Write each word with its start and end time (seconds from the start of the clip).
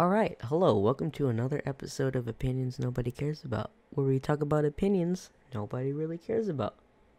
All 0.00 0.08
right, 0.08 0.38
hello, 0.44 0.78
welcome 0.78 1.10
to 1.12 1.28
another 1.28 1.62
episode 1.66 2.16
of 2.16 2.26
Opinions 2.26 2.78
Nobody 2.80 3.12
Cares 3.12 3.44
About, 3.44 3.70
where 3.90 4.06
we 4.06 4.18
talk 4.18 4.40
about 4.40 4.64
opinions 4.64 5.30
nobody 5.54 5.92
really 5.92 6.18
cares 6.18 6.48
about. 6.48 6.76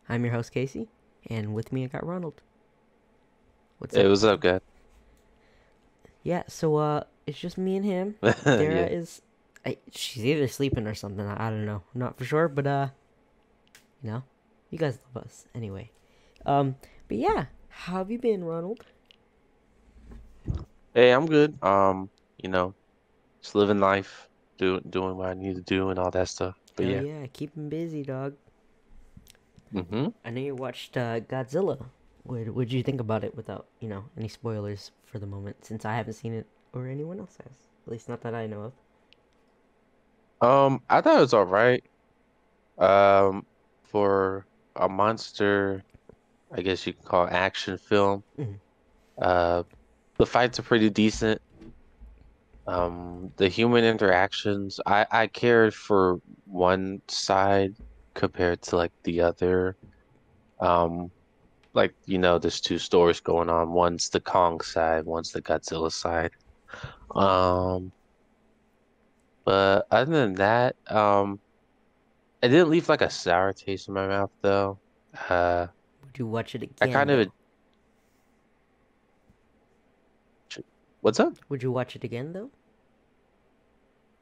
I'm 0.10 0.26
your 0.26 0.34
host, 0.34 0.52
Casey, 0.52 0.90
and 1.28 1.54
with 1.54 1.72
me 1.72 1.86
I 1.86 1.88
got 1.90 2.06
Ronald. 2.06 2.42
What's 3.80 3.96
Hey, 3.96 4.06
up? 4.06 4.08
what's 4.08 4.24
up, 4.24 4.42
guy? 4.42 4.60
Yeah, 6.24 6.44
so 6.48 6.78
uh, 6.78 7.04
it's 7.28 7.40
just 7.40 7.58
me 7.58 7.78
and 7.78 7.86
him. 7.86 8.16
yeah. 8.58 8.86
Is, 8.86 9.22
I, 9.66 9.78
she's 9.92 10.26
either 10.26 10.48
sleeping 10.48 10.88
or 10.88 10.96
something. 10.96 11.26
I, 11.26 11.48
I 11.48 11.50
don't 11.52 11.66
know, 11.66 11.84
I'm 11.94 12.00
not 12.02 12.18
for 12.18 12.26
sure, 12.26 12.48
but 12.50 12.68
uh, 12.68 12.90
you 14.04 14.12
know, 14.12 14.24
you 14.72 14.78
guys 14.80 15.00
love 15.16 15.26
us 15.26 15.46
anyway. 15.56 15.92
Um, 16.46 16.76
but 17.08 17.18
yeah, 17.18 17.46
how 17.70 17.98
have 17.98 18.12
you 18.12 18.20
been, 18.20 18.44
Ronald? 18.44 18.86
Hey, 20.94 21.12
I'm 21.12 21.26
good. 21.28 21.58
Um, 21.64 22.10
you 22.42 22.50
know, 22.50 22.74
just 23.42 23.56
living 23.56 23.80
life, 23.80 24.28
doing 24.58 24.82
doing 24.90 25.18
what 25.18 25.30
I 25.30 25.34
need 25.34 25.56
to 25.56 25.62
do 25.62 25.90
and 25.90 26.00
all 26.00 26.12
that 26.12 26.28
stuff. 26.30 26.56
But 26.76 26.86
Hell 26.86 27.06
yeah. 27.06 27.22
yeah, 27.22 27.28
keep 27.32 27.56
him 27.56 27.70
busy, 27.70 28.04
dog. 28.04 28.36
Mm-hmm. 29.74 30.08
I 30.26 30.30
know 30.30 30.42
you 30.42 30.56
watched 30.56 30.98
uh, 30.98 31.22
Godzilla. 31.22 31.84
What 32.24 32.50
what 32.50 32.68
did 32.68 32.74
you 32.74 32.84
think 32.84 33.00
about 33.02 33.24
it 33.24 33.36
without 33.36 33.68
you 33.80 33.88
know 33.88 34.04
any 34.18 34.28
spoilers 34.28 34.92
for 35.06 35.20
the 35.20 35.28
moment? 35.28 35.64
Since 35.66 35.86
I 35.86 35.96
haven't 35.96 36.14
seen 36.14 36.34
it 36.34 36.46
or 36.74 36.88
anyone 36.88 37.20
else 37.20 37.38
has, 37.44 37.54
at 37.86 37.92
least 37.92 38.10
not 38.10 38.22
that 38.22 38.36
I 38.36 38.48
know 38.48 38.72
of. 38.72 38.74
Um, 40.42 40.82
I 40.90 41.02
thought 41.02 41.18
it 41.18 41.22
was 41.22 41.34
all 41.34 41.46
right. 41.46 41.84
Um, 42.78 43.46
for 43.84 44.46
a 44.76 44.90
monster, 44.90 45.84
I 46.52 46.62
guess 46.62 46.86
you 46.88 46.94
can 46.94 47.04
call 47.04 47.26
it 47.28 47.34
action 47.34 47.78
film. 47.78 48.24
Mhm. 48.40 48.56
Uh, 49.22 49.64
the 50.18 50.26
fights 50.26 50.60
are 50.60 50.64
pretty 50.64 50.90
decent. 50.90 51.42
Um, 52.68 53.32
the 53.38 53.50
human 53.50 53.84
interactions, 53.84 54.80
I 54.86 55.06
I 55.12 55.28
cared 55.28 55.74
for 55.74 56.22
one 56.46 57.02
side 57.08 57.76
compared 58.14 58.62
to 58.64 58.78
like 58.78 58.92
the 59.04 59.22
other. 59.22 59.76
Um, 60.60 61.12
like 61.74 61.94
you 62.06 62.18
know, 62.18 62.38
there's 62.38 62.62
two 62.62 62.78
stories 62.78 63.20
going 63.20 63.50
on. 63.50 63.72
One's 63.72 64.10
the 64.10 64.20
Kong 64.20 64.62
side, 64.62 65.06
one's 65.06 65.32
the 65.32 65.42
Godzilla 65.42 65.92
side. 65.92 66.32
Um, 67.16 67.92
but 69.44 69.88
other 69.92 70.12
than 70.12 70.36
that, 70.36 70.76
um, 70.88 71.40
it 72.42 72.50
didn't 72.50 72.70
leave 72.70 72.90
like 72.90 73.02
a 73.02 73.10
sour 73.10 73.54
taste 73.54 73.88
in 73.88 73.94
my 73.94 74.08
mouth 74.08 74.32
though. 74.42 74.80
Uh, 75.30 75.68
Would 76.06 76.20
you 76.20 76.28
watch 76.28 76.56
it 76.56 76.64
again 76.64 76.76
I 76.82 76.88
kind 76.94 77.10
of 77.10 77.28
what's 81.02 81.20
up? 81.20 81.36
Would 81.50 81.62
you 81.64 81.72
watch 81.72 81.96
it 81.96 82.04
again 82.04 82.34
though? 82.34 82.50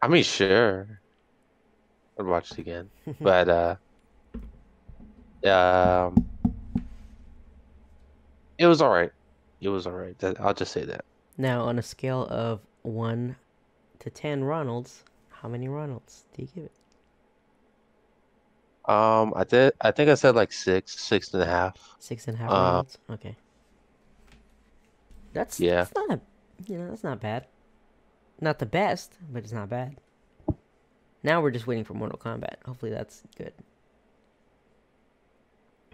I 0.02 0.08
mean, 0.08 0.24
sure, 0.24 1.02
I'd 2.20 2.26
watch 2.26 2.52
it 2.52 2.60
again, 2.60 2.90
but 3.22 3.50
uh, 3.50 3.76
um, 5.50 6.26
it 8.58 8.66
was 8.66 8.82
all 8.82 8.92
right. 8.92 9.12
It 9.62 9.70
was 9.70 9.86
all 9.86 9.94
right. 9.94 10.16
I'll 10.40 10.54
just 10.54 10.72
say 10.72 10.86
that. 10.86 11.04
Now, 11.38 11.62
on 11.64 11.78
a 11.80 11.82
scale 11.82 12.28
of 12.30 12.62
one 12.84 13.36
to 14.00 14.10
ten 14.10 14.42
Ronalds, 14.44 15.04
how 15.30 15.50
many 15.50 15.68
Ronalds 15.68 16.24
do 16.34 16.44
you 16.44 16.48
give 16.56 16.64
it? 16.66 16.72
Um, 18.90 19.34
I 19.36 19.44
did. 19.44 19.74
I 19.82 19.92
think 19.92 20.10
I 20.10 20.16
said 20.16 20.36
like 20.36 20.52
six, 20.52 21.00
six 21.00 21.34
and 21.34 21.44
a 21.44 21.46
half. 21.46 21.96
Six 22.00 22.28
and 22.28 22.36
a 22.36 22.40
half 22.40 22.50
Uh, 22.52 22.82
Ronalds. 22.84 22.98
Okay. 23.12 23.36
That's 25.34 25.60
Yeah. 25.60 25.84
That's 25.84 25.94
not 25.96 26.20
you 26.68 26.78
know 26.78 26.90
that's 26.90 27.04
not 27.04 27.20
bad. 27.20 27.46
Not 28.42 28.60
the 28.60 28.66
best, 28.66 29.18
but 29.32 29.44
it's 29.44 29.52
not 29.52 29.70
bad. 29.70 29.98
Now 31.24 31.42
we're 31.42 31.52
just 31.52 31.68
waiting 31.68 31.84
for 31.84 31.94
Mortal 31.94 32.18
Kombat. 32.18 32.64
Hopefully 32.66 32.92
that's 32.92 33.24
good. 33.38 33.54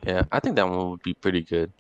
Yeah, 0.06 0.24
I 0.32 0.40
think 0.40 0.56
that 0.56 0.70
one 0.70 0.92
would 0.92 1.04
be 1.04 1.16
pretty 1.16 1.42
good. 1.42 1.72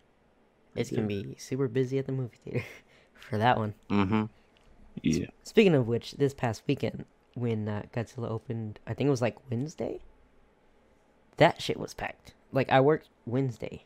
It's 0.75 0.89
gonna 0.89 1.07
be 1.07 1.35
super 1.37 1.67
busy 1.67 1.99
at 1.99 2.05
the 2.05 2.11
movie 2.11 2.37
theater 2.43 2.65
for 3.13 3.37
that 3.37 3.57
one. 3.57 3.75
Mm-hmm. 3.89 4.23
Yeah. 5.01 5.27
Speaking 5.43 5.75
of 5.75 5.87
which, 5.87 6.13
this 6.13 6.33
past 6.33 6.63
weekend 6.67 7.05
when 7.33 7.67
uh, 7.67 7.83
Godzilla 7.93 8.29
opened, 8.29 8.79
I 8.87 8.93
think 8.93 9.07
it 9.07 9.11
was 9.11 9.21
like 9.21 9.37
Wednesday. 9.49 9.99
That 11.37 11.61
shit 11.61 11.77
was 11.77 11.93
packed. 11.93 12.33
Like 12.51 12.71
I 12.71 12.79
worked 12.81 13.09
Wednesday, 13.25 13.83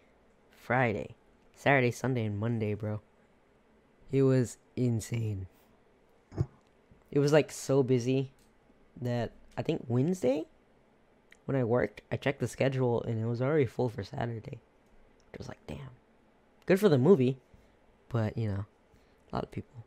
Friday, 0.51 1.15
Saturday, 1.55 1.91
Sunday, 1.91 2.25
and 2.25 2.39
Monday, 2.39 2.75
bro. 2.75 3.01
It 4.11 4.23
was 4.23 4.57
insane. 4.75 5.47
It 7.11 7.19
was 7.19 7.33
like 7.33 7.51
so 7.51 7.83
busy 7.83 8.31
that 9.01 9.31
I 9.57 9.61
think 9.61 9.85
Wednesday, 9.87 10.45
when 11.45 11.55
I 11.55 11.63
worked, 11.63 12.01
I 12.11 12.17
checked 12.17 12.39
the 12.39 12.47
schedule 12.47 13.03
and 13.03 13.19
it 13.19 13.25
was 13.25 13.41
already 13.41 13.65
full 13.65 13.89
for 13.89 14.03
Saturday. 14.03 14.59
It 15.33 15.37
was 15.37 15.47
like, 15.47 15.65
damn, 15.67 15.91
good 16.65 16.79
for 16.79 16.89
the 16.89 16.97
movie, 16.97 17.37
but 18.09 18.37
you 18.37 18.47
know, 18.47 18.65
a 19.31 19.35
lot 19.35 19.43
of 19.43 19.51
people. 19.51 19.85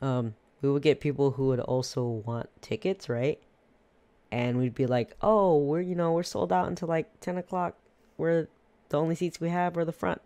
Um, 0.00 0.34
we 0.62 0.70
would 0.70 0.82
get 0.82 1.00
people 1.00 1.32
who 1.32 1.46
would 1.48 1.60
also 1.60 2.04
want 2.04 2.48
tickets, 2.60 3.08
right? 3.08 3.40
And 4.32 4.58
we'd 4.58 4.74
be 4.74 4.86
like, 4.86 5.16
"Oh, 5.20 5.58
we're 5.58 5.80
you 5.80 5.94
know 5.94 6.12
we're 6.12 6.22
sold 6.22 6.52
out 6.52 6.68
until 6.68 6.88
like 6.88 7.20
ten 7.20 7.36
o'clock. 7.36 7.76
We're 8.16 8.48
the 8.90 8.98
only 8.98 9.14
seats 9.14 9.40
we 9.40 9.48
have 9.48 9.76
are 9.76 9.84
the 9.84 9.92
front." 9.92 10.20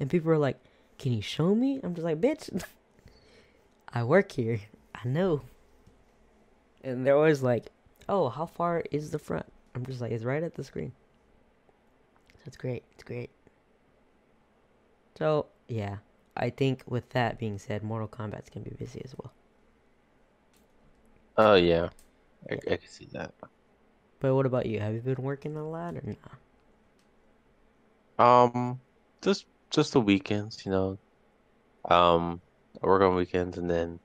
And 0.00 0.08
people 0.08 0.30
are 0.30 0.38
like, 0.38 0.58
"Can 1.02 1.12
you 1.12 1.20
show 1.22 1.54
me?" 1.54 1.80
I'm 1.82 1.94
just 1.94 2.04
like, 2.04 2.20
"Bitch, 2.20 2.64
I 3.92 4.04
work 4.04 4.32
here. 4.32 4.60
I 4.94 5.06
know." 5.06 5.42
And 6.84 7.04
they're 7.04 7.16
always 7.16 7.42
like, 7.42 7.70
"Oh, 8.08 8.28
how 8.28 8.46
far 8.46 8.84
is 8.92 9.10
the 9.10 9.18
front?" 9.18 9.46
I'm 9.74 9.84
just 9.84 10.00
like, 10.00 10.12
"It's 10.12 10.24
right 10.24 10.42
at 10.42 10.54
the 10.54 10.64
screen." 10.64 10.92
So 12.36 12.42
it's 12.46 12.56
great. 12.56 12.84
It's 12.94 13.02
great. 13.02 13.30
So 15.18 15.46
yeah, 15.68 15.98
I 16.36 16.50
think 16.50 16.84
with 16.86 17.10
that 17.10 17.38
being 17.38 17.58
said, 17.58 17.82
Mortal 17.82 18.08
Kombat's 18.08 18.48
gonna 18.50 18.64
be 18.64 18.76
busy 18.76 19.02
as 19.04 19.14
well. 19.18 19.32
Oh 21.36 21.54
yeah, 21.54 21.88
I, 22.48 22.54
I 22.54 22.76
can 22.76 22.88
see 22.88 23.08
that. 23.12 23.34
But 24.20 24.34
what 24.36 24.46
about 24.46 24.66
you? 24.66 24.78
Have 24.78 24.94
you 24.94 25.00
been 25.00 25.22
working 25.22 25.56
a 25.56 25.68
lot 25.68 25.96
or 25.96 26.02
not? 26.04 26.38
Um, 28.18 28.80
just 29.20 29.46
just 29.72 29.92
the 29.92 30.00
weekends, 30.00 30.64
you 30.64 30.70
know. 30.70 30.98
Um, 31.86 32.40
I 32.82 32.86
work 32.86 33.02
on 33.02 33.16
weekends 33.16 33.58
and 33.58 33.68
then 33.68 33.98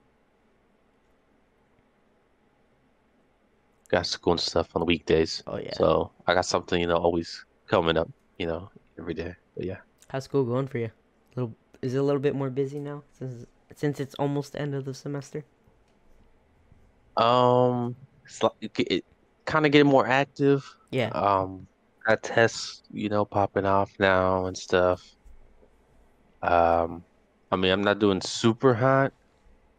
got 3.88 4.06
school 4.06 4.32
and 4.32 4.40
stuff 4.40 4.70
on 4.74 4.80
the 4.80 4.86
weekdays. 4.86 5.42
Oh 5.46 5.58
yeah. 5.58 5.74
So 5.74 6.10
I 6.26 6.34
got 6.34 6.46
something, 6.46 6.80
you 6.80 6.86
know, 6.86 6.96
always 6.96 7.44
coming 7.66 7.96
up, 7.96 8.10
you 8.38 8.46
know, 8.46 8.70
every 8.98 9.14
day. 9.14 9.34
But 9.56 9.66
yeah. 9.66 9.78
How's 10.08 10.24
school 10.24 10.44
going 10.44 10.66
for 10.66 10.78
you? 10.78 10.90
Little 11.36 11.54
is 11.82 11.94
it 11.94 11.98
a 11.98 12.02
little 12.02 12.20
bit 12.20 12.34
more 12.34 12.50
busy 12.50 12.80
now 12.80 13.04
since 13.12 13.46
since 13.74 14.00
it's 14.00 14.14
almost 14.16 14.52
the 14.52 14.60
end 14.60 14.74
of 14.74 14.84
the 14.84 14.94
semester? 14.94 15.44
Um, 17.16 17.94
it's 18.24 18.42
like 18.42 18.52
it, 18.60 18.72
it 18.78 19.04
kind 19.44 19.66
of 19.66 19.72
getting 19.72 19.90
more 19.90 20.06
active. 20.06 20.64
Yeah. 20.90 21.08
Um, 21.08 21.66
got 22.06 22.22
tests, 22.22 22.82
you 22.90 23.08
know, 23.08 23.24
popping 23.24 23.66
off 23.66 23.92
now 23.98 24.46
and 24.46 24.56
stuff. 24.56 25.16
Um, 26.42 27.04
I 27.50 27.56
mean, 27.56 27.72
I'm 27.72 27.82
not 27.82 27.98
doing 27.98 28.20
super 28.20 28.74
hot. 28.74 29.12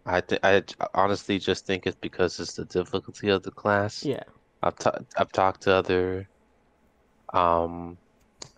I 0.06 0.22
think 0.22 0.40
I 0.44 0.64
honestly 0.94 1.40
just 1.40 1.66
think 1.66 1.86
it's 1.86 1.98
because 2.00 2.40
it's 2.40 2.54
the 2.54 2.66
difficulty 2.66 3.30
of 3.30 3.44
the 3.44 3.52
class. 3.52 4.04
Yeah. 4.04 4.24
I've 4.64 4.76
ta 4.76 4.98
I've 5.18 5.32
talked 5.32 5.62
to 5.64 5.74
other, 5.74 6.28
um, 7.34 7.98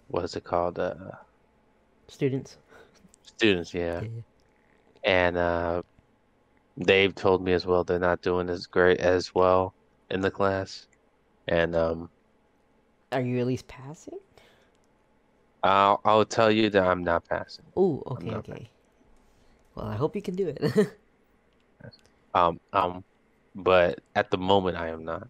what 0.08 0.24
is 0.24 0.36
it 0.36 0.44
called? 0.44 0.80
Uh, 0.80 0.96
Students. 2.08 2.58
students, 3.24 3.74
yeah. 3.74 4.02
Yeah. 4.02 4.10
And 5.04 5.38
uh, 5.38 5.82
they've 6.78 7.14
told 7.14 7.44
me 7.44 7.54
as 7.54 7.66
well 7.66 7.84
they're 7.84 8.00
not 8.00 8.22
doing 8.22 8.50
as 8.50 8.66
great 8.66 9.00
as 9.00 9.34
well 9.34 9.74
in 10.10 10.22
the 10.22 10.32
class. 10.32 10.88
And 11.48 11.76
um, 11.76 12.10
Are 13.12 13.22
you 13.22 13.40
at 13.40 13.48
least 13.48 13.68
passing? 13.68 14.20
I'll 15.64 16.02
I'll 16.06 16.26
tell 16.26 16.52
you 16.52 16.70
that 16.72 16.84
I'm 16.84 17.04
not 17.04 17.28
passing. 17.28 17.66
Oh, 17.76 18.02
okay, 18.08 18.32
okay. 18.36 18.70
Well, 19.76 19.88
I 19.88 19.96
hope 19.96 20.16
you 20.16 20.22
can 20.22 20.36
do 20.36 20.48
it. 20.48 20.62
Um, 22.34 22.60
um, 22.72 23.04
but 23.56 24.00
at 24.16 24.32
the 24.32 24.38
moment 24.38 24.78
I 24.78 24.88
am 24.90 25.04
not. 25.04 25.28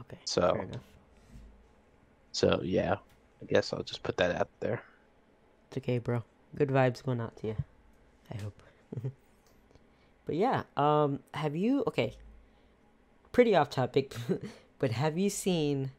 okay. 0.00 0.18
So- 0.24 0.52
fair 0.52 0.62
enough. 0.62 0.82
So 2.32 2.60
yeah, 2.62 2.96
I 3.42 3.44
guess 3.46 3.72
I'll 3.72 3.82
just 3.82 4.02
put 4.02 4.16
that 4.18 4.34
out 4.34 4.48
there. 4.60 4.82
It's 5.68 5.78
okay, 5.78 5.98
bro. 5.98 6.22
Good 6.56 6.68
vibes 6.68 7.02
going 7.02 7.20
out 7.20 7.36
to 7.38 7.48
you. 7.48 7.56
I 8.30 8.36
hope. 8.42 8.62
but 10.26 10.34
yeah, 10.34 10.62
um, 10.76 11.20
have 11.34 11.56
you 11.56 11.84
okay? 11.88 12.14
Pretty 13.32 13.54
off 13.54 13.70
topic, 13.70 14.14
but 14.78 14.92
have 14.92 15.18
you 15.18 15.30
seen? 15.30 15.92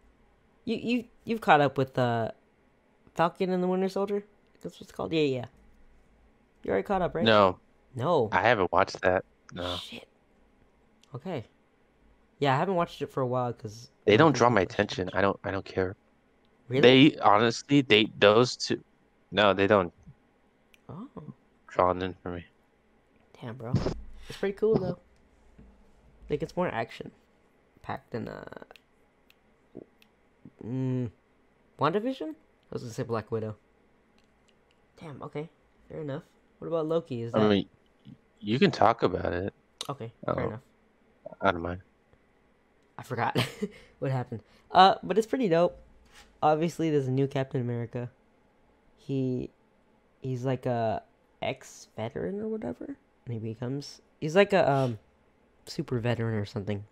You 0.66 0.75
you 0.78 1.06
you've 1.25 1.42
caught 1.42 1.62
up 1.62 1.78
with 1.78 1.98
uh, 1.98 2.31
Falcon 3.16 3.52
and 3.52 3.62
the 3.63 3.68
Winter 3.68 3.90
Soldier? 3.90 4.24
That's 4.62 4.75
what 4.75 4.81
it's 4.84 4.92
called. 4.92 5.12
Yeah, 5.13 5.22
yeah. 5.22 5.46
You 6.63 6.72
already 6.72 6.84
caught 6.86 7.02
up, 7.02 7.16
right? 7.16 7.25
No, 7.25 7.58
No. 7.96 8.30
I 8.31 8.42
haven't 8.42 8.72
watched 8.72 9.02
that. 9.02 9.25
No. 9.54 9.75
Shit. 9.78 10.08
Okay. 11.16 11.46
Yeah, 12.40 12.54
I 12.56 12.58
haven't 12.58 12.75
watched 12.75 13.02
it 13.02 13.08
for 13.08 13.22
a 13.22 13.28
while 13.28 13.52
because 13.52 13.90
They 14.06 14.18
don't 14.18 14.36
draw 14.36 14.50
my 14.50 14.62
attention. 14.62 15.10
I 15.13 15.22
don't. 15.22 15.40
I 15.44 15.52
don't 15.52 15.66
care. 15.66 15.96
Really? 16.69 17.10
They 17.10 17.18
honestly, 17.19 17.81
they 17.81 18.08
those 18.19 18.56
two. 18.56 18.81
No, 19.31 19.54
they 19.54 19.68
don't 19.68 19.94
Oh, 20.90 21.07
draw 21.68 21.92
in 21.92 22.16
for 22.24 22.31
me. 22.31 22.46
damn, 23.42 23.56
bro. 23.56 23.74
It's 24.30 24.38
pretty 24.38 24.54
cool 24.57 24.75
though. 24.78 25.00
Like 26.30 26.42
it's 26.44 26.56
more 26.56 26.68
action 26.69 27.12
packed 27.81 28.12
than 28.12 28.28
uh. 28.30 28.44
Mm, 30.66 31.10
WandaVision? 31.80 32.36
I 32.71 32.75
was 32.75 32.83
gonna 32.83 32.94
say 32.94 33.03
Black 33.03 33.31
Widow. 33.31 33.56
Damn. 35.00 35.21
Okay. 35.23 35.50
Fair 35.89 36.01
enough. 36.01 36.23
What 36.59 36.68
about 36.68 36.85
Loki? 36.88 37.23
Is 37.23 37.31
that 37.33 37.41
I 37.41 37.50
mean, 37.50 37.65
you 38.39 38.59
can 38.59 38.71
talk 38.71 39.03
about 39.03 39.33
it. 39.33 39.53
okay? 39.89 40.12
Fair 40.25 40.39
Oh. 40.39 40.47
enough. 40.47 40.59
I 41.41 41.51
don't 41.51 41.62
mind. 41.62 41.81
I 42.97 43.03
forgot 43.03 43.38
what 44.00 44.12
happened. 44.12 44.41
Uh, 44.71 44.95
but 45.03 45.18
it's 45.18 45.27
pretty 45.27 45.50
dope. 45.50 45.77
Obviously, 46.44 46.89
there's 46.89 47.07
a 47.07 47.12
new 47.12 47.27
Captain 47.27 47.62
America. 47.62 48.09
He, 48.97 49.50
he's 50.21 50.45
like 50.45 50.65
a 50.65 51.01
ex 51.41 51.88
veteran 51.97 52.39
or 52.39 52.47
whatever, 52.47 52.95
and 53.25 53.33
he 53.33 53.39
becomes 53.39 54.01
he's 54.19 54.35
like 54.35 54.53
a 54.53 54.69
um, 54.69 55.00
super 55.65 56.00
veteran 56.00 56.35
or 56.35 56.45
something. 56.45 56.83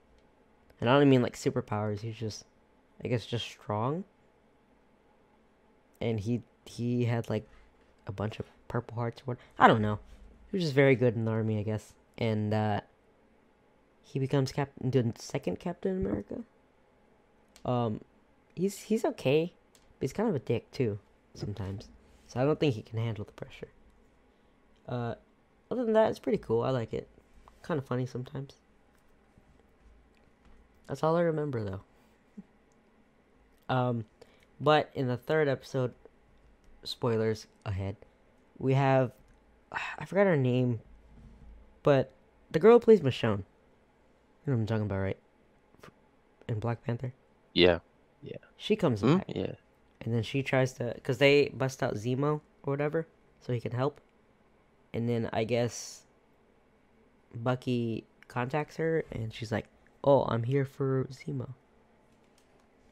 And 0.82 0.90
I 0.90 0.98
don't 1.00 1.10
mean 1.10 1.22
like 1.22 1.36
superpowers. 1.36 2.00
He's 2.00 2.16
just, 2.16 2.46
I 3.04 3.08
guess, 3.08 3.26
just 3.26 3.46
strong. 3.46 4.04
And 6.02 6.20
he 6.20 6.42
he 6.66 7.06
had 7.06 7.30
like 7.30 7.48
a 8.08 8.12
bunch 8.12 8.40
of 8.40 8.46
purple 8.68 8.96
hearts 8.96 9.22
or 9.22 9.26
what 9.26 9.38
I 9.58 9.68
don't 9.68 9.82
know. 9.82 10.00
He 10.52 10.58
was 10.58 10.64
just 10.64 10.76
very 10.76 10.96
good 10.96 11.16
in 11.16 11.26
the 11.26 11.32
army, 11.32 11.60
I 11.60 11.64
guess. 11.64 11.94
And 12.18 12.54
uh, 12.54 12.82
he 14.10 14.20
becomes 14.20 14.52
captain 14.52 14.90
the 14.90 15.14
second 15.20 15.60
captain 15.60 15.98
america. 15.98 16.40
Um 17.64 18.02
he's 18.56 18.80
he's 18.80 19.06
okay 19.06 19.54
but 20.00 20.02
he's 20.02 20.14
kind 20.14 20.28
of 20.30 20.36
a 20.36 20.40
dick 20.40 20.72
too 20.72 21.00
sometimes. 21.36 21.90
So 22.28 22.40
i 22.40 22.44
don't 22.44 22.60
think 22.60 22.76
he 22.76 22.82
can 22.82 23.00
handle 23.00 23.26
the 23.26 23.32
pressure. 23.34 23.70
Uh 24.88 25.16
other 25.70 25.84
than 25.86 25.94
that 25.94 26.10
it's 26.10 26.20
pretty 26.20 26.40
cool. 26.40 26.64
I 26.64 26.72
like 26.72 26.94
it. 26.94 27.08
Kind 27.62 27.78
of 27.78 27.86
funny 27.86 28.06
sometimes. 28.06 28.56
That's 30.88 31.04
all 31.04 31.16
i 31.16 31.22
remember 31.22 31.64
though. 31.64 31.82
Um 33.74 34.06
but 34.60 34.90
in 34.94 35.08
the 35.08 35.18
third 35.18 35.48
episode 35.48 35.94
spoilers 36.84 37.48
ahead 37.66 37.96
we 38.58 38.74
have 38.74 39.12
i 40.00 40.06
forgot 40.06 40.26
her 40.26 40.38
name 40.38 40.80
but 41.84 42.12
the 42.52 42.60
girl 42.60 42.74
who 42.74 42.80
plays 42.80 43.02
michonne 43.02 43.44
you 44.48 44.54
know 44.54 44.58
what 44.58 44.62
I'm 44.62 44.66
talking 44.68 44.84
about, 44.86 45.00
right? 45.00 45.18
In 46.48 46.60
Black 46.60 46.84
Panther, 46.84 47.14
Yeah. 47.54 47.80
Yeah. 48.24 48.38
She 48.58 48.76
comes 48.76 49.02
Hmm? 49.02 49.18
back, 49.18 49.26
Yeah. 49.28 49.54
and 50.02 50.14
then 50.14 50.24
she 50.24 50.42
tries 50.42 50.72
to, 50.74 50.96
cause 51.04 51.20
they 51.20 51.50
bust 51.50 51.84
out 51.84 51.96
Zemo 51.96 52.42
or 52.64 52.74
whatever, 52.74 53.06
so 53.42 53.54
he 53.54 53.60
can 53.60 53.74
help. 53.74 54.02
And 54.94 55.08
then 55.08 55.30
I 55.34 55.44
guess 55.44 56.06
Bucky 57.36 58.06
contacts 58.28 58.78
her, 58.78 59.04
and 59.12 59.32
she's 59.34 59.52
like, 59.52 59.68
"Oh, 60.04 60.24
I'm 60.24 60.44
here 60.44 60.66
for 60.66 61.04
Zemo." 61.12 61.50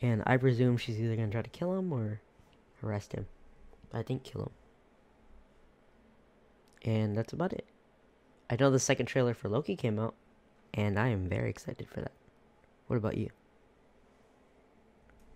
And 0.01 0.23
I 0.25 0.37
presume 0.37 0.77
she's 0.77 0.99
either 0.99 1.15
gonna 1.15 1.31
try 1.31 1.41
to 1.41 1.49
kill 1.49 1.77
him 1.77 1.91
or 1.91 2.19
arrest 2.83 3.13
him. 3.13 3.25
I 3.93 4.03
think 4.03 4.23
kill 4.23 4.43
him. 4.43 4.51
And 6.91 7.17
that's 7.17 7.33
about 7.33 7.53
it. 7.53 7.65
I 8.49 8.55
know 8.59 8.69
the 8.69 8.79
second 8.79 9.07
trailer 9.07 9.33
for 9.33 9.49
Loki 9.49 9.75
came 9.75 9.99
out, 9.99 10.13
and 10.73 10.97
I 10.99 11.09
am 11.09 11.27
very 11.27 11.49
excited 11.49 11.87
for 11.89 12.01
that. 12.01 12.11
What 12.87 12.97
about 12.97 13.17
you? 13.17 13.29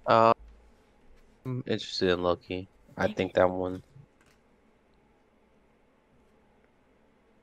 Uh, 0.06 0.34
I'm 1.46 1.64
interested 1.68 2.10
in 2.10 2.22
Loki. 2.24 2.68
I 2.98 3.08
think 3.08 3.34
that 3.34 3.50
one 3.50 3.82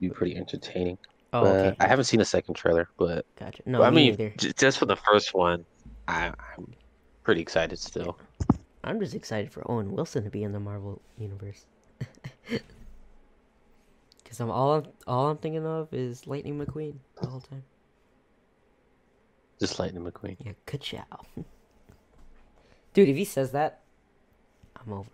be 0.01 0.09
pretty 0.09 0.37
entertaining. 0.37 0.99
Oh, 1.33 1.43
but 1.43 1.67
okay. 1.67 1.77
I 1.81 1.87
haven't 1.87 2.05
seen 2.05 2.21
a 2.21 2.25
second 2.25 2.55
trailer, 2.55 2.89
but 2.99 3.27
Gotcha. 3.39 3.63
No, 3.67 3.79
but 3.79 3.89
I 3.89 3.91
me 3.91 3.97
mean, 3.97 4.11
neither. 4.13 4.35
j- 4.39 4.53
just 4.57 4.79
for 4.79 4.87
the 4.87 4.97
first 4.97 5.35
one, 5.35 5.65
I, 6.07 6.29
I'm 6.57 6.73
pretty 7.29 7.43
excited 7.43 7.79
still. 7.79 8.17
I'm 8.83 8.99
just 9.01 9.15
excited 9.15 9.53
for 9.53 9.71
Owen 9.71 9.93
Wilson 9.93 10.25
to 10.25 10.31
be 10.31 10.45
in 10.45 10.53
the 10.53 10.61
Marvel 10.61 11.03
universe. 11.19 11.67
Cause 14.25 14.41
I'm 14.41 14.51
all 14.51 14.77
I'm, 14.77 14.85
all 15.07 15.27
I'm 15.27 15.37
thinking 15.37 15.67
of 15.67 15.93
is 15.93 16.27
Lightning 16.27 16.59
McQueen 16.59 16.95
the 17.21 17.29
whole 17.29 17.43
time. 17.43 17.65
Just 19.61 19.79
Lightning 19.79 20.05
McQueen. 20.05 20.39
Yeah, 20.39 20.53
ka-chow. 20.65 21.05
Dude, 22.95 23.11
if 23.11 23.17
he 23.17 23.27
says 23.27 23.51
that, 23.51 23.83
I'm 24.75 24.91
over. 24.91 25.11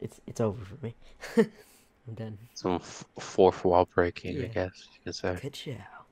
It's 0.00 0.22
it's 0.26 0.40
over 0.40 0.64
for 0.64 0.82
me. 0.82 0.94
I'm 1.36 2.14
done. 2.14 2.38
Some 2.54 2.76
f- 2.76 3.04
fourth 3.20 3.66
wall 3.66 3.86
breaking, 3.94 4.44
I 4.44 4.46
guess 4.46 4.88
you 4.94 5.00
could 5.04 5.14
say. 5.14 5.36
Ka-chow. 5.38 6.06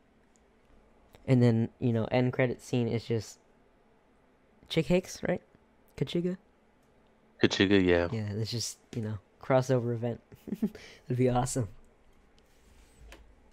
And 1.27 1.43
then 1.43 1.71
you 1.79 1.95
know, 1.95 2.05
end 2.11 2.35
credit 2.35 2.61
scene 2.61 2.87
is 2.87 3.03
just 3.03 3.39
Chick 4.69 4.87
Hicks, 4.87 5.23
right? 5.27 5.43
Kachiga. 5.97 6.37
Kachiga, 7.43 7.85
yeah. 7.85 8.09
Yeah, 8.13 8.33
it's 8.33 8.51
just 8.51 8.79
you 8.95 9.03
know 9.03 9.19
crossover 9.43 9.95
event. 9.95 10.21
It'd 11.07 11.17
be 11.17 11.29
awesome. 11.29 11.69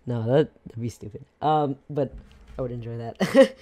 No, 0.06 0.24
that 0.24 0.51
that'd 0.65 0.81
be 0.81 0.89
stupid. 0.89 1.25
Um, 1.42 1.77
but 1.89 2.13
I 2.57 2.62
would 2.62 2.71
enjoy 2.71 2.98
that. 2.98 3.56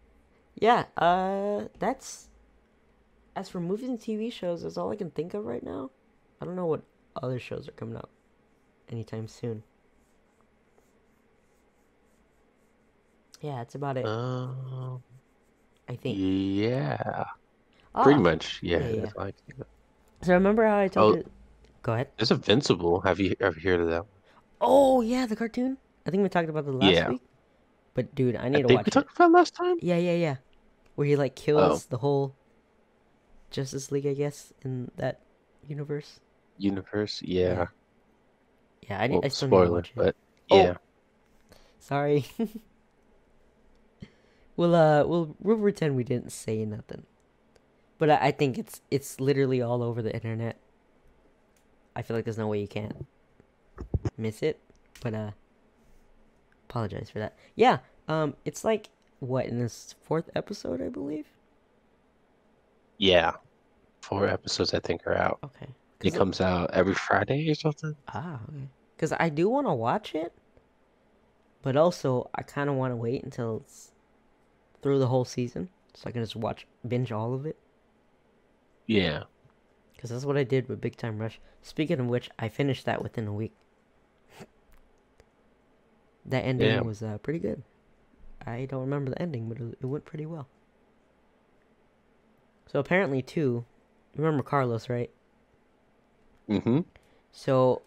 yeah. 0.56 0.84
Uh, 0.96 1.64
that's 1.78 2.28
as 3.36 3.48
for 3.48 3.60
movies 3.60 3.88
and 3.88 3.98
TV 3.98 4.32
shows. 4.32 4.62
That's 4.62 4.76
all 4.76 4.90
I 4.90 4.96
can 4.96 5.10
think 5.10 5.34
of 5.34 5.46
right 5.46 5.62
now. 5.62 5.90
I 6.40 6.44
don't 6.44 6.56
know 6.56 6.66
what 6.66 6.82
other 7.22 7.38
shows 7.38 7.68
are 7.68 7.72
coming 7.72 7.96
out 7.96 8.10
anytime 8.90 9.28
soon. 9.28 9.62
Yeah, 13.40 13.56
that's 13.56 13.74
about 13.76 13.96
it. 13.96 14.04
Um, 14.04 15.02
I 15.88 15.96
think. 15.96 16.16
yeah. 16.20 17.24
Ah, 17.94 18.02
Pretty 18.04 18.20
much, 18.20 18.60
yeah. 18.62 18.78
yeah, 18.78 18.88
yeah. 18.88 19.00
That's 19.02 19.12
all 19.16 19.22
I 19.22 19.30
can 19.32 19.40
think 19.46 19.60
of. 19.60 19.66
So 20.22 20.34
remember 20.34 20.66
how 20.66 20.78
I 20.78 20.88
told 20.88 21.14
Oh. 21.14 21.18
you? 21.18 21.30
Go 21.82 21.92
ahead. 21.94 22.08
There's 22.16 22.30
Invincible. 22.30 23.00
Have 23.00 23.18
you 23.20 23.34
ever 23.40 23.58
heard 23.58 23.80
of 23.80 23.88
that? 23.88 24.04
Oh 24.60 25.00
yeah, 25.00 25.26
the 25.26 25.36
cartoon. 25.36 25.78
I 26.06 26.10
think 26.10 26.22
we 26.22 26.28
talked 26.28 26.48
about 26.48 26.64
the 26.66 26.72
last 26.72 26.92
Yeah. 26.92 27.08
week. 27.10 27.22
But 27.94 28.14
dude, 28.14 28.36
I 28.36 28.44
I 28.44 28.48
need 28.48 28.62
to 28.62 28.68
think 28.68 28.78
watch 28.78 28.86
we 28.86 28.90
it. 28.90 28.92
talked 28.92 29.16
about 29.16 29.30
it 29.30 29.32
last 29.32 29.54
time. 29.54 29.76
Yeah, 29.80 29.96
yeah, 29.96 30.14
yeah. 30.14 30.36
Where 30.96 31.06
he 31.06 31.16
like 31.16 31.32
Oh. 31.38 31.42
kills 31.42 31.86
the 31.86 31.98
whole 31.98 32.34
Justice 33.50 33.90
League, 33.90 34.06
I 34.06 34.14
guess, 34.14 34.52
in 34.64 34.90
that 34.96 35.20
universe. 35.66 36.20
Universe, 36.58 37.22
yeah. 37.22 37.66
Yeah, 38.82 39.00
I 39.00 39.06
need. 39.06 39.16
I 39.16 39.18
Well, 39.20 39.30
still 39.30 39.48
need 39.48 39.56
to 39.56 39.64
spoiler, 39.64 39.70
watch 39.70 39.88
it. 39.90 39.94
but 39.96 40.16
Oh. 40.50 40.56
yeah. 40.56 40.76
Sorry. 41.78 42.26
we'll 44.58 44.74
uh, 44.74 45.04
we'll 45.06 45.34
we'll 45.40 45.56
pretend 45.56 45.96
we 45.96 46.04
didn't 46.04 46.30
say 46.30 46.66
nothing. 46.66 47.04
But 47.96 48.10
I, 48.10 48.26
I 48.26 48.30
think 48.32 48.58
it's 48.58 48.82
it's 48.90 49.18
literally 49.20 49.62
all 49.62 49.82
over 49.82 50.02
the 50.02 50.12
internet. 50.12 50.58
I 51.96 52.02
feel 52.02 52.16
like 52.16 52.24
there's 52.24 52.38
no 52.38 52.48
way 52.48 52.60
you 52.60 52.68
can't 52.68 53.06
miss 54.18 54.42
it. 54.42 54.60
But 55.00 55.14
uh, 55.14 55.30
apologize 56.68 57.08
for 57.08 57.20
that. 57.20 57.34
Yeah. 57.54 57.78
Um, 58.08 58.34
it's 58.44 58.64
like 58.64 58.90
what 59.20 59.46
in 59.46 59.58
this 59.60 59.94
fourth 60.02 60.28
episode, 60.34 60.82
I 60.82 60.88
believe. 60.88 61.26
Yeah. 62.98 63.32
Four 64.00 64.26
episodes, 64.26 64.74
I 64.74 64.80
think, 64.80 65.06
are 65.06 65.16
out. 65.16 65.38
Okay. 65.44 65.68
It 66.02 66.14
comes 66.14 66.40
out 66.40 66.70
every 66.72 66.94
Friday 66.94 67.50
or 67.50 67.54
something. 67.54 67.94
Ah, 68.08 68.40
okay. 68.48 68.68
Because 68.96 69.12
I 69.18 69.28
do 69.28 69.48
want 69.48 69.66
to 69.66 69.74
watch 69.74 70.14
it, 70.14 70.32
but 71.62 71.76
also 71.76 72.30
I 72.34 72.42
kind 72.42 72.70
of 72.70 72.76
want 72.76 72.92
to 72.92 72.96
wait 72.96 73.22
until 73.24 73.62
it's 73.64 73.92
through 74.82 74.98
the 74.98 75.08
whole 75.08 75.24
season, 75.24 75.68
so 75.94 76.04
I 76.08 76.12
can 76.12 76.22
just 76.22 76.36
watch 76.36 76.66
binge 76.86 77.12
all 77.12 77.34
of 77.34 77.46
it. 77.46 77.56
Yeah. 78.86 79.24
Because 79.94 80.10
that's 80.10 80.24
what 80.24 80.36
I 80.36 80.44
did 80.44 80.68
with 80.68 80.80
Big 80.80 80.96
Time 80.96 81.18
Rush. 81.18 81.40
Speaking 81.62 81.98
of 82.00 82.06
which, 82.06 82.30
I 82.38 82.48
finished 82.48 82.84
that 82.86 83.02
within 83.02 83.26
a 83.26 83.32
week. 83.32 83.52
that 86.26 86.44
ending 86.44 86.68
Yeah. 86.68 86.80
was 86.80 87.02
uh, 87.02 87.18
pretty 87.18 87.40
good. 87.40 87.62
I 88.46 88.64
don't 88.66 88.80
remember 88.82 89.10
the 89.10 89.20
ending, 89.20 89.48
but 89.48 89.58
it, 89.60 89.84
went 89.84 90.04
pretty 90.04 90.24
well. 90.24 90.48
So 92.66 92.78
apparently, 92.78 93.22
too, 93.22 93.64
you 94.14 94.22
remember 94.24 94.42
Carlos, 94.42 94.88
right? 94.88 95.10
Mm-hmm. 96.48 96.80
So, 97.32 97.82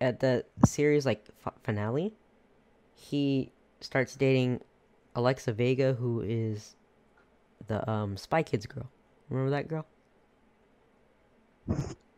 at 0.00 0.20
the 0.20 0.44
series 0.64 1.06
like 1.06 1.26
f- 1.46 1.54
finale, 1.62 2.14
he 2.94 3.52
starts 3.80 4.16
dating 4.16 4.60
Alexa 5.14 5.52
Vega, 5.52 5.92
who 5.94 6.20
is 6.22 6.76
the 7.66 7.88
um 7.90 8.16
Spy 8.16 8.42
Kids 8.42 8.66
girl. 8.66 8.88
Remember 9.28 9.50
that 9.50 9.68
girl, 9.68 9.86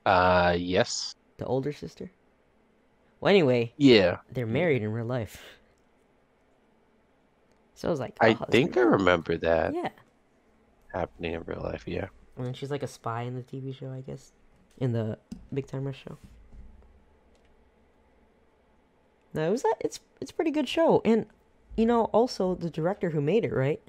Uh, 0.07 0.55
yes. 0.59 1.15
the 1.37 1.45
older 1.47 1.73
sister. 1.73 2.11
Well, 3.21 3.31
anyway, 3.31 3.73
Yeah. 3.77 4.19
they're 4.33 4.47
married 4.47 4.83
in 4.83 4.93
real 4.93 5.07
life. 5.07 5.43
So 7.75 7.89
I 7.89 7.91
was 7.91 8.01
like, 8.01 8.17
I 8.21 8.31
oh, 8.31 8.35
that's 8.35 8.51
think 8.51 8.77
I 8.77 8.81
remember 8.83 9.37
that. 9.39 9.75
Yeah. 9.75 9.89
happening 10.93 11.35
in 11.35 11.43
real 11.45 11.61
life. 11.61 11.85
Yeah. 11.87 12.07
And 12.37 12.57
she's 12.57 12.71
like 12.71 12.83
a 12.83 12.89
spy 12.89 13.23
in 13.23 13.35
the 13.35 13.43
TV 13.43 13.73
show, 13.75 13.91
I 13.91 14.01
guess. 14.01 14.33
In 14.79 14.93
the 14.93 15.19
Big 15.53 15.67
Time 15.67 15.85
Rush 15.85 16.03
show. 16.05 16.19
No, 19.33 19.49
it 19.49 19.51
was 19.51 19.63
that 19.63 19.75
it's 19.81 20.01
it's 20.21 20.31
a 20.31 20.35
pretty 20.35 20.51
good 20.53 20.69
show. 20.69 21.01
And 21.05 21.27
you 21.77 21.87
know, 21.87 22.05
also 22.07 22.55
the 22.55 22.71
director 22.71 23.11
who 23.11 23.21
made 23.21 23.45
it, 23.45 23.53
right? 23.53 23.81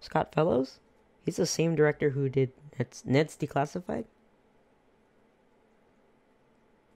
Scott 0.00 0.34
Fellows? 0.34 0.80
He's 1.24 1.36
the 1.36 1.46
same 1.46 1.74
director 1.74 2.10
who 2.10 2.28
did 2.28 2.52
Ned's, 2.78 3.02
Ned's 3.06 3.36
Declassified. 3.36 4.04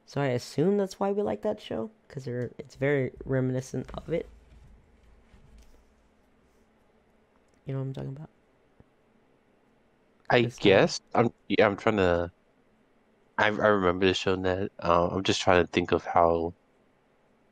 So 0.06 0.20
I 0.20 0.28
assume 0.28 0.78
that's 0.78 0.98
why 0.98 1.12
we 1.12 1.22
like 1.22 1.42
that 1.42 1.60
show 1.60 1.90
because 2.06 2.26
it's 2.26 2.76
very 2.76 3.12
reminiscent 3.24 3.90
of 3.94 4.10
it. 4.12 4.26
You 7.66 7.74
know 7.74 7.80
what 7.80 7.86
I'm 7.86 7.92
talking 7.92 8.16
about? 8.16 8.30
I 10.30 10.42
guess 10.42 11.00
I'm. 11.14 11.30
Yeah, 11.48 11.66
I'm 11.66 11.76
trying 11.76 11.98
to. 11.98 12.30
I 13.36 13.46
I 13.46 13.48
remember 13.48 14.06
the 14.06 14.14
show 14.14 14.34
Ned. 14.34 14.70
Um, 14.78 15.10
I'm 15.12 15.22
just 15.22 15.42
trying 15.42 15.62
to 15.64 15.70
think 15.70 15.92
of 15.92 16.04
how 16.04 16.54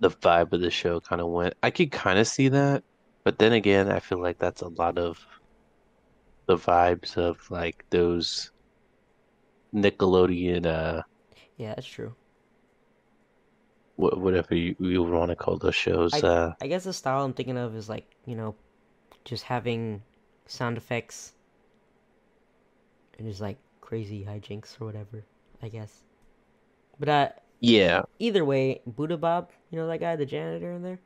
the 0.00 0.10
vibe 0.10 0.52
of 0.52 0.60
the 0.60 0.70
show 0.70 1.00
kind 1.00 1.20
of 1.20 1.28
went. 1.28 1.54
I 1.62 1.70
could 1.70 1.90
kind 1.92 2.18
of 2.18 2.26
see 2.28 2.48
that, 2.48 2.84
but 3.24 3.38
then 3.38 3.52
again, 3.52 3.90
I 3.90 4.00
feel 4.00 4.20
like 4.20 4.38
that's 4.38 4.62
a 4.62 4.68
lot 4.68 4.98
of 4.98 5.18
the 6.48 6.56
vibes 6.56 7.16
of 7.16 7.38
like 7.50 7.84
those 7.90 8.50
Nickelodeon, 9.72 10.66
uh, 10.66 11.02
Yeah, 11.56 11.74
that's 11.74 11.86
true. 11.86 12.14
wha- 13.96 14.16
whatever 14.16 14.54
you, 14.54 14.74
you 14.78 15.02
want 15.02 15.30
to 15.30 15.36
call 15.36 15.58
those 15.58 15.74
shows. 15.74 16.22
Uh, 16.22 16.52
I 16.60 16.66
guess 16.66 16.84
the 16.84 16.92
style 16.92 17.24
I'm 17.24 17.32
thinking 17.32 17.56
of 17.58 17.74
is 17.76 17.88
like, 17.88 18.06
you 18.26 18.36
know, 18.36 18.54
just 19.24 19.44
having 19.44 20.02
sound 20.46 20.76
effects 20.76 21.32
and 23.18 23.26
just 23.28 23.40
like 23.40 23.58
crazy 23.80 24.24
hijinks 24.24 24.80
or 24.80 24.86
whatever, 24.86 25.24
I 25.62 25.68
guess. 25.68 26.02
But 26.98 27.08
uh 27.08 27.28
yeah, 27.60 28.02
either 28.18 28.44
way, 28.44 28.80
Buddha 28.86 29.16
Bob, 29.16 29.50
you 29.70 29.78
know 29.78 29.86
that 29.88 30.00
guy, 30.00 30.16
the 30.16 30.26
janitor 30.26 30.72
in 30.72 30.82
there? 30.82 30.98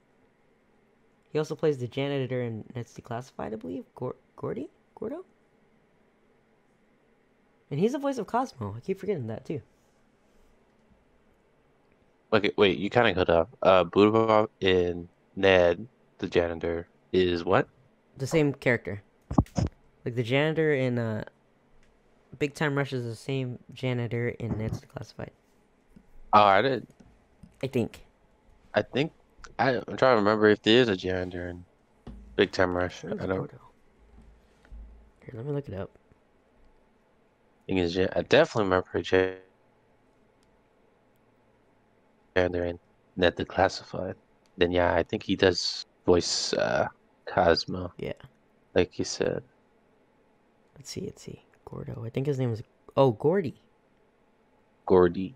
He 1.33 1.38
also 1.38 1.54
plays 1.54 1.78
the 1.78 1.87
janitor 1.87 2.42
in 2.42 2.64
It's 2.75 2.92
Declassified, 2.92 3.52
I 3.52 3.57
believe. 3.57 3.85
Gor- 3.95 4.16
Gordy? 4.37 4.69
Gordo? 4.97 5.25
And 7.71 7.78
he's 7.78 7.92
the 7.92 7.99
voice 7.99 8.19
of 8.19 8.26
Cosmo. 8.26 8.75
I 8.76 8.80
keep 8.80 8.99
forgetting 8.99 9.28
that 9.28 9.45
too. 9.45 9.62
Okay, 12.33 12.52
wait, 12.57 12.78
you 12.78 12.90
kind 12.90 13.09
of 13.09 13.14
cut 13.14 13.30
up. 13.30 13.57
Uh, 13.62 13.85
Buddha 13.85 14.11
Bob 14.11 14.50
in 14.61 15.09
Ned, 15.37 15.87
the 16.19 16.28
janitor, 16.28 16.88
is 17.12 17.45
what? 17.45 17.69
The 18.19 18.26
same 18.26 18.52
character. 18.52 19.02
Like 20.04 20.14
the 20.14 20.23
janitor 20.23 20.75
in 20.75 20.99
uh 20.99 21.25
Big 22.38 22.54
Time 22.54 22.76
Rush 22.76 22.92
is 22.92 23.04
the 23.04 23.16
same 23.16 23.59
janitor 23.73 24.28
in 24.28 24.61
It's 24.61 24.80
Declassified. 24.80 25.30
Oh, 26.32 26.42
I 26.42 26.62
did. 26.62 26.87
I 27.62 27.66
think. 27.66 28.00
I 28.75 28.82
think 28.82 29.12
I, 29.58 29.76
I'm 29.76 29.96
trying 29.96 30.14
to 30.16 30.22
remember 30.22 30.49
if 30.49 30.62
there 30.62 30.80
is 30.80 30.88
a 30.88 30.96
in 31.49 31.64
Big 32.37 32.52
Time 32.52 32.76
Rush. 32.76 33.04
I 33.04 33.26
don't? 33.26 33.50
Here, 35.25 35.34
let 35.34 35.44
me 35.44 35.52
look 35.52 35.68
it 35.68 35.75
up. 35.75 35.90
think 37.66 37.80
it's. 37.80 37.96
I 38.16 38.22
definitely 38.22 38.64
remember 38.64 38.88
a 38.94 39.02
jan- 39.02 39.37
janitor 42.37 42.64
Net 43.16 43.37
the 43.37 43.44
Classified. 43.44 44.14
Then 44.56 44.70
yeah, 44.72 44.94
I 44.94 45.02
think 45.02 45.22
he 45.22 45.37
does 45.37 45.84
voice 46.06 46.52
uh, 46.54 46.87
Cosmo, 47.26 47.92
Yeah. 47.99 48.12
like 48.75 48.99
you 48.99 49.04
said. 49.04 49.42
Let's 50.76 50.90
see, 50.90 51.02
let's 51.02 51.22
see. 51.22 51.42
Gordo. 51.64 52.02
I 52.04 52.10
think 52.10 52.26
his 52.26 52.38
name 52.38 52.52
is 52.52 52.62
Oh, 52.96 53.12
Gordy. 53.12 53.54
Gordy. 54.87 55.34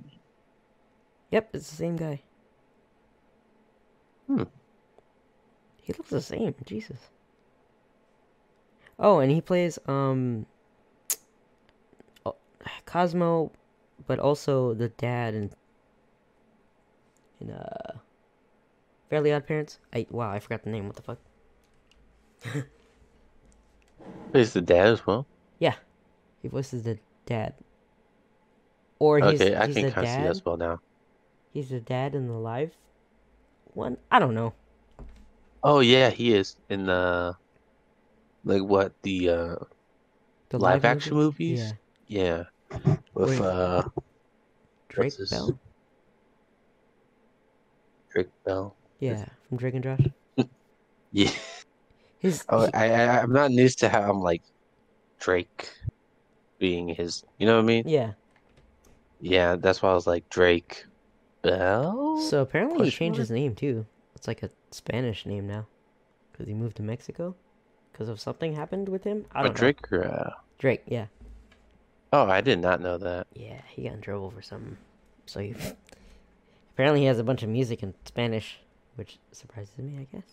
Yep, 1.35 1.51
it's 1.55 1.69
the 1.69 1.75
same 1.75 1.97
guy. 1.97 2.23
Hmm. 4.29 4.45
He 5.83 5.93
looks 5.93 6.11
the 6.11 6.21
same. 6.21 6.55
Jesus. 6.65 7.11
Oh, 9.01 9.19
and 9.19 9.33
he 9.33 9.41
plays 9.41 9.77
um 9.89 10.47
Cosmo, 12.87 13.51
but 14.07 14.21
also 14.21 14.75
the 14.75 14.91
dad 14.91 15.35
in 15.35 15.51
in 17.41 17.51
uh 17.51 17.99
Fairly 19.11 19.33
Odd 19.33 19.45
Parents. 19.45 19.81
I 19.93 20.07
wow, 20.13 20.31
I 20.31 20.39
forgot 20.39 20.63
the 20.63 20.71
name. 20.71 20.87
What 20.87 20.95
the 20.95 21.03
fuck? 21.03 21.19
Is 24.35 24.53
the 24.53 24.61
dad 24.61 24.87
as 24.87 25.05
well? 25.05 25.27
Yeah, 25.59 25.75
he 26.43 26.47
voices 26.47 26.85
the 26.85 27.01
dad. 27.27 27.55
Or 29.01 29.19
he's 29.19 29.41
Okay, 29.41 29.57
I 29.57 29.67
he's 29.67 29.75
can 29.75 29.91
kind 29.91 30.05
of 30.07 30.09
see 30.09 30.23
that 30.23 30.31
as 30.31 30.45
well 30.45 30.57
now. 30.57 30.81
He's 31.55 31.71
the 31.71 31.81
dad 31.81 32.15
in 32.15 32.27
the 32.27 32.35
live 32.35 32.77
one. 33.73 33.97
I 34.11 34.19
don't 34.19 34.35
know. 34.35 34.53
Oh 35.65 35.81
yeah, 35.81 36.11
he 36.11 36.33
is 36.35 36.57
in 36.69 36.85
the 36.87 37.35
like 38.45 38.63
what 38.63 38.93
the 39.03 39.29
uh 39.31 39.57
The 40.49 40.59
live 40.59 40.85
action 40.85 41.17
movie? 41.17 41.27
movies? 41.47 41.75
Yeah. 42.09 42.39
yeah 42.39 42.45
with 43.15 43.31
Wait. 43.31 43.41
uh 43.41 43.83
Drake? 44.89 45.13
Bell. 45.31 45.59
Drake 48.11 48.31
Bell. 48.45 48.77
Yeah, 49.01 49.25
from 49.49 49.59
Drake 49.59 49.75
and 49.75 49.85
Josh. 49.85 50.01
Yeah. 51.13 51.31
His 52.19 52.45
Oh, 52.49 52.67
he- 52.67 52.73
I, 52.75 52.87
I 52.91 53.21
I'm 53.23 53.33
not 53.33 53.51
used 53.53 53.79
to 53.81 53.89
how 53.89 54.03
I'm 54.11 54.21
like 54.21 54.43
Drake 55.21 55.71
being 56.59 56.89
his. 56.89 57.25
You 57.39 57.47
know 57.47 57.57
what 57.57 57.65
I 57.65 57.67
mean? 57.67 57.85
yeah. 57.85 58.13
Yeah, 59.21 59.57
that's 59.57 59.83
why 59.83 59.91
I 59.91 59.95
was 59.95 60.07
like 60.07 60.29
Drake 60.31 60.85
Bell. 61.45 62.19
So 62.19 62.43
apparently 62.43 62.87
he 62.87 62.91
changed 62.91 63.19
his 63.19 63.31
name 63.31 63.55
too. 63.55 63.87
It's 64.17 64.27
like 64.27 64.43
a 64.43 64.51
Spanish 64.71 65.27
name 65.27 65.47
now, 65.47 65.67
because 66.33 66.49
he 66.49 66.55
moved 66.55 66.77
to 66.77 66.83
Mexico, 66.83 67.35
because 67.93 68.09
of 68.09 68.21
something 68.21 68.55
happened 68.55 68.89
with 68.89 69.05
him. 69.05 69.27
I 69.33 69.43
don't 69.43 69.53
know. 69.53 69.55
Drake 69.55 69.93
or 69.93 70.05
uh... 70.05 70.31
Drake, 70.59 70.83
yeah, 70.87 71.07
Oh, 72.15 72.31
I 72.31 72.43
did 72.43 72.61
not 72.61 72.81
know 72.81 72.97
that. 72.99 73.27
yeah, 73.35 73.61
he 73.69 73.83
got 73.83 73.95
in 73.95 74.01
trouble 74.01 74.31
for 74.31 74.41
something. 74.41 74.77
So 75.27 75.41
he 75.41 75.53
apparently 76.75 77.01
he 77.01 77.07
has 77.07 77.19
a 77.19 77.25
bunch 77.25 77.43
of 77.43 77.49
music 77.49 77.83
in 77.83 77.93
Spanish, 78.05 78.61
which 78.95 79.19
surprises 79.33 79.77
me, 79.79 79.99
I 79.99 80.07
guess. 80.15 80.29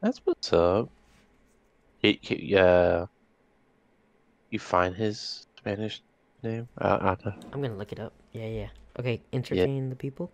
That's 0.00 0.22
what's 0.24 0.50
up. 0.54 0.88
He, 1.98 2.18
he, 2.22 2.42
yeah. 2.42 3.04
You 4.48 4.58
find 4.58 4.96
his 4.96 5.46
Spanish 5.58 6.00
name? 6.42 6.68
Uh, 6.80 7.16
I'm 7.52 7.60
gonna 7.62 7.76
look 7.76 7.92
it 7.92 8.00
up. 8.00 8.12
Yeah, 8.32 8.46
yeah. 8.46 8.68
Okay, 8.98 9.20
entertain 9.32 9.90
the 9.90 9.96
people. 9.96 10.32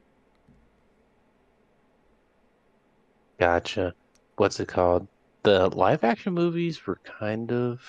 gotcha. 3.38 3.94
What's 4.37 4.58
it 4.61 4.66
called? 4.68 5.08
The 5.44 5.68
live 5.68 6.02
action 6.04 6.34
movies 6.34 6.84
were 6.87 7.00
kind 7.04 7.52
of 7.52 7.80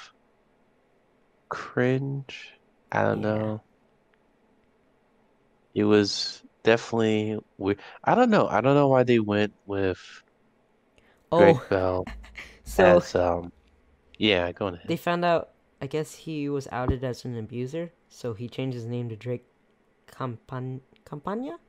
cringe. 1.49 2.53
I 2.91 3.01
don't 3.03 3.21
Yeah. 3.21 3.21
know. 3.21 3.63
It 5.75 5.83
was 5.83 6.41
definitely 6.63 7.37
weird. 7.57 7.79
I 8.03 8.15
don't 8.15 8.29
know. 8.29 8.47
I 8.47 8.61
don't 8.61 8.75
know 8.75 8.87
why 8.87 9.03
they 9.03 9.19
went 9.19 9.53
with 9.65 9.99
Drake 11.37 11.59
Oh, 11.59 11.61
Bell 11.69 12.09
so 12.63 13.03
as 13.03 13.15
um. 13.15 13.51
Yeah, 14.19 14.51
go 14.53 14.67
ahead. 14.69 14.79
they 14.85 14.95
found 14.95 15.25
out. 15.25 15.49
I 15.81 15.87
guess 15.87 16.13
he 16.15 16.47
was 16.47 16.67
outed 16.71 17.03
as 17.03 17.25
an 17.25 17.37
abuser, 17.37 17.91
so 18.15 18.33
he 18.33 18.47
changed 18.47 18.75
his 18.75 18.85
name 18.85 19.09
to 19.09 19.15
Drake 19.17 19.45
Campan- 20.07 20.81
Campana. 21.05 21.59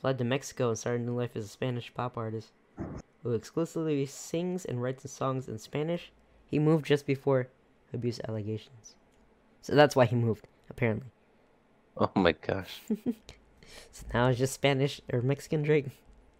Fled 0.00 0.18
to 0.18 0.24
Mexico 0.24 0.70
and 0.70 0.78
started 0.78 1.02
a 1.02 1.04
new 1.04 1.16
life 1.16 1.36
as 1.36 1.44
a 1.44 1.48
Spanish 1.48 1.92
pop 1.94 2.16
artist 2.16 2.52
who 3.22 3.32
exclusively 3.34 4.06
sings 4.06 4.64
and 4.64 4.82
writes 4.82 5.10
songs 5.10 5.48
in 5.48 5.58
Spanish. 5.58 6.12
He 6.46 6.58
moved 6.58 6.86
just 6.86 7.06
before 7.06 7.48
abuse 7.92 8.20
allegations, 8.28 8.96
so 9.62 9.74
that's 9.74 9.96
why 9.96 10.06
he 10.06 10.16
moved. 10.16 10.48
Apparently, 10.70 11.12
Oh 11.98 12.10
my 12.14 12.32
gosh. 12.32 12.80
so 13.92 14.06
now 14.14 14.28
it's 14.28 14.38
just 14.38 14.54
Spanish 14.54 15.00
or 15.12 15.22
Mexican 15.22 15.62
Drake. 15.62 15.86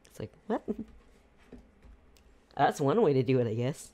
It's 0.07 0.21
like 0.21 0.33
what? 0.47 0.65
That's 2.57 2.81
one 2.81 3.01
way 3.03 3.13
to 3.15 3.23
do 3.23 3.39
it, 3.41 3.47
I 3.47 3.55
guess. 3.55 3.93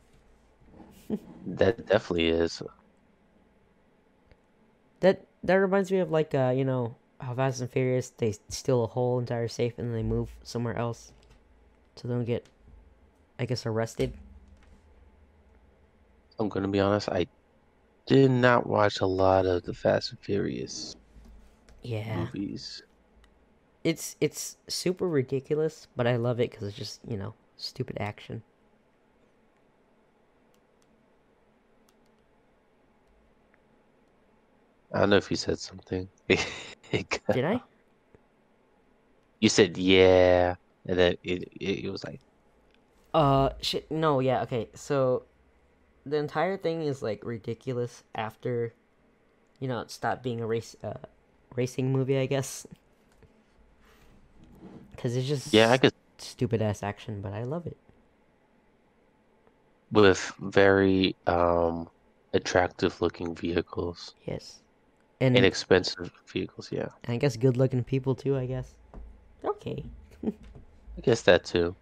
That 1.46 1.86
definitely 1.86 2.28
is. 2.28 2.62
That 5.04 5.20
that 5.44 5.56
reminds 5.56 5.92
me 5.92 5.98
of 5.98 6.10
like 6.10 6.34
uh 6.34 6.54
you 6.56 6.64
know 6.64 6.96
how 7.20 7.34
Fast 7.34 7.60
and 7.60 7.68
Furious 7.70 8.08
they 8.08 8.32
steal 8.48 8.84
a 8.84 8.86
whole 8.86 9.18
entire 9.18 9.48
safe 9.48 9.78
and 9.78 9.88
then 9.88 9.94
they 9.94 10.02
move 10.02 10.30
somewhere 10.42 10.76
else, 10.78 11.12
so 11.96 12.08
they 12.08 12.14
don't 12.14 12.24
get, 12.24 12.46
I 13.38 13.44
guess, 13.44 13.66
arrested. 13.66 14.14
I'm 16.38 16.48
gonna 16.48 16.68
be 16.68 16.80
honest. 16.80 17.08
I 17.10 17.26
did 18.06 18.30
not 18.30 18.66
watch 18.66 19.00
a 19.00 19.06
lot 19.06 19.46
of 19.46 19.62
the 19.64 19.74
Fast 19.74 20.10
and 20.12 20.20
Furious 20.20 20.96
Yeah, 21.82 22.30
movies. 22.32 22.82
it's 23.84 24.16
it's 24.20 24.56
super 24.68 25.08
ridiculous, 25.08 25.86
but 25.96 26.06
I 26.06 26.16
love 26.16 26.40
it 26.40 26.50
because 26.50 26.68
it's 26.68 26.76
just 26.76 27.00
you 27.06 27.16
know 27.16 27.34
Stupid 27.56 27.96
action. 28.00 28.42
I 34.94 35.00
don't 35.00 35.10
know 35.10 35.16
if 35.16 35.30
you 35.30 35.36
said 35.36 35.58
something. 35.58 36.08
Did 37.30 37.44
I? 37.44 37.60
You 39.40 39.48
said 39.48 39.76
yeah, 39.78 40.56
and 40.86 40.98
then 40.98 41.16
it, 41.22 41.44
it, 41.60 41.84
it 41.86 41.90
was 41.90 42.04
like, 42.04 42.20
Uh, 43.12 43.50
shit. 43.60 43.90
No, 43.90 44.20
yeah, 44.20 44.42
okay. 44.42 44.68
So, 44.74 45.24
the 46.06 46.16
entire 46.18 46.56
thing 46.56 46.82
is 46.82 47.02
like 47.02 47.24
ridiculous 47.24 48.04
after, 48.14 48.74
you 49.60 49.68
know, 49.68 49.80
it 49.80 49.90
stopped 49.90 50.22
being 50.22 50.40
a 50.40 50.46
race, 50.46 50.76
uh, 50.84 50.94
racing 51.56 51.92
movie, 51.92 52.18
I 52.18 52.26
guess. 52.26 52.66
Because 54.90 55.16
it's 55.16 55.28
just 55.28 55.52
yeah, 55.52 55.70
I 55.70 55.78
could 55.78 55.92
stupid 56.18 56.62
ass 56.62 56.82
action, 56.82 57.20
but 57.20 57.32
I 57.32 57.44
love 57.44 57.66
it. 57.66 57.76
with 59.90 60.30
very 60.40 61.16
um 61.26 61.88
attractive 62.34 63.00
looking 63.00 63.34
vehicles, 63.34 64.14
Yes, 64.26 64.62
and, 65.20 65.36
inexpensive 65.36 66.10
vehicles. 66.32 66.70
Yeah, 66.72 66.88
and 67.04 67.14
I 67.14 67.16
guess 67.16 67.36
good 67.36 67.56
looking 67.56 67.84
people 67.84 68.14
too. 68.14 68.36
I 68.36 68.46
guess. 68.46 68.74
Okay, 69.44 69.84
I 70.26 71.00
guess 71.02 71.22
that 71.22 71.44
too. 71.44 71.74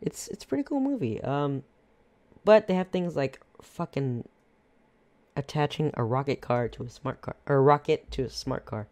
it's 0.00 0.28
it's 0.28 0.44
a 0.44 0.46
pretty 0.46 0.64
cool 0.64 0.80
movie. 0.80 1.20
Um, 1.22 1.62
but 2.44 2.66
they 2.66 2.74
have 2.74 2.88
things 2.88 3.16
like 3.16 3.40
fucking 3.62 4.28
attaching 5.36 5.90
a 5.94 6.04
rocket 6.04 6.40
car 6.40 6.68
to 6.68 6.84
a 6.84 6.88
smart 6.90 7.20
car, 7.20 7.36
or 7.46 7.56
a 7.56 7.60
rocket 7.60 8.10
to 8.12 8.24
a 8.24 8.30
smart 8.30 8.64
car, 8.64 8.88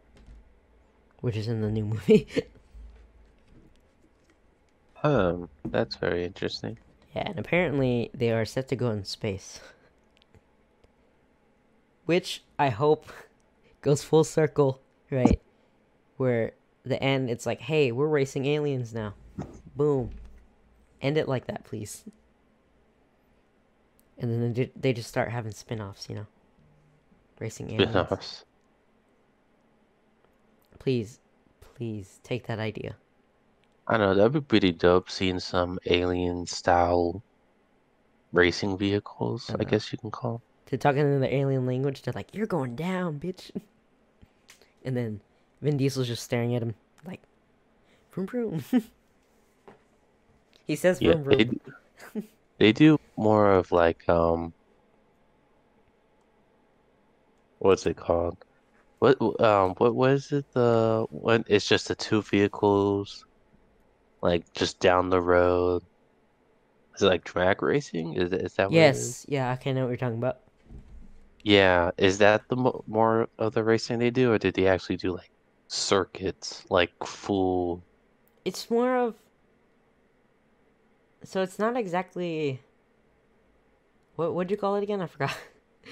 which 1.21 1.37
is 1.37 1.49
in 1.49 1.61
the 1.61 1.71
new 1.71 1.85
movie. 1.85 2.27
Um, 5.05 5.51
that's 5.67 5.97
very 5.97 6.25
interesting. 6.25 6.79
Yeah, 7.15 7.25
and 7.27 7.39
apparently 7.39 8.11
they 8.15 8.33
are 8.33 8.47
set 8.47 8.69
to 8.69 8.77
go 8.77 8.91
in 8.91 9.05
space. 9.05 9.61
Which 12.07 12.43
I 12.59 12.69
hope 12.69 13.13
goes 13.81 14.03
full 14.03 14.25
circle, 14.25 14.81
right? 15.11 15.41
Where 16.17 16.53
the 16.85 17.03
end 17.03 17.31
it's 17.31 17.47
like, 17.47 17.61
hey, 17.61 17.93
we're 17.93 18.09
racing 18.09 18.47
aliens 18.47 18.93
now. 18.95 19.15
Boom. 19.77 20.11
End 21.01 21.17
it 21.17 21.29
like 21.29 21.47
that, 21.47 21.65
please. 21.65 22.05
And 24.19 24.31
then 24.31 24.53
they, 24.53 24.71
they 24.77 24.93
just 24.93 25.09
start 25.09 25.31
having 25.31 25.53
spin 25.53 25.81
offs, 25.81 26.09
you 26.09 26.15
know? 26.15 26.27
Racing 27.41 27.71
aliens. 27.71 27.91
Spin-offs. 27.91 28.45
Please, 30.79 31.19
please 31.61 32.21
take 32.23 32.47
that 32.47 32.59
idea. 32.59 32.97
I 33.87 33.99
know 33.99 34.15
that'd 34.15 34.33
be 34.33 34.41
pretty 34.41 34.73
dope 34.73 35.11
seeing 35.11 35.41
some 35.41 35.79
alien 35.87 36.47
style 36.47 37.23
racing 38.33 38.79
vehicles, 38.79 39.51
I 39.51 39.57
I 39.61 39.65
guess 39.65 39.93
you 39.93 39.99
can 39.99 40.11
call. 40.11 40.41
To 40.75 40.83
talking 40.83 41.01
in 41.01 41.21
the 41.21 41.35
alien 41.35 41.67
language, 41.67 42.03
they're 42.03 42.15
like, 42.15 42.35
"You're 42.35 42.47
going 42.47 42.77
down, 42.77 43.21
bitch," 43.21 43.51
and 44.85 44.97
then 44.97 45.21
Vin 45.63 45.77
Diesel's 45.77 46.09
just 46.09 46.23
staring 46.23 46.55
at 46.55 46.63
him 46.63 46.75
like, 47.07 47.21
"Vroom 48.13 48.27
vroom." 48.27 48.65
he 50.67 50.77
says 50.77 51.01
Yeah, 51.01 51.13
"vroom 51.13 51.25
vroom." 51.25 51.39
they 51.39 51.45
do, 51.45 51.61
they 52.59 52.73
do 52.73 52.99
more 53.17 53.53
of 53.53 53.73
like 53.73 54.09
um 54.09 54.53
what's 57.59 57.87
it 57.87 57.97
called? 57.97 58.37
What 58.99 59.21
um 59.41 59.75
what 59.79 59.95
was 59.95 60.33
it 60.33 60.47
the 60.53 61.07
when 61.11 61.45
it's 61.49 61.67
just 61.69 61.89
the 61.89 61.95
two 61.95 62.23
vehicles 62.23 63.25
like 64.25 64.51
just 64.55 64.81
down 64.81 65.11
the 65.11 65.21
road. 65.21 65.83
Is 66.97 67.03
it 67.03 67.07
like 67.07 67.25
drag 67.25 67.63
racing? 67.63 68.15
Is 68.15 68.33
it, 68.33 68.41
is 68.41 68.55
that 68.55 68.71
what 68.71 68.79
it 68.79 68.97
is? 68.97 68.97
Yes, 68.97 69.27
yeah, 69.29 69.53
okay, 69.53 69.71
I 69.71 69.73
know 69.75 69.83
what 69.83 69.89
you're 69.89 69.97
talking 69.99 70.19
about. 70.19 70.39
Yeah, 71.45 71.91
is 71.99 72.19
that 72.19 72.49
the 72.49 72.57
mo 72.57 72.83
more 72.87 73.29
of 73.39 73.53
the 73.55 73.63
racing 73.63 73.99
they 73.99 74.11
do, 74.11 74.33
or 74.33 74.39
did 74.39 74.55
they 74.55 74.67
actually 74.67 74.97
do 74.97 75.13
like 75.13 75.31
circuits, 75.69 76.65
like 76.71 76.93
full? 77.05 77.83
It's 78.45 78.71
more 78.71 78.97
of 78.97 79.15
so 81.23 81.43
it's 81.43 81.59
not 81.59 81.77
exactly 81.77 82.61
what 84.17 84.35
what'd 84.35 84.51
you 84.51 84.57
call 84.57 84.77
it 84.77 84.83
again? 84.83 85.03
I 85.03 85.07
forgot. 85.07 85.37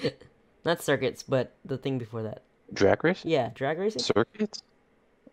not 0.65 0.83
circuits, 0.83 1.23
but 1.23 1.53
the 1.65 1.77
thing 1.77 1.99
before 1.99 2.23
that. 2.23 2.43
Drag 2.73 3.05
race. 3.05 3.25
Yeah, 3.25 3.51
drag 3.55 3.79
racing. 3.79 4.03
Circuits? 4.03 4.63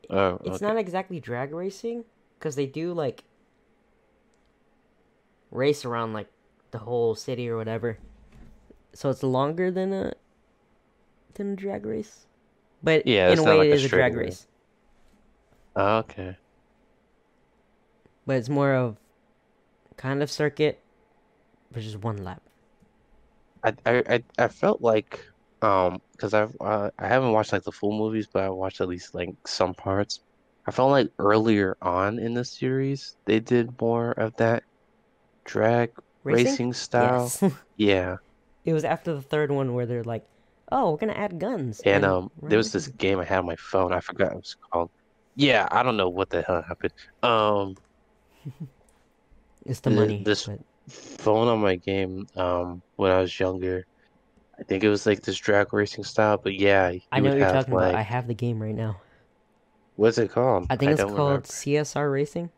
Oh, 0.10 0.40
It's 0.44 0.58
okay. 0.58 0.66
not 0.66 0.78
exactly 0.78 1.20
drag 1.20 1.54
racing 1.54 2.04
because 2.38 2.56
they 2.56 2.66
do 2.66 2.94
like 2.94 3.24
race 5.52 5.86
around 5.86 6.14
like 6.14 6.28
the 6.72 6.80
whole 6.80 7.16
city 7.16 7.48
or 7.48 7.58
whatever. 7.58 7.98
So 8.94 9.10
it's 9.10 9.24
longer 9.24 9.72
than 9.72 9.94
a 9.94 10.14
than 11.34 11.54
a 11.54 11.56
drag 11.56 11.86
race, 11.86 12.28
but 12.84 13.06
Yeah, 13.06 13.30
in 13.30 13.40
a 13.40 13.44
way 13.44 13.58
like 13.58 13.72
it 13.72 13.74
a 13.74 13.80
is 13.80 13.86
a 13.86 13.90
drag 13.90 14.16
race. 14.16 14.16
race. 14.16 14.48
Oh, 15.76 15.98
okay. 16.00 16.38
But 18.26 18.38
it's 18.38 18.48
more 18.50 18.74
of 18.76 18.98
kind 19.98 20.24
of 20.24 20.32
circuit, 20.32 20.80
but 21.72 21.84
just 21.84 21.98
one 21.98 22.24
lap. 22.24 22.42
I 23.64 23.74
I 23.86 24.24
I, 24.38 24.48
felt 24.50 24.82
like 24.82 25.20
um 25.62 26.02
because 26.14 26.34
I've 26.34 26.56
uh, 26.62 26.92
I 26.98 27.08
haven't 27.08 27.32
watched 27.34 27.52
like 27.54 27.64
the 27.64 27.72
full 27.72 27.98
movies, 27.98 28.28
but 28.32 28.44
I 28.44 28.50
watched 28.50 28.82
at 28.82 28.88
least 28.88 29.14
like 29.14 29.30
some 29.48 29.74
parts. 29.76 30.20
I 30.66 30.72
felt 30.72 30.92
like 30.92 31.10
earlier 31.20 31.78
on 31.82 32.20
in 32.20 32.34
the 32.34 32.46
series 32.46 33.18
they 33.26 33.40
did 33.40 33.80
more 33.82 34.12
of 34.12 34.36
that 34.38 34.64
drag 35.46 35.92
Racing? 36.24 36.60
racing 36.60 36.74
style. 36.74 37.34
Yes. 37.34 37.44
Yeah, 37.78 38.18
it 38.66 38.74
was 38.74 38.84
after 38.86 39.14
the 39.14 39.22
third 39.22 39.52
one 39.52 39.74
where 39.74 39.86
they're 39.86 40.04
like, 40.04 40.26
"Oh, 40.72 40.92
we're 40.92 40.98
gonna 40.98 41.14
add 41.14 41.40
guns." 41.40 41.86
and 41.86 42.06
um 42.06 42.30
there 42.48 42.58
was 42.58 42.72
this 42.72 42.88
racing." 42.88 42.96
game 42.98 43.20
I 43.20 43.26
had 43.26 43.40
on 43.40 43.46
my 43.46 43.56
phone. 43.58 43.94
I 43.94 44.00
forgot 44.02 44.28
what 44.30 44.34
it 44.34 44.38
was 44.38 44.56
called. 44.72 44.92
Yeah, 45.36 45.68
I 45.72 45.84
don't 45.84 45.98
know 45.98 46.10
what 46.10 46.30
the 46.30 46.42
hell 46.44 46.62
happened. 46.68 46.94
Um, 47.24 47.76
It's 49.66 49.80
the 49.82 49.90
money. 49.90 50.24
this 50.24 50.46
but 50.46 50.60
phone 50.90 51.48
on 51.48 51.60
my 51.62 51.76
game 51.78 52.28
um 52.36 52.82
when 52.96 53.12
I 53.12 53.22
was 53.22 53.40
younger. 53.40 53.86
I 54.60 54.64
think 54.64 54.84
it 54.84 54.90
was 54.90 55.06
like 55.06 55.22
this 55.24 55.38
drag 55.38 55.74
racing 55.74 56.04
style, 56.06 56.38
but 56.38 56.56
yeah, 56.56 56.94
I 57.12 57.20
know 57.20 57.30
what 57.30 57.38
you're 57.38 57.48
talking 57.48 57.76
like 57.76 57.90
about. 57.90 57.96
I 57.96 58.02
have 58.02 58.28
the 58.28 58.34
game 58.34 58.62
right 58.62 58.76
now. 58.76 59.02
what's 59.96 60.18
it 60.18 60.32
called? 60.32 60.68
I 60.70 60.76
think 60.78 60.92
it's 60.94 61.04
called 61.04 61.44
remember. 61.44 61.48
CSR 61.48 62.10
Racing. 62.10 62.52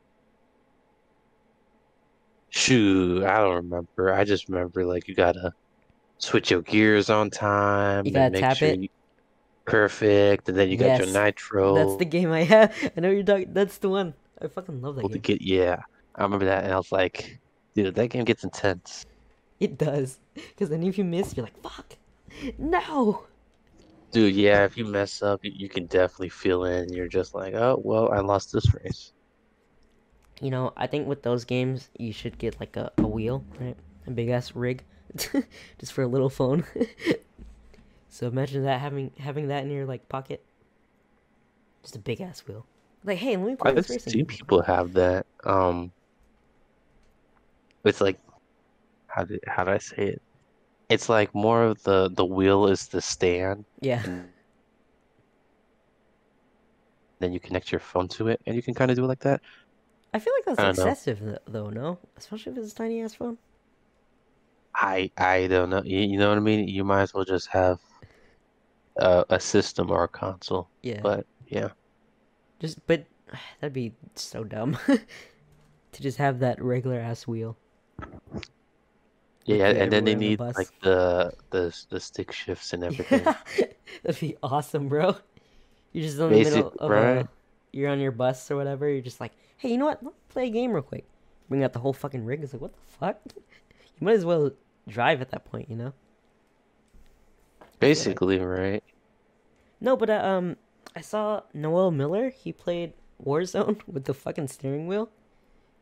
Shoot, 2.50 3.24
I 3.24 3.38
don't 3.40 3.56
remember. 3.56 4.14
I 4.14 4.24
just 4.26 4.48
remember 4.50 4.86
like 4.86 5.08
you 5.08 5.16
gotta 5.16 5.54
switch 6.22 6.52
your 6.52 6.62
gears 6.62 7.10
on 7.10 7.30
time 7.30 8.06
You 8.06 8.12
gotta 8.14 8.32
make 8.32 8.42
tap 8.42 8.58
sure 8.58 8.70
it. 8.70 8.80
you 8.80 8.90
perfect, 9.66 10.50
and 10.50 10.58
then 10.58 10.70
you 10.70 10.78
got 10.78 11.00
your 11.00 11.08
nitro 11.08 11.76
That's 11.76 11.96
the 11.98 12.06
game 12.06 12.32
I 12.32 12.44
have. 12.44 12.74
I 12.98 13.00
know 13.00 13.12
you're 13.12 13.24
talking. 13.24 13.54
That's 13.54 13.78
the 13.78 13.90
one. 13.90 14.14
I 14.42 14.48
fucking 14.48 14.82
love 14.82 14.96
that 14.96 15.04
to 15.04 15.10
game. 15.10 15.22
get. 15.22 15.42
Yeah, 15.42 15.82
I 16.16 16.24
remember 16.24 16.46
that, 16.46 16.64
and 16.64 16.74
I 16.74 16.78
was 16.78 16.92
like, 16.92 17.40
dude, 17.76 17.96
that 17.96 18.08
game 18.10 18.26
gets 18.26 18.44
intense. 18.44 19.06
It 19.60 19.78
does. 19.78 20.20
Because 20.34 20.70
then 20.70 20.84
if 20.84 20.98
you 20.98 21.04
miss, 21.04 21.36
you're 21.38 21.46
like, 21.46 21.62
fuck. 21.62 21.98
No. 22.58 23.24
Dude, 24.12 24.36
yeah, 24.36 24.66
if 24.66 24.76
you 24.78 24.86
mess 24.86 25.22
up, 25.22 25.46
you, 25.46 25.52
you 25.56 25.70
can 25.70 25.86
definitely 25.86 26.30
feel 26.30 26.66
it, 26.66 26.82
and 26.82 26.92
you're 26.96 27.08
just 27.08 27.34
like, 27.36 27.54
oh, 27.54 27.80
well, 27.84 28.12
I 28.12 28.20
lost 28.20 28.52
this 28.52 28.74
race. 28.74 29.14
You 30.42 30.50
know, 30.50 30.74
I 30.76 30.88
think 30.88 31.08
with 31.08 31.22
those 31.22 31.46
games, 31.46 31.90
you 31.98 32.12
should 32.12 32.38
get 32.40 32.60
like 32.60 32.76
a, 32.76 32.92
a 32.98 33.08
wheel, 33.08 33.46
right? 33.60 33.78
A 34.08 34.12
big 34.12 34.30
ass 34.30 34.56
rig, 34.56 34.84
just 35.80 35.94
for 35.94 36.02
a 36.04 36.08
little 36.08 36.30
phone. 36.30 36.66
so 38.10 38.28
imagine 38.28 38.64
that 38.64 38.80
having 38.82 39.12
having 39.20 39.48
that 39.50 39.64
in 39.64 39.72
your 39.72 39.86
like 39.86 40.08
pocket. 40.10 40.44
Just 41.84 41.96
a 41.96 42.00
big 42.00 42.22
ass 42.22 42.44
wheel. 42.48 42.66
Like, 43.04 43.18
hey, 43.18 43.36
let 43.36 43.46
me 43.48 43.56
play 43.56 43.74
this 43.74 43.90
racing. 43.90 44.14
game. 44.14 44.26
people 44.28 44.62
have 44.62 44.94
that. 44.94 45.26
Um, 45.44 45.92
it's 47.84 48.00
like, 48.02 48.20
how 49.08 49.24
did 49.24 49.40
how 49.48 49.64
do 49.64 49.72
I 49.72 49.80
say 49.80 50.10
it? 50.10 50.22
It's 50.90 51.10
like 51.10 51.34
more 51.34 51.64
of 51.64 51.82
the 51.84 52.10
the 52.14 52.26
wheel 52.26 52.68
is 52.68 52.88
the 52.88 53.02
stand, 53.02 53.66
Yeah. 53.82 54.04
then 57.20 57.34
you 57.34 57.40
connect 57.40 57.72
your 57.72 57.80
phone 57.80 58.08
to 58.10 58.28
it, 58.28 58.42
and 58.46 58.56
you 58.56 58.62
can 58.62 58.74
kind 58.74 58.92
of 58.92 58.98
do 58.98 59.04
it 59.04 59.08
like 59.08 59.20
that. 59.22 59.42
I 60.14 60.20
feel 60.20 60.34
like 60.34 60.46
that's 60.46 60.58
don't 60.58 60.78
know. 60.78 60.92
excessive 60.92 61.38
though, 61.48 61.70
no? 61.70 61.98
Especially 62.18 62.52
if 62.52 62.58
it's 62.58 62.74
a 62.74 62.76
tiny 62.76 63.02
ass 63.02 63.14
phone. 63.16 63.38
I 64.76 65.12
I 65.18 65.48
don't 65.48 65.70
know. 65.70 65.82
You, 65.84 66.00
you 66.02 66.18
know 66.18 66.30
what 66.30 66.38
I 66.38 66.42
mean? 66.42 66.68
You 66.68 66.84
might 66.84 67.02
as 67.04 67.14
well 67.14 67.26
just 67.26 67.48
have 67.50 67.80
a, 68.98 69.26
a 69.30 69.40
system 69.40 69.92
or 69.92 70.04
a 70.04 70.08
console. 70.08 70.70
Yeah. 70.84 71.02
But 71.02 71.26
yeah, 71.48 71.70
Just 72.60 72.86
but 72.88 73.06
that'd 73.60 73.74
be 73.74 73.94
so 74.16 74.44
dumb 74.44 74.78
to 74.88 76.02
just 76.02 76.18
have 76.18 76.40
that 76.40 76.62
regular 76.62 77.00
ass 77.00 77.28
wheel. 77.28 77.58
yeah, 79.46 79.70
and 79.70 79.92
then 79.92 80.04
they 80.06 80.14
on 80.14 80.20
the 80.20 80.30
need 80.30 80.40
like 80.56 80.70
the 80.82 81.34
the 81.50 81.76
the 81.90 82.00
stick 82.00 82.32
shifts 82.32 82.74
and 82.74 82.84
everything. 82.84 83.36
That'd 84.04 84.20
be 84.22 84.38
awesome, 84.44 84.88
bro. 84.88 85.16
You're 85.94 86.06
just 86.06 86.20
in 86.20 86.30
the 86.30 86.30
Basic, 86.30 86.54
middle 86.56 86.74
of 86.80 86.98
right? 86.98 87.18
a, 87.18 87.30
you're 87.74 87.90
on 87.90 88.00
your 88.00 88.12
bus 88.12 88.50
or 88.52 88.56
whatever. 88.58 88.88
You're 88.90 89.02
just 89.02 89.20
like, 89.20 89.34
hey, 89.58 89.70
you 89.72 89.78
know 89.78 89.86
what? 89.86 90.04
Let's 90.04 90.18
play 90.30 90.48
a 90.48 90.50
game 90.50 90.72
real 90.74 90.84
quick. 90.84 91.06
bring 91.50 91.64
out 91.64 91.74
the 91.74 91.80
whole 91.80 91.94
fucking 91.94 92.26
rig. 92.26 92.44
It's 92.44 92.54
like, 92.54 92.62
what 92.62 92.74
the 92.74 92.80
fuck? 93.00 93.20
You 94.02 94.06
might 94.06 94.16
as 94.16 94.26
well 94.26 94.52
drive 94.88 95.22
at 95.22 95.30
that 95.30 95.46
point, 95.46 95.70
you 95.70 95.76
know? 95.76 95.94
Basically, 97.80 98.40
right? 98.40 98.84
No, 99.80 99.96
but 99.96 100.10
uh, 100.10 100.24
um, 100.24 100.58
I 100.96 101.02
saw 101.02 101.42
Noel 101.54 101.92
Miller. 101.92 102.30
He 102.30 102.52
played 102.52 102.94
Warzone 103.24 103.80
with 103.88 104.06
the 104.06 104.14
fucking 104.16 104.48
steering 104.48 104.88
wheel, 104.88 105.10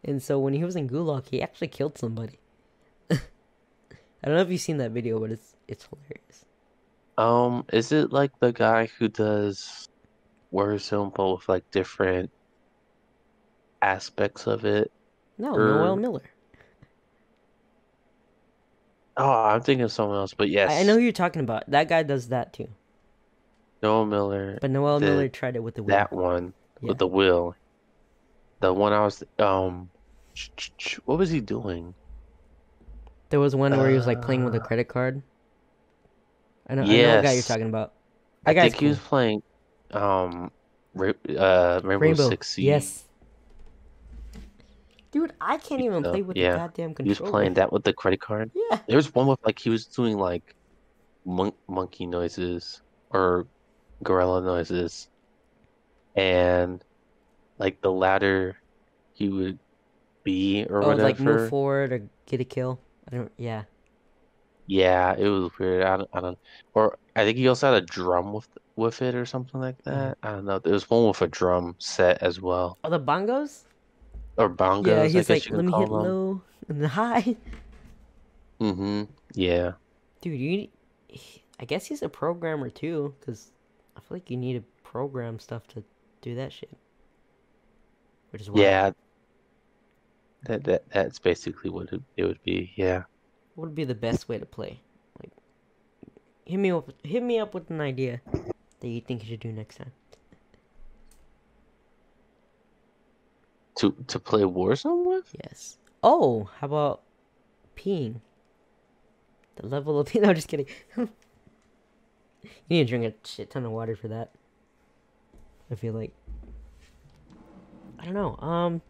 and 0.04 0.22
so 0.22 0.38
when 0.38 0.54
he 0.54 0.64
was 0.64 0.76
in 0.76 0.90
Gulag, 0.90 1.30
he 1.30 1.42
actually 1.42 1.70
killed 1.70 1.98
somebody. 1.98 2.40
I 3.12 3.18
don't 4.24 4.36
know 4.36 4.42
if 4.42 4.50
you've 4.50 4.62
seen 4.62 4.78
that 4.78 4.92
video, 4.92 5.20
but 5.20 5.32
it's 5.32 5.56
it's 5.68 5.88
hilarious. 5.88 6.46
Um, 7.18 7.66
is 7.74 7.92
it 7.92 8.14
like 8.14 8.32
the 8.40 8.54
guy 8.54 8.90
who 8.98 9.10
does 9.10 9.90
Warzone 10.54 11.14
but 11.14 11.36
with 11.36 11.50
like 11.50 11.70
different 11.72 12.32
aspects 13.82 14.48
of 14.48 14.64
it? 14.64 14.92
No, 15.38 15.56
Er, 15.56 15.76
Noel 15.76 15.96
Miller. 15.98 16.30
Oh, 19.20 19.30
I'm 19.32 19.62
thinking 19.62 19.84
of 19.84 19.92
someone 19.92 20.18
else, 20.18 20.34
but 20.34 20.50
yes, 20.50 20.72
I, 20.72 20.80
I 20.80 20.84
know 20.84 20.96
who 20.96 21.02
you're 21.02 21.12
talking 21.12 21.42
about. 21.42 21.70
That 21.70 21.90
guy 21.90 22.04
does 22.04 22.30
that 22.30 22.54
too. 22.54 22.70
Noel 23.84 24.06
Miller, 24.06 24.58
But 24.62 24.72
Noel 24.72 25.00
Miller 25.00 25.28
tried 25.30 25.56
it 25.56 25.64
with 25.64 25.76
the 25.76 25.84
wheel. 25.84 25.96
that 25.96 26.12
one 26.14 26.54
Yeah. 26.82 26.90
with 26.90 26.98
the 26.98 27.08
wheel. 27.08 27.56
The 28.62 28.74
one 28.74 28.94
I 28.94 29.04
was 29.04 29.24
um, 29.38 29.90
what 31.06 31.18
was 31.18 31.30
he 31.30 31.40
doing? 31.42 31.94
There 33.30 33.40
was 33.40 33.56
one 33.56 33.78
where 33.78 33.90
he 33.90 33.96
was 33.96 34.08
like 34.08 34.22
playing 34.22 34.44
with 34.44 34.56
a 34.56 34.62
Uh, 34.62 34.66
credit 34.66 34.88
card. 34.88 35.22
I 36.68 36.76
know, 36.76 36.84
I 36.84 36.86
know 36.86 37.16
what 37.16 37.24
guy 37.24 37.34
you're 37.34 37.44
talking 37.44 37.68
about. 37.68 37.94
I 38.46 38.54
That 38.54 38.62
guy's 38.62 38.72
think 38.72 38.82
he 38.82 38.88
was 38.88 39.00
playing 39.00 39.42
um, 39.92 40.52
uh, 40.98 41.82
Rainbow, 41.84 41.98
Rainbow. 41.98 42.30
Six 42.30 42.50
Siege. 42.50 42.66
Yes. 42.66 43.04
Dude, 45.12 45.34
I 45.42 45.58
can't 45.58 45.82
even 45.82 46.06
Uh, 46.06 46.12
play 46.12 46.22
with 46.22 46.38
yeah. 46.38 46.52
the 46.52 46.58
goddamn 46.58 46.94
controller. 46.94 47.16
He 47.16 47.22
was 47.24 47.32
playing 47.32 47.54
that 47.56 47.72
with 47.74 47.84
the 47.84 47.94
credit 47.94 48.22
card. 48.22 48.52
Yeah. 48.54 48.80
There 48.88 48.96
was 48.98 49.14
one 49.14 49.28
with 49.28 49.40
like 49.46 49.58
he 49.60 49.70
was 49.70 49.86
doing 49.86 50.18
like 50.18 50.56
mon 51.26 51.52
monkey 51.68 52.06
noises 52.06 52.82
or 53.10 53.48
gorilla 54.04 54.42
noises, 54.42 55.10
and 56.16 56.84
like 57.58 57.82
the 57.82 57.92
ladder 57.92 58.58
he 59.14 59.30
would 59.30 59.60
be 60.24 60.66
or 60.70 60.82
whatever. 60.82 61.02
Oh, 61.02 61.04
like 61.06 61.20
move 61.20 61.50
forward 61.50 61.92
or 61.92 62.02
get 62.28 62.40
a 62.42 62.46
kill. 62.46 62.80
I 63.12 63.16
don't. 63.16 63.32
Yeah. 63.38 63.64
Yeah, 64.68 65.16
it 65.18 65.28
was 65.28 65.50
weird. 65.58 65.84
I 65.84 65.98
don't, 65.98 66.10
I 66.14 66.22
don't, 66.22 66.38
or 66.76 67.00
I 67.16 67.24
think 67.26 67.38
he 67.40 67.48
also 67.48 67.74
had 67.74 67.82
a 67.82 67.86
drum 67.86 68.34
with 68.34 68.48
with 68.76 69.02
it 69.02 69.16
or 69.16 69.26
something 69.26 69.60
like 69.60 69.78
Mm-hmm. 69.84 69.90
that. 69.90 70.18
I 70.22 70.32
don't 70.34 70.46
know. 70.46 70.60
There 70.60 70.74
was 70.74 70.88
one 70.90 71.08
with 71.08 71.22
a 71.24 71.28
drum 71.28 71.76
set 71.80 72.22
as 72.22 72.40
well, 72.40 72.78
Oh, 72.84 72.90
the 72.92 73.00
bongos. 73.00 73.66
Or 74.40 74.50
bongos. 74.50 74.88
yeah, 74.88 75.02
I 75.02 75.04
he's 75.04 75.14
guess 75.14 75.30
like, 75.30 75.50
let 75.52 75.66
me 75.66 75.72
hit 75.72 75.90
them. 75.90 75.92
low 75.92 76.42
and 76.70 76.86
high. 76.86 77.36
Mm-hmm. 78.60 79.04
Yeah. 79.34 79.74
Dude, 80.22 80.40
you. 80.40 80.68
I 81.60 81.66
guess 81.66 81.86
he's 81.86 82.02
a 82.02 82.10
programmer 82.10 82.70
too, 82.70 83.14
because 83.20 83.52
I 83.96 84.00
feel 84.00 84.16
like 84.16 84.32
you 84.32 84.38
need 84.38 84.54
to 84.54 84.64
program 84.84 85.40
stuff 85.40 85.68
to 85.70 85.84
do 86.22 86.36
that 86.36 86.54
shit. 86.54 86.72
Which 88.32 88.42
is 88.42 88.50
why. 88.50 88.62
Yeah. 88.62 88.92
That 90.44 90.64
that 90.64 90.90
that's 90.90 91.20
basically 91.20 91.70
what 91.70 91.92
it, 91.92 92.02
it 92.16 92.24
would 92.24 92.42
be. 92.44 92.72
Yeah. 92.76 93.04
What 93.56 93.68
would 93.68 93.76
be 93.76 93.84
the 93.84 93.96
best 93.96 94.30
way 94.30 94.38
to 94.38 94.46
play? 94.46 94.80
Like, 95.22 95.32
hit 96.46 96.58
me 96.58 96.72
up. 96.72 96.90
Hit 97.04 97.24
me 97.24 97.40
up 97.40 97.54
with 97.54 97.70
an 97.70 97.82
idea 97.82 98.22
that 98.80 98.88
you 98.88 99.02
think 99.02 99.24
you 99.24 99.30
should 99.30 99.42
do 99.42 99.52
next 99.52 99.76
time. 99.78 99.92
To 103.80 103.96
to 104.08 104.20
play 104.20 104.42
Warzone 104.42 105.06
with? 105.06 105.34
Yes. 105.44 105.78
Oh, 106.04 106.50
how 106.60 106.68
about 106.68 107.02
peeing? 107.78 108.20
The 109.56 109.68
level 109.68 110.00
of 110.00 110.08
pee. 110.12 110.20
No, 110.20 110.34
just 110.34 110.48
kidding. 110.50 110.66
you 110.98 111.08
need 112.70 112.84
to 112.84 112.90
drink 112.90 113.06
a 113.06 113.28
shit 113.28 113.50
ton 113.50 113.66
of 113.66 113.72
water 113.72 113.96
for 113.96 114.10
that. 114.10 114.32
I 115.72 115.76
feel 115.76 115.94
like. 115.94 116.12
I 118.00 118.04
don't 118.06 118.14
know. 118.14 118.36
Um, 118.46 118.82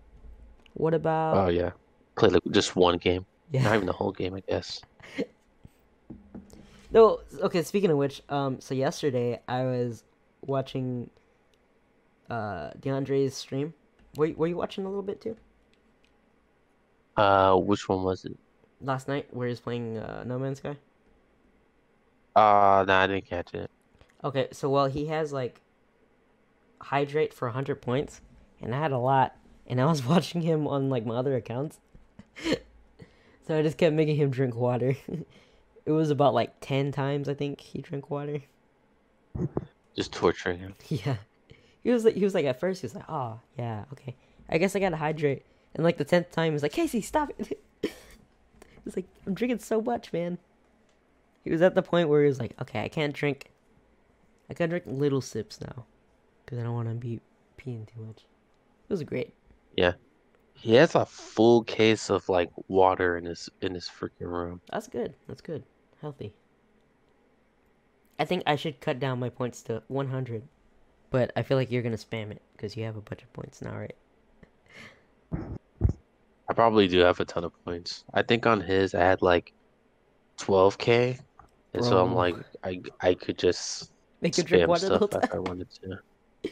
what 0.73 0.93
about? 0.95 1.37
Oh 1.37 1.49
yeah. 1.49 1.71
Play 2.15 2.29
like 2.29 2.41
just 2.51 2.75
one 2.75 2.97
game. 2.97 3.25
yeah. 3.51 3.63
Not 3.63 3.75
even 3.75 3.85
the 3.85 3.93
whole 3.93 4.11
game, 4.11 4.33
I 4.35 4.41
guess. 4.41 4.81
No. 6.91 7.19
Okay. 7.41 7.61
Speaking 7.61 7.91
of 7.91 7.97
which, 7.97 8.23
um, 8.29 8.59
so 8.59 8.73
yesterday 8.73 9.39
I 9.47 9.63
was 9.65 10.03
watching. 10.41 11.11
Uh, 12.27 12.71
DeAndre's 12.79 13.35
stream. 13.35 13.75
Were 14.15 14.27
you, 14.27 14.35
were 14.35 14.47
you 14.47 14.57
watching 14.57 14.85
a 14.85 14.87
little 14.87 15.03
bit 15.03 15.21
too? 15.21 15.35
Uh, 17.15 17.55
which 17.55 17.89
one 17.89 18.03
was 18.03 18.25
it? 18.25 18.37
Last 18.81 19.07
night, 19.07 19.27
where 19.31 19.47
he 19.47 19.51
was 19.51 19.59
playing 19.59 19.97
uh, 19.97 20.23
No 20.25 20.39
Man's 20.39 20.59
Sky. 20.59 20.77
Uh, 22.35 22.85
no, 22.87 22.93
I 22.95 23.07
didn't 23.07 23.25
catch 23.25 23.53
it. 23.53 23.69
Okay, 24.23 24.47
so 24.51 24.69
well, 24.69 24.87
he 24.87 25.07
has 25.07 25.33
like 25.33 25.61
hydrate 26.81 27.33
for 27.33 27.47
100 27.47 27.81
points, 27.81 28.21
and 28.61 28.73
I 28.73 28.79
had 28.79 28.91
a 28.91 28.97
lot, 28.97 29.35
and 29.67 29.81
I 29.81 29.85
was 29.85 30.05
watching 30.05 30.41
him 30.41 30.67
on 30.67 30.89
like 30.89 31.05
my 31.05 31.15
other 31.15 31.35
accounts. 31.35 31.79
so 33.47 33.57
I 33.57 33.61
just 33.61 33.77
kept 33.77 33.95
making 33.95 34.15
him 34.15 34.29
drink 34.29 34.55
water. 34.55 34.95
it 35.85 35.91
was 35.91 36.09
about 36.09 36.33
like 36.33 36.53
10 36.61 36.91
times 36.91 37.27
I 37.27 37.33
think 37.33 37.59
he 37.59 37.81
drank 37.81 38.09
water. 38.09 38.41
Just 39.95 40.13
torturing 40.13 40.59
him. 40.59 40.75
Yeah. 40.87 41.17
He 41.83 41.91
was 41.91 42.05
like 42.05 42.15
he 42.15 42.23
was 42.23 42.33
like 42.33 42.45
at 42.45 42.59
first 42.59 42.81
he 42.81 42.85
was 42.85 42.95
like, 42.95 43.09
"Oh, 43.09 43.39
yeah, 43.57 43.85
okay. 43.93 44.15
I 44.49 44.57
guess 44.57 44.75
I 44.75 44.79
got 44.79 44.89
to 44.89 44.97
hydrate." 44.97 45.45
And 45.73 45.83
like 45.83 45.97
the 45.97 46.05
10th 46.05 46.31
time 46.31 46.51
he 46.51 46.53
was 46.53 46.63
like, 46.63 46.73
"Casey, 46.73 47.01
stop 47.01 47.31
it." 47.37 47.59
He's 48.83 48.95
like, 48.95 49.07
"I'm 49.25 49.33
drinking 49.33 49.59
so 49.59 49.81
much, 49.81 50.11
man." 50.11 50.37
He 51.43 51.51
was 51.51 51.61
at 51.61 51.75
the 51.75 51.81
point 51.81 52.09
where 52.09 52.21
he 52.21 52.27
was 52.27 52.39
like, 52.39 52.53
"Okay, 52.61 52.81
I 52.83 52.89
can't 52.89 53.13
drink 53.13 53.51
I 54.49 54.53
can 54.53 54.69
drink 54.69 54.85
little 54.87 55.21
sips 55.21 55.61
now 55.61 55.85
cuz 56.45 56.57
I 56.57 56.63
don't 56.63 56.73
want 56.73 56.89
to 56.89 56.95
be 56.95 57.21
peeing 57.57 57.87
too 57.87 58.01
much." 58.01 58.25
It 58.87 58.93
was 58.93 59.03
great. 59.03 59.33
Yeah, 59.77 59.93
he 60.53 60.73
has 60.73 60.95
a 60.95 61.05
full 61.05 61.63
case 61.63 62.09
of 62.09 62.27
like 62.27 62.49
water 62.67 63.17
in 63.17 63.25
his 63.25 63.49
in 63.61 63.73
his 63.73 63.87
freaking 63.87 64.27
room. 64.27 64.61
That's 64.71 64.87
good. 64.87 65.15
That's 65.27 65.41
good. 65.41 65.63
Healthy. 66.01 66.33
I 68.17 68.25
think 68.25 68.43
I 68.45 68.57
should 68.57 68.81
cut 68.81 68.99
down 68.99 69.19
my 69.19 69.29
points 69.29 69.61
to 69.63 69.83
100. 69.87 70.43
But 71.09 71.31
I 71.35 71.41
feel 71.43 71.57
like 71.57 71.71
you're 71.71 71.81
going 71.81 71.95
to 71.95 72.05
spam 72.05 72.31
it 72.31 72.41
cuz 72.57 72.77
you 72.77 72.83
have 72.85 72.95
a 72.95 73.01
bunch 73.01 73.23
of 73.23 73.33
points 73.33 73.61
now, 73.61 73.75
right? 73.75 73.95
I 76.49 76.53
probably 76.53 76.87
do 76.87 76.99
have 76.99 77.19
a 77.19 77.25
ton 77.25 77.43
of 77.43 77.53
points. 77.63 78.03
I 78.13 78.23
think 78.23 78.45
on 78.45 78.61
his 78.61 78.95
I 78.95 79.01
had 79.01 79.21
like 79.21 79.53
12k, 80.39 81.19
and 81.73 81.85
so 81.85 82.03
I'm 82.03 82.15
like 82.15 82.35
I 82.63 82.81
I 83.01 83.13
could 83.13 83.37
just 83.37 83.91
Make 84.21 84.37
you 84.37 84.43
drink 84.43 84.67
water 84.67 84.87
stuff 84.87 85.09
if 85.13 85.33
I 85.33 85.39
wanted 85.39 85.69
to. 85.83 86.51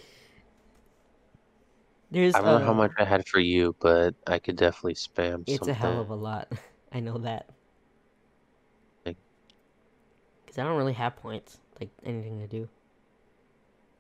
There's 2.10 2.36
I 2.36 2.41
don't 2.41 2.60
know 2.62 2.65
how 2.65 2.72
uh, 2.72 2.76
much 2.76 2.91
I 2.98 3.04
had 3.04 3.28
for 3.28 3.39
you, 3.39 3.76
but 3.80 4.15
I 4.26 4.39
could 4.39 4.56
definitely 4.56 4.93
spam 4.93 5.43
It's 5.46 5.58
something. 5.58 5.70
a 5.70 5.74
hell 5.74 6.00
of 6.00 6.10
a 6.10 6.15
lot. 6.15 6.52
I 6.91 7.00
know 7.02 7.17
that. 7.17 7.50
Like- 9.06 9.17
Because 10.46 10.58
I 10.60 10.63
don't 10.63 10.78
really 10.78 10.93
have 10.93 11.17
points, 11.17 11.60
like 11.82 11.89
anything 12.06 12.39
to 12.39 12.48
do. 12.48 12.70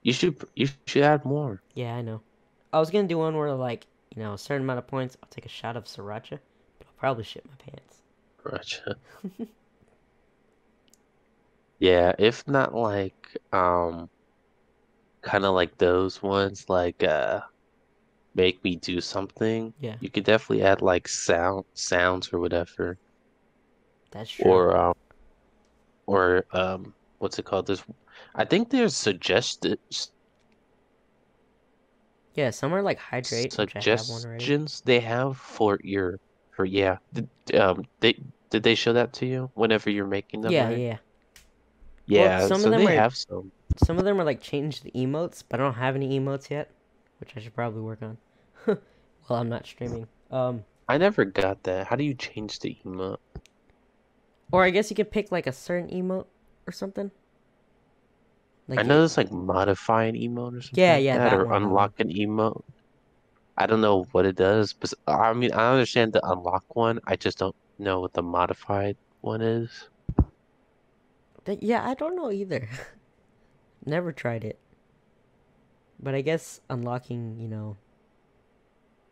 You 0.07 0.13
should 0.13 0.43
you 0.55 0.65
should 0.87 1.03
add 1.03 1.23
more. 1.23 1.61
Yeah, 1.73 1.95
I 1.95 2.01
know. 2.01 2.21
I 2.73 2.79
was 2.79 2.89
gonna 2.89 3.07
do 3.07 3.17
one 3.19 3.35
where, 3.37 3.53
like, 3.53 3.87
you 4.15 4.21
know, 4.21 4.33
a 4.33 4.37
certain 4.37 4.63
amount 4.63 4.79
of 4.79 4.87
points, 4.87 5.15
I'll 5.23 5.29
take 5.29 5.45
a 5.45 5.49
shot 5.49 5.77
of 5.77 5.85
sriracha, 5.85 6.39
but 6.77 6.87
I'll 6.87 6.93
probably 6.97 7.23
shit 7.23 7.45
my 7.47 7.55
pants. 7.55 8.03
Gotcha. 8.43 8.95
Yeah, 11.79 12.13
if 12.19 12.47
not 12.47 12.73
like 12.75 13.15
um 13.51 14.09
kind 15.21 15.45
of 15.45 15.53
like 15.53 15.77
those 15.77 16.21
ones 16.21 16.65
like 16.69 17.03
uh 17.03 17.41
make 18.35 18.63
me 18.63 18.77
do 18.77 19.01
something, 19.01 19.73
Yeah, 19.79 19.97
you 19.99 20.11
could 20.11 20.25
definitely 20.25 20.63
add 20.63 20.81
like 20.83 21.07
sound 21.07 21.65
sounds 21.75 22.31
or 22.33 22.39
whatever. 22.39 22.97
that's 24.11 24.29
true. 24.31 24.61
Or 24.61 24.75
um 24.75 24.93
or 26.05 26.45
um 26.51 26.93
what's 27.19 27.39
it 27.39 27.45
called? 27.45 27.67
There's 27.67 27.83
I 28.35 28.45
think 28.45 28.69
there's 28.69 28.95
suggested 28.95 29.79
yeah, 32.35 32.51
some 32.51 32.73
are 32.73 32.81
like 32.81 32.99
hydrate, 32.99 33.57
I 33.59 33.61
have 33.63 33.83
suggestions 33.99 34.81
they 34.85 34.99
have 34.99 35.37
for 35.37 35.79
your 35.83 36.19
for 36.51 36.65
yeah. 36.65 36.97
Did, 37.13 37.29
um 37.55 37.85
they 37.99 38.19
did 38.49 38.63
they 38.63 38.75
show 38.75 38.93
that 38.93 39.13
to 39.13 39.25
you 39.25 39.51
whenever 39.55 39.89
you're 39.89 40.07
making 40.07 40.41
them, 40.41 40.53
Yeah, 40.53 40.69
right? 40.69 40.77
yeah. 40.79 40.97
Yeah, 42.05 42.47
some 42.47 42.63
of 42.63 42.71
them 42.71 42.85
they 42.85 42.95
are- 42.95 43.01
have 43.01 43.15
some. 43.15 43.51
Some 43.83 43.97
of 43.99 44.05
them 44.05 44.19
are 44.19 44.23
like 44.23 44.41
change 44.41 44.81
the 44.81 44.91
emotes, 44.91 45.43
but 45.47 45.59
I 45.59 45.63
don't 45.63 45.73
have 45.73 45.95
any 45.95 46.17
emotes 46.19 46.49
yet, 46.49 46.71
which 47.19 47.33
I 47.35 47.39
should 47.41 47.53
probably 47.53 47.81
work 47.81 48.01
on. 48.01 48.17
well, 48.67 48.77
I'm 49.39 49.49
not 49.49 49.65
streaming. 49.65 50.07
Um, 50.31 50.63
I 50.87 50.97
never 50.97 51.25
got 51.25 51.63
that. 51.63 51.87
How 51.87 51.95
do 51.95 52.03
you 52.03 52.13
change 52.13 52.59
the 52.59 52.77
emote? 52.85 53.17
or 54.51 54.63
I 54.63 54.69
guess 54.69 54.89
you 54.89 54.95
could 54.95 55.11
pick 55.11 55.31
like 55.31 55.45
a 55.47 55.51
certain 55.51 55.89
emote 55.89 56.25
or 56.65 56.71
something. 56.71 57.11
Like 58.67 58.79
I 58.79 58.83
know 58.83 58.99
there's 58.99 59.17
like 59.17 59.31
modify 59.31 60.03
an 60.05 60.15
emote 60.15 60.57
or 60.57 60.61
something 60.61 60.83
Yeah, 60.83 60.95
like 60.95 61.05
yeah, 61.05 61.17
that, 61.17 61.31
that 61.31 61.33
or 61.33 61.45
one, 61.45 61.57
unlock 61.57 61.93
an 61.99 62.09
emote. 62.09 62.61
I 63.57 63.67
don't 63.67 63.81
know 63.81 64.05
what 64.13 64.25
it 64.25 64.35
does, 64.37 64.73
but 64.73 64.93
I 65.07 65.33
mean, 65.33 65.51
I 65.53 65.71
understand 65.73 66.13
the 66.13 66.25
unlock 66.27 66.63
one. 66.75 66.99
I 67.07 67.15
just 67.17 67.37
don't 67.39 67.55
know 67.79 68.01
what 68.01 68.13
the 68.13 68.23
modified 68.23 68.97
one 69.21 69.41
is. 69.41 69.89
Yeah, 71.47 71.87
I 71.87 71.93
don't 71.93 72.15
know 72.15 72.31
either. 72.31 72.67
Never 73.85 74.11
tried 74.11 74.43
it. 74.43 74.59
But 75.99 76.13
I 76.15 76.21
guess 76.21 76.61
unlocking, 76.69 77.37
you 77.39 77.47
know, 77.47 77.77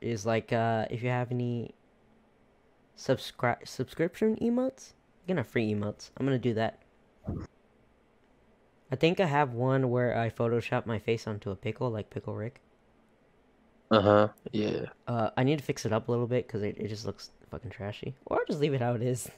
is 0.02 0.26
like 0.26 0.54
uh 0.54 0.86
if 0.89 1.02
you 1.04 1.10
have 1.10 1.32
any 1.32 1.74
subscribe 2.96 3.65
subscription 3.68 4.36
emotes, 4.38 4.94
you 5.24 5.28
can 5.28 5.38
have 5.38 5.48
free 5.48 5.74
emotes. 5.74 6.12
I'm 6.18 6.26
gonna 6.26 6.38
do 6.39 6.54
that. 6.56 6.82
I 8.95 8.97
think 8.97 9.19
I 9.19 9.25
have 9.25 9.51
one 9.51 9.89
where 9.89 10.17
I 10.17 10.29
Photoshop 10.29 10.86
my 10.86 10.99
face 10.99 11.27
onto 11.27 11.51
a 11.51 11.55
pickle, 11.58 11.89
like 11.89 12.10
Pickle 12.10 12.34
Rick. 12.34 12.62
Uh-huh. 13.91 14.29
Yeah. 14.53 14.86
Uh, 15.05 15.31
I 15.36 15.43
need 15.43 15.58
to 15.60 15.65
fix 15.65 15.86
it 15.86 15.91
up 15.91 16.08
a 16.08 16.12
little 16.12 16.27
bit 16.27 16.47
because 16.47 16.63
it, 16.63 16.77
it 16.79 16.88
just 16.88 17.05
looks 17.05 17.31
fucking 17.51 17.71
trashy. 17.71 18.15
Or 18.25 18.38
I'll 18.39 18.45
just 18.45 18.62
leave 18.62 18.73
it 18.73 18.79
how 18.79 18.93
it 18.93 19.01
is. 19.01 19.29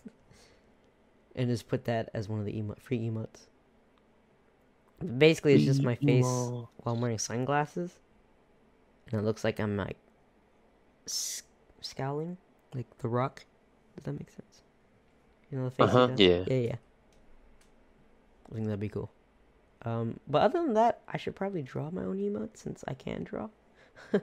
and 1.36 1.50
just 1.50 1.67
put 1.67 1.86
that 1.86 2.12
as 2.13 2.30
one 2.30 2.39
of 2.39 2.46
the 2.46 2.56
emo- 2.56 2.76
free 2.80 3.00
emotes. 3.00 3.48
Basically, 5.17 5.56
it's 5.56 5.65
just 5.65 5.82
my 5.82 5.96
face 5.96 6.24
while 6.24 6.93
I'm 6.93 7.02
wearing 7.02 7.17
sunglasses. 7.17 7.98
And 9.12 9.20
it 9.20 9.24
looks 9.24 9.43
like 9.43 9.60
I'm 9.60 9.76
like 9.76 9.98
s- 11.08 11.41
scowling, 11.82 12.38
like 12.76 12.86
The 13.00 13.08
Rock. 13.08 13.43
Does 13.96 14.04
that 14.04 14.13
make 14.13 14.30
sense? 14.30 14.62
You 15.50 15.58
know 15.58 15.63
the 15.65 15.72
face? 15.72 15.89
he 15.89 15.98
Uh-huh, 15.98 16.13
yeah. 16.15 16.43
Yeah, 16.46 16.67
yeah. 16.67 16.76
I 18.52 18.54
think 18.54 18.67
that'd 18.67 18.80
be 18.80 18.89
cool. 18.89 19.10
Um, 19.88 20.19
but 20.28 20.41
other 20.41 20.62
than 20.62 20.73
that, 20.73 21.02
I 21.08 21.17
should 21.17 21.36
probably 21.36 21.62
draw 21.62 21.89
my 21.91 22.04
own 22.04 22.17
emotes 22.17 22.58
since 22.58 22.84
I 22.88 22.93
can 22.93 23.23
draw. 23.23 23.47
I'm 24.13 24.21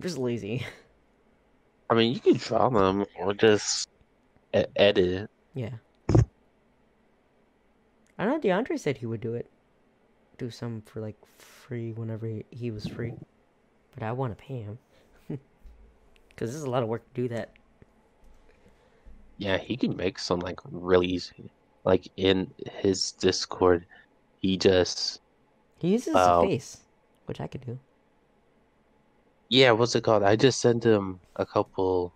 just 0.00 0.16
lazy. 0.16 0.64
I 1.90 1.94
mean, 1.94 2.14
you 2.14 2.20
can 2.20 2.36
draw 2.36 2.68
them 2.70 3.04
or 3.18 3.34
just 3.34 3.88
e- 4.54 4.64
edit 4.76 5.08
it. 5.08 5.30
Yeah. 5.54 5.74
I 8.18 8.24
know 8.24 8.40
DeAndre 8.40 8.78
said 8.78 8.96
he 8.98 9.06
would 9.06 9.20
do 9.20 9.34
it. 9.34 9.50
Do 10.38 10.50
some 10.50 10.82
for 10.82 11.00
like 11.00 11.16
free 11.36 11.92
whenever 11.92 12.26
he, 12.26 12.44
he 12.50 12.70
was 12.70 12.86
free. 12.86 13.14
But 13.94 14.02
I 14.02 14.12
want 14.12 14.36
to 14.36 14.42
pay 14.42 14.62
him. 14.62 14.78
Because 16.28 16.50
this 16.50 16.56
is 16.60 16.62
a 16.62 16.70
lot 16.70 16.84
of 16.84 16.88
work 16.88 17.02
to 17.02 17.20
do 17.20 17.28
that. 17.34 17.50
Yeah, 19.38 19.58
he 19.58 19.76
can 19.76 19.96
make 19.96 20.20
some 20.20 20.38
like 20.38 20.60
really 20.70 21.08
easy. 21.08 21.50
Like 21.84 22.08
in 22.16 22.52
his 22.80 23.12
Discord, 23.12 23.86
he 24.40 24.56
just 24.58 25.20
He 25.76 25.92
uses 25.92 26.06
Wow. 26.14 26.18
his 26.26 26.28
face, 26.28 26.84
which 27.24 27.40
I 27.40 27.46
could 27.46 27.62
do. 27.64 27.80
yeah, 29.48 29.70
what's 29.72 29.94
it 29.94 30.04
called? 30.04 30.22
I 30.22 30.36
just 30.36 30.60
sent 30.60 30.84
him 30.84 31.20
a 31.36 31.46
couple 31.46 32.14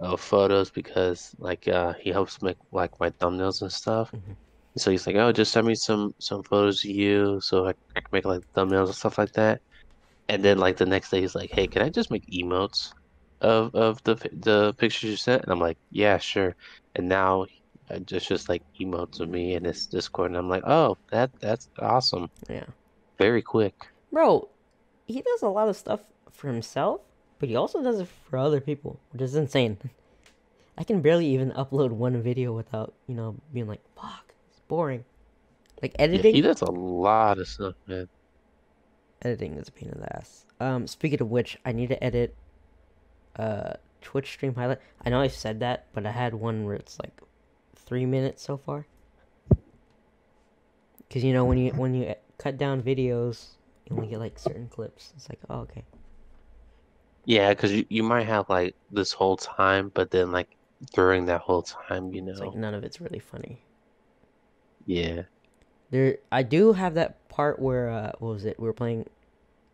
of 0.00 0.20
photos 0.20 0.70
because 0.70 1.34
like 1.38 1.68
uh 1.68 1.94
he 2.00 2.10
helps 2.10 2.42
make 2.42 2.56
like 2.72 2.92
my 3.00 3.10
thumbnails 3.12 3.62
and 3.62 3.72
stuff. 3.72 4.12
Mhm. 4.12 4.36
So 4.78 4.90
he's 4.92 5.06
like, 5.06 5.16
"Oh, 5.16 5.32
just 5.32 5.52
send 5.52 5.66
me 5.68 5.74
some 5.76 6.12
some 6.20 6.44
photos 6.44 6.84
of 6.84 6.90
you 6.92 7.40
so 7.42 7.66
I, 7.68 7.70
I 7.70 8.00
can 8.02 8.10
make 8.12 8.24
like 8.26 8.42
thumbnails 8.56 8.86
and 8.88 8.96
stuff 8.96 9.18
like 9.18 9.32
that." 9.34 9.62
And 10.28 10.44
then 10.44 10.58
like 10.58 10.78
the 10.78 10.86
next 10.86 11.10
day 11.10 11.20
he's 11.22 11.34
like, 11.36 11.50
"Hey, 11.52 11.68
can 11.68 11.82
I 11.82 11.90
just 11.90 12.10
make 12.12 12.24
emotes 12.32 12.90
of 13.42 13.74
of 13.76 14.02
the 14.04 14.16
the 14.32 14.74
pictures 14.78 15.10
you 15.10 15.16
sent?" 15.18 15.44
And 15.44 15.52
I'm 15.52 15.60
like, 15.60 15.78
"Yeah, 15.90 16.18
sure." 16.18 16.56
And 16.96 17.08
now 17.08 17.42
uh, 17.44 17.46
it's 17.90 18.26
just 18.26 18.48
like 18.48 18.62
emotes 18.80 19.20
of 19.20 19.28
me 19.28 19.54
in 19.54 19.64
his 19.64 19.86
Discord, 19.86 20.30
and 20.30 20.38
I'm 20.38 20.48
like, 20.48 20.64
"Oh, 20.66 20.96
that 21.10 21.30
that's 21.40 21.68
awesome. 21.78 22.30
Yeah. 22.48 22.64
Very 23.18 23.42
quick." 23.42 23.74
Bro, 24.12 24.48
he 25.06 25.22
does 25.22 25.42
a 25.42 25.48
lot 25.48 25.68
of 25.68 25.76
stuff 25.76 26.00
for 26.30 26.48
himself, 26.48 27.00
but 27.38 27.48
he 27.48 27.56
also 27.56 27.82
does 27.82 28.00
it 28.00 28.08
for 28.28 28.38
other 28.38 28.60
people, 28.60 28.98
which 29.12 29.22
is 29.22 29.34
insane. 29.34 29.78
I 30.78 30.84
can 30.84 31.02
barely 31.02 31.26
even 31.26 31.50
upload 31.52 31.90
one 31.90 32.22
video 32.22 32.52
without, 32.54 32.94
you 33.06 33.14
know, 33.14 33.36
being 33.52 33.66
like, 33.66 33.82
fuck, 33.94 34.32
it's 34.50 34.60
boring. 34.66 35.04
Like 35.82 35.92
Yeah, 35.98 36.04
editing. 36.04 36.34
he 36.34 36.40
does 36.40 36.62
a 36.62 36.70
lot 36.70 37.38
of 37.38 37.46
stuff, 37.48 37.74
man. 37.86 38.08
editing 39.22 39.54
is 39.56 39.68
a 39.68 39.72
pain 39.72 39.90
in 39.90 40.00
the 40.00 40.16
ass. 40.16 40.46
Um, 40.58 40.86
speaking 40.86 41.20
of 41.20 41.30
which, 41.30 41.58
I 41.64 41.72
need 41.72 41.88
to 41.88 42.02
edit 42.02 42.34
uh 43.36 43.74
Twitch 44.00 44.32
stream 44.32 44.54
highlight. 44.54 44.78
I 45.04 45.10
know 45.10 45.20
I 45.20 45.28
said 45.28 45.60
that, 45.60 45.86
but 45.92 46.06
I 46.06 46.10
had 46.12 46.34
one 46.34 46.64
where 46.64 46.74
it's 46.76 46.98
like 46.98 47.20
three 47.90 48.06
minutes 48.06 48.42
so 48.44 48.58
far. 48.58 48.88
Cause 51.10 51.24
you 51.24 51.34
know 51.34 51.44
when 51.44 51.58
you 51.58 51.72
when 51.72 51.94
you 51.94 52.14
cut 52.38 52.56
down 52.58 52.82
videos, 52.82 53.56
you 53.86 53.96
only 53.96 54.08
get 54.08 54.20
like 54.20 54.38
certain 54.38 54.68
clips. 54.68 55.12
It's 55.16 55.28
like, 55.28 55.40
oh 55.50 55.60
okay, 55.60 55.84
Yeah, 57.24 57.50
because 57.50 57.72
you, 57.72 57.86
you 57.88 58.02
might 58.02 58.26
have 58.26 58.48
like 58.50 58.76
this 58.90 59.12
whole 59.12 59.36
time, 59.38 59.90
but 59.94 60.10
then 60.10 60.32
like 60.32 60.56
during 60.94 61.26
that 61.26 61.42
whole 61.42 61.62
time, 61.62 62.12
you 62.12 62.22
it's 62.26 62.40
know, 62.40 62.40
like 62.40 62.54
none 62.54 62.74
of 62.74 62.82
it's 62.84 63.00
really 63.00 63.18
funny. 63.18 63.62
yeah. 64.86 65.24
There, 65.90 66.18
I 66.32 66.42
do 66.42 66.72
have 66.72 66.94
that 66.94 67.28
part 67.28 67.60
where 67.60 67.90
uh, 67.90 68.12
what 68.18 68.32
was 68.34 68.44
it? 68.44 68.58
We 68.58 68.66
were 68.66 68.72
playing 68.72 69.06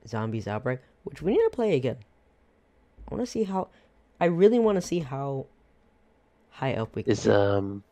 Zombies 0.09 0.49
Outbreak, 0.49 0.81
which 1.05 1.23
we 1.23 1.33
need 1.33 1.45
to 1.45 1.51
play 1.51 1.75
again. 1.77 1.99
I 3.11 3.15
want 3.15 3.27
to 3.27 3.31
see 3.31 3.45
how. 3.45 3.69
I 4.21 4.27
really 4.27 4.59
want 4.61 4.77
to 4.77 4.83
see 4.83 5.01
how 5.01 5.47
high 6.51 6.75
up 6.75 6.97
we 6.97 7.05
can 7.05 7.13
Is 7.13 7.27
um, 7.27 7.85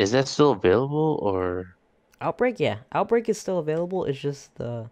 is 0.00 0.10
that 0.12 0.26
still 0.26 0.52
available 0.52 1.18
or? 1.22 1.66
Outbreak, 2.22 2.58
yeah. 2.58 2.78
Outbreak 2.92 3.28
is 3.28 3.38
still 3.38 3.58
available. 3.58 4.04
It's 4.06 4.18
just 4.18 4.54
the 4.56 4.88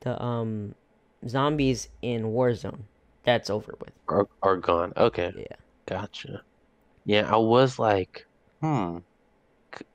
the 0.00 0.20
um 0.22 0.74
zombies 1.26 1.88
in 2.02 2.24
Warzone. 2.26 2.80
That's 3.24 3.48
over 3.50 3.74
with. 3.80 3.92
Are, 4.08 4.26
are 4.42 4.56
gone. 4.56 4.92
Okay, 4.96 5.32
Yeah. 5.36 5.56
gotcha. 5.86 6.42
Yeah, 7.04 7.32
I 7.32 7.36
was 7.36 7.78
like, 7.78 8.26
hmm, 8.60 8.98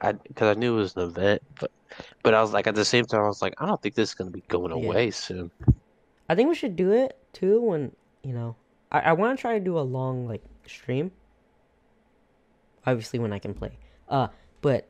I 0.02 0.14
because 0.14 0.56
I 0.56 0.60
knew 0.60 0.76
it 0.76 0.82
was 0.82 0.96
an 0.96 1.04
event, 1.04 1.42
but 1.60 1.72
but 2.24 2.34
I 2.34 2.42
was 2.42 2.54
like 2.54 2.68
at 2.68 2.76
the 2.76 2.86
same 2.86 3.06
time 3.06 3.22
I 3.24 3.28
was 3.28 3.42
like, 3.42 3.56
I 3.60 3.66
don't 3.66 3.82
think 3.82 3.96
this 3.96 4.10
is 4.10 4.16
gonna 4.16 4.32
be 4.32 4.44
going 4.48 4.72
Yeah. 4.72 4.78
away 4.78 5.12
soon. 5.12 5.52
I 6.30 6.36
think 6.36 6.50
we 6.50 6.56
should 6.56 6.76
do 6.76 6.92
it 6.92 7.18
too 7.34 7.62
when, 7.62 7.92
you 8.24 8.34
know, 8.34 8.56
I, 8.92 9.00
I 9.02 9.14
want 9.14 9.38
to 9.38 9.42
try 9.42 9.58
to 9.58 9.64
do 9.64 9.78
a 9.78 9.82
long 9.82 10.28
like 10.28 10.44
stream. 10.68 11.12
Obviously 12.86 13.20
when 13.20 13.34
I 13.34 13.40
can 13.40 13.54
play. 13.54 13.78
Uh, 14.10 14.28
but 14.62 14.90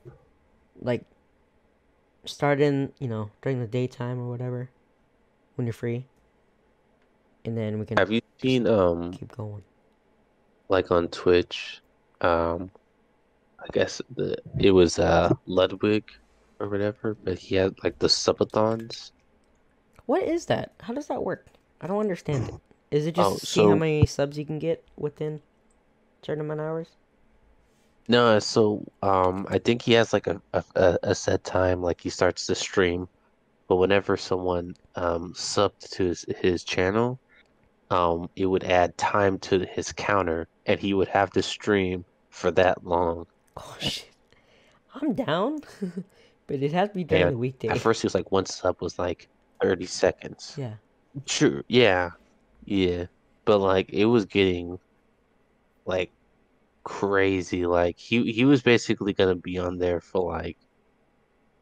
like 0.82 1.06
start 2.26 2.60
in, 2.62 2.92
you 3.00 3.08
know, 3.08 3.32
during 3.42 3.60
the 3.60 3.68
daytime 3.68 4.20
or 4.20 4.30
whatever 4.30 4.70
when 5.56 5.68
you're 5.68 5.74
free. 5.74 6.06
And 7.46 7.58
then 7.58 7.80
we 7.80 7.86
can 7.86 7.98
Have 7.98 8.12
you 8.12 8.22
seen 8.42 8.68
um 8.68 9.20
keep 9.20 9.32
going. 9.36 9.64
like 10.70 10.92
on 10.92 11.08
Twitch, 11.10 11.82
um, 12.22 12.72
I 13.60 13.68
guess 13.74 14.02
the 14.16 14.38
it 14.60 14.72
was 14.72 15.00
uh 15.00 15.34
Ludwig 15.48 16.06
or 16.60 16.70
whatever, 16.70 17.16
but 17.24 17.40
he 17.40 17.56
had 17.56 17.74
like 17.84 18.00
the 18.00 18.08
subathons. 18.08 19.12
What 20.06 20.24
is 20.24 20.46
that? 20.46 20.74
How 20.80 20.94
does 20.94 21.08
that 21.08 21.24
work? 21.26 21.48
I 21.82 21.88
don't 21.88 22.00
understand 22.00 22.48
it. 22.48 22.56
Is 22.90 23.06
it 23.06 23.16
just 23.16 23.32
Oh, 23.32 23.40
see 23.44 23.66
how 23.66 23.76
many 23.76 24.06
subs 24.06 24.38
you 24.38 24.46
can 24.46 24.60
get 24.60 24.84
within 24.96 25.42
a 26.22 26.26
certain 26.26 26.42
amount 26.42 26.62
of 26.62 26.68
hours? 26.68 26.98
No, 28.08 28.40
so 28.40 28.86
um, 29.02 29.46
I 29.50 29.60
think 29.60 29.82
he 29.82 29.94
has 29.94 30.12
like 30.14 30.28
a, 30.28 30.42
a 30.54 31.00
a 31.04 31.16
set 31.16 31.44
time, 31.44 31.82
like 31.82 32.02
he 32.02 32.10
starts 32.10 32.46
to 32.48 32.56
stream, 32.56 33.08
but 33.70 33.78
whenever 33.78 34.18
someone 34.18 34.76
um 34.96 35.34
subbed 35.36 35.90
to 35.94 36.06
his 36.08 36.26
his 36.40 36.64
channel, 36.64 37.20
um, 37.90 38.30
it 38.36 38.48
would 38.48 38.64
add 38.66 38.98
time 38.98 39.40
to 39.42 39.66
his 39.66 39.94
counter, 39.94 40.48
and 40.66 40.80
he 40.80 40.94
would 40.94 41.10
have 41.10 41.32
to 41.32 41.42
stream 41.44 42.06
for 42.32 42.52
that 42.52 42.84
long. 42.84 43.26
Oh 43.58 43.78
shit. 43.80 44.12
I'm 44.96 45.14
down. 45.14 45.60
but 46.48 46.62
it 46.62 46.72
has 46.74 46.90
to 46.90 46.96
be 46.96 47.04
during 47.04 47.26
Yeah, 47.26 47.32
the 47.32 47.38
weekday. 47.38 47.70
At 47.70 47.80
first, 47.80 48.02
he 48.02 48.06
was 48.06 48.16
like 48.16 48.32
one 48.32 48.46
sub 48.46 48.82
was 48.82 49.00
like 49.00 49.28
30 49.62 49.86
seconds. 49.86 50.56
Yeah. 50.58 50.76
True. 51.26 51.64
Yeah. 51.68 52.12
Yeah. 52.66 53.06
But 53.46 53.60
like 53.60 53.90
it 53.92 54.06
was 54.06 54.26
getting 54.26 54.78
like 55.86 56.12
crazy. 56.84 57.66
Like 57.66 57.96
he 58.00 58.32
he 58.32 58.46
was 58.46 58.62
basically 58.64 59.14
gonna 59.14 59.36
be 59.36 59.58
on 59.60 59.78
there 59.78 60.02
for 60.02 60.22
like 60.32 60.58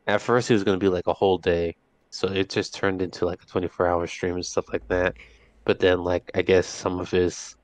at 0.08 0.22
first 0.22 0.48
he 0.48 0.54
was 0.54 0.64
gonna 0.64 0.78
be 0.78 0.90
like 0.90 1.08
a 1.08 1.14
whole 1.14 1.38
day. 1.38 1.74
So 2.10 2.28
it 2.28 2.50
just 2.50 2.74
turned 2.76 3.02
into 3.02 3.26
like 3.26 3.42
a 3.42 3.46
24 3.48 3.88
hour 3.88 4.08
stream 4.08 4.36
and 4.36 4.46
stuff 4.46 4.66
like 4.74 4.84
that. 4.90 5.16
But 5.66 5.80
then 5.80 6.00
like 6.04 6.30
I 6.36 6.42
guess 6.42 6.68
some 6.68 7.00
of 7.00 7.10
his 7.12 7.56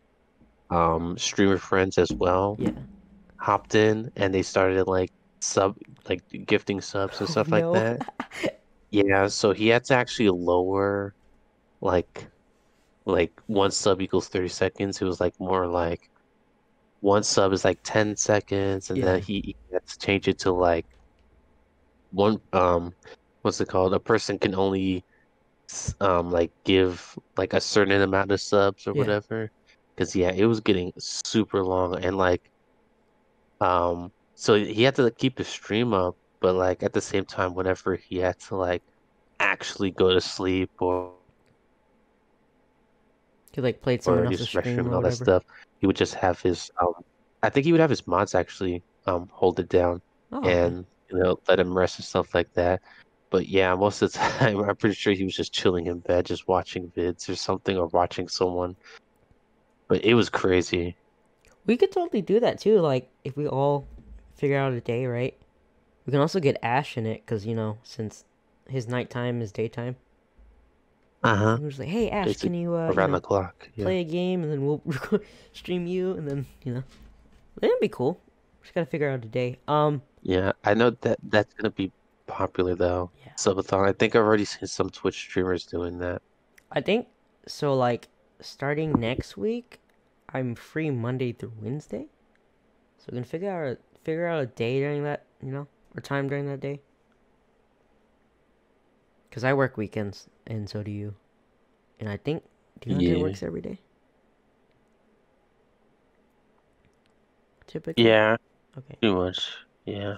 um 0.72 1.18
streamer 1.20 1.58
friends 1.60 1.98
as 2.00 2.14
well 2.20 2.58
Yeah. 2.58 2.86
hopped 3.42 3.76
in 3.76 4.12
and 4.18 4.34
they 4.34 4.44
started 4.44 4.88
like 4.88 5.12
sub 5.42 5.76
like 6.10 6.22
gifting 6.48 6.82
subs 6.82 7.22
and 7.22 7.30
Oh, 7.30 7.32
stuff 7.32 7.52
like 7.54 7.68
no. 7.68 7.74
that. 7.74 8.02
Yeah, 8.92 9.28
so 9.28 9.54
he 9.54 9.68
had 9.70 9.84
to 9.86 9.96
actually 9.96 10.30
lower 10.30 11.14
like 11.82 12.30
like 13.06 13.34
one 13.48 13.72
sub 13.72 14.02
equals 14.02 14.30
30 14.30 14.50
seconds. 14.50 15.02
It 15.02 15.06
was 15.06 15.22
like 15.22 15.34
more 15.40 15.68
like 15.68 16.00
one 17.02 17.24
sub 17.24 17.54
is 17.54 17.64
like 17.66 17.80
10 17.84 18.16
seconds 18.18 18.90
and 18.90 19.02
Yeah. 19.02 19.06
then 19.06 19.22
he, 19.22 19.56
to 19.72 19.98
change 20.02 20.28
it 20.28 20.40
to 20.40 20.52
like 20.52 20.86
one 22.12 22.40
um 22.54 22.94
what's 23.42 23.62
it 23.62 23.68
called? 23.70 23.94
A 23.94 24.00
person 24.00 24.40
can 24.40 24.56
only 24.56 25.06
um 26.02 26.32
like 26.32 26.52
give 26.66 27.16
like 27.38 27.54
a 27.54 27.62
certain 27.62 28.02
amount 28.02 28.32
of 28.32 28.42
subs 28.42 28.88
or 28.88 28.94
Yeah. 28.94 28.94
whatever. 28.96 29.50
Because 29.96 30.16
yeah, 30.16 30.32
it 30.32 30.46
was 30.46 30.62
getting 30.62 30.92
super 31.00 31.64
long 31.64 32.04
and 32.04 32.18
like 32.18 32.50
um 33.62 34.12
so 34.36 34.56
he 34.56 34.84
had 34.84 34.96
to 34.96 35.04
like, 35.04 35.18
keep 35.18 35.38
his 35.38 35.48
stream 35.48 35.94
up, 35.94 36.16
but 36.42 36.56
like 36.56 36.84
at 36.84 36.94
the 36.94 37.02
same 37.02 37.26
time, 37.26 37.54
whenever 37.56 37.96
he 37.96 38.18
had 38.18 38.36
to 38.50 38.56
like 38.56 38.84
actually 39.40 39.92
go 39.92 40.14
to 40.14 40.22
sleep 40.22 40.72
or 40.80 41.16
He 43.54 43.62
like 43.62 43.82
played 43.82 44.04
someone 44.04 44.26
else's 44.26 44.50
stream 44.50 44.86
and 44.86 44.94
all 44.94 45.02
that 45.02 45.14
stuff, 45.14 45.44
he 45.80 45.88
would 45.88 45.96
just 45.96 46.16
have 46.16 46.42
his 46.42 46.70
um 46.82 46.94
I 47.44 47.50
think 47.50 47.66
he 47.66 47.72
would 47.72 47.82
have 47.82 47.90
his 47.90 48.08
mods 48.08 48.36
actually 48.36 48.84
um 49.06 49.28
hold 49.32 49.60
it 49.60 49.70
down 49.70 50.02
Oh, 50.32 50.42
and 50.44 50.86
you 51.12 51.20
know 51.20 51.38
let 51.48 51.60
him 51.60 51.78
rest 51.78 52.00
and 52.00 52.06
stuff 52.06 52.34
like 52.36 52.50
that. 52.56 52.82
But 53.32 53.48
yeah, 53.48 53.76
most 53.76 54.02
of 54.02 54.12
the 54.14 54.20
time 54.40 54.60
I'm 54.60 54.76
pretty 54.78 54.96
sure 54.96 55.14
he 55.14 55.24
was 55.26 55.36
just 55.36 55.54
chilling 55.54 55.88
in 55.88 56.00
bed, 56.02 56.26
just 56.26 56.48
watching 56.48 56.92
vids 56.98 57.30
or 57.30 57.36
something 57.36 57.78
or 57.78 57.88
watching 57.88 58.28
someone. 58.28 58.76
But 59.90 60.06
it 60.06 60.14
was 60.14 60.30
crazy. 60.30 60.98
we 61.66 61.78
could 61.78 61.92
totally 61.92 62.22
do 62.22 62.40
that 62.40 62.60
too. 62.60 62.80
Like 62.80 63.10
if 63.24 63.36
we 63.38 63.48
all 63.48 63.88
figure 64.36 64.58
out 64.58 64.74
a 64.74 64.82
day, 64.82 65.06
right? 65.06 65.36
We 66.06 66.12
can 66.12 66.22
also 66.22 66.40
get 66.40 66.58
Ash 66.64 66.98
in 66.98 67.06
it 67.06 67.26
because 67.26 67.46
you 67.46 67.56
know 67.56 67.78
since 67.84 68.26
his 68.70 68.88
nighttime 68.88 69.42
is 69.42 69.52
daytime. 69.52 69.96
Uh-huh. 71.24 71.50
And 71.56 71.64
we're 71.64 71.70
just 71.70 71.80
like, 71.80 71.90
hey 71.90 72.10
Ash, 72.10 72.38
can 72.38 72.54
you 72.54 72.76
uh, 72.76 72.90
you 72.90 72.96
know, 72.96 73.12
the 73.12 73.22
clock. 73.22 73.70
Yeah. 73.76 73.86
play 73.86 74.00
a 74.02 74.04
game 74.04 74.44
and 74.44 74.52
then 74.52 74.66
we'll 74.66 74.82
stream 75.54 75.88
you 75.88 76.12
and 76.14 76.28
then 76.28 76.46
you 76.64 76.74
know 76.74 76.84
that'd 77.60 77.80
be 77.80 77.90
cool. 77.90 78.20
Just 78.62 78.74
gotta 78.76 78.86
figure 78.86 79.10
out 79.10 79.24
a 79.24 79.28
day. 79.28 79.60
Um, 79.68 80.02
Yeah, 80.22 80.52
I 80.64 80.74
know 80.74 80.92
that 81.02 81.18
that's 81.24 81.54
gonna 81.54 81.72
be 81.72 81.92
popular 82.28 82.76
though. 82.76 83.10
Yeah. 83.26 83.32
Subathon. 83.34 83.88
I 83.88 83.94
think 83.94 84.16
I've 84.16 84.24
already 84.24 84.46
seen 84.46 84.68
some 84.68 84.90
Twitch 84.90 85.16
streamers 85.16 85.66
doing 85.66 85.98
that. 86.00 86.22
I 86.72 86.82
think 86.82 87.08
so. 87.48 87.74
Like 87.74 88.10
starting 88.42 88.92
next 88.94 89.38
week, 89.38 89.80
I'm 90.30 90.54
free 90.56 90.92
Monday 90.92 91.32
through 91.32 91.54
Wednesday, 91.62 92.08
so 92.98 93.06
we 93.12 93.18
can 93.18 93.24
figure 93.24 93.50
out 93.50 93.78
figure 94.04 94.28
out 94.28 94.42
a 94.44 94.46
day 94.48 94.80
during 94.80 95.04
that, 95.04 95.26
you 95.42 95.52
know, 95.52 95.68
or 95.96 96.02
time 96.02 96.30
during 96.30 96.48
that 96.48 96.60
day. 96.60 96.82
Cause 99.38 99.44
I 99.44 99.54
work 99.54 99.78
weekends, 99.78 100.28
and 100.48 100.68
so 100.68 100.82
do 100.82 100.90
you. 100.90 101.14
And 102.00 102.10
I 102.10 102.18
think 102.18 102.44
DeAndre 102.82 103.18
Yeah. 103.18 103.22
works 103.22 103.44
every 103.44 103.62
day. 103.62 103.78
Typically. 107.68 108.04
Yeah, 108.04 108.38
Okay. 108.76 108.96
pretty 109.00 109.14
much. 109.14 109.54
Yeah. 109.86 110.18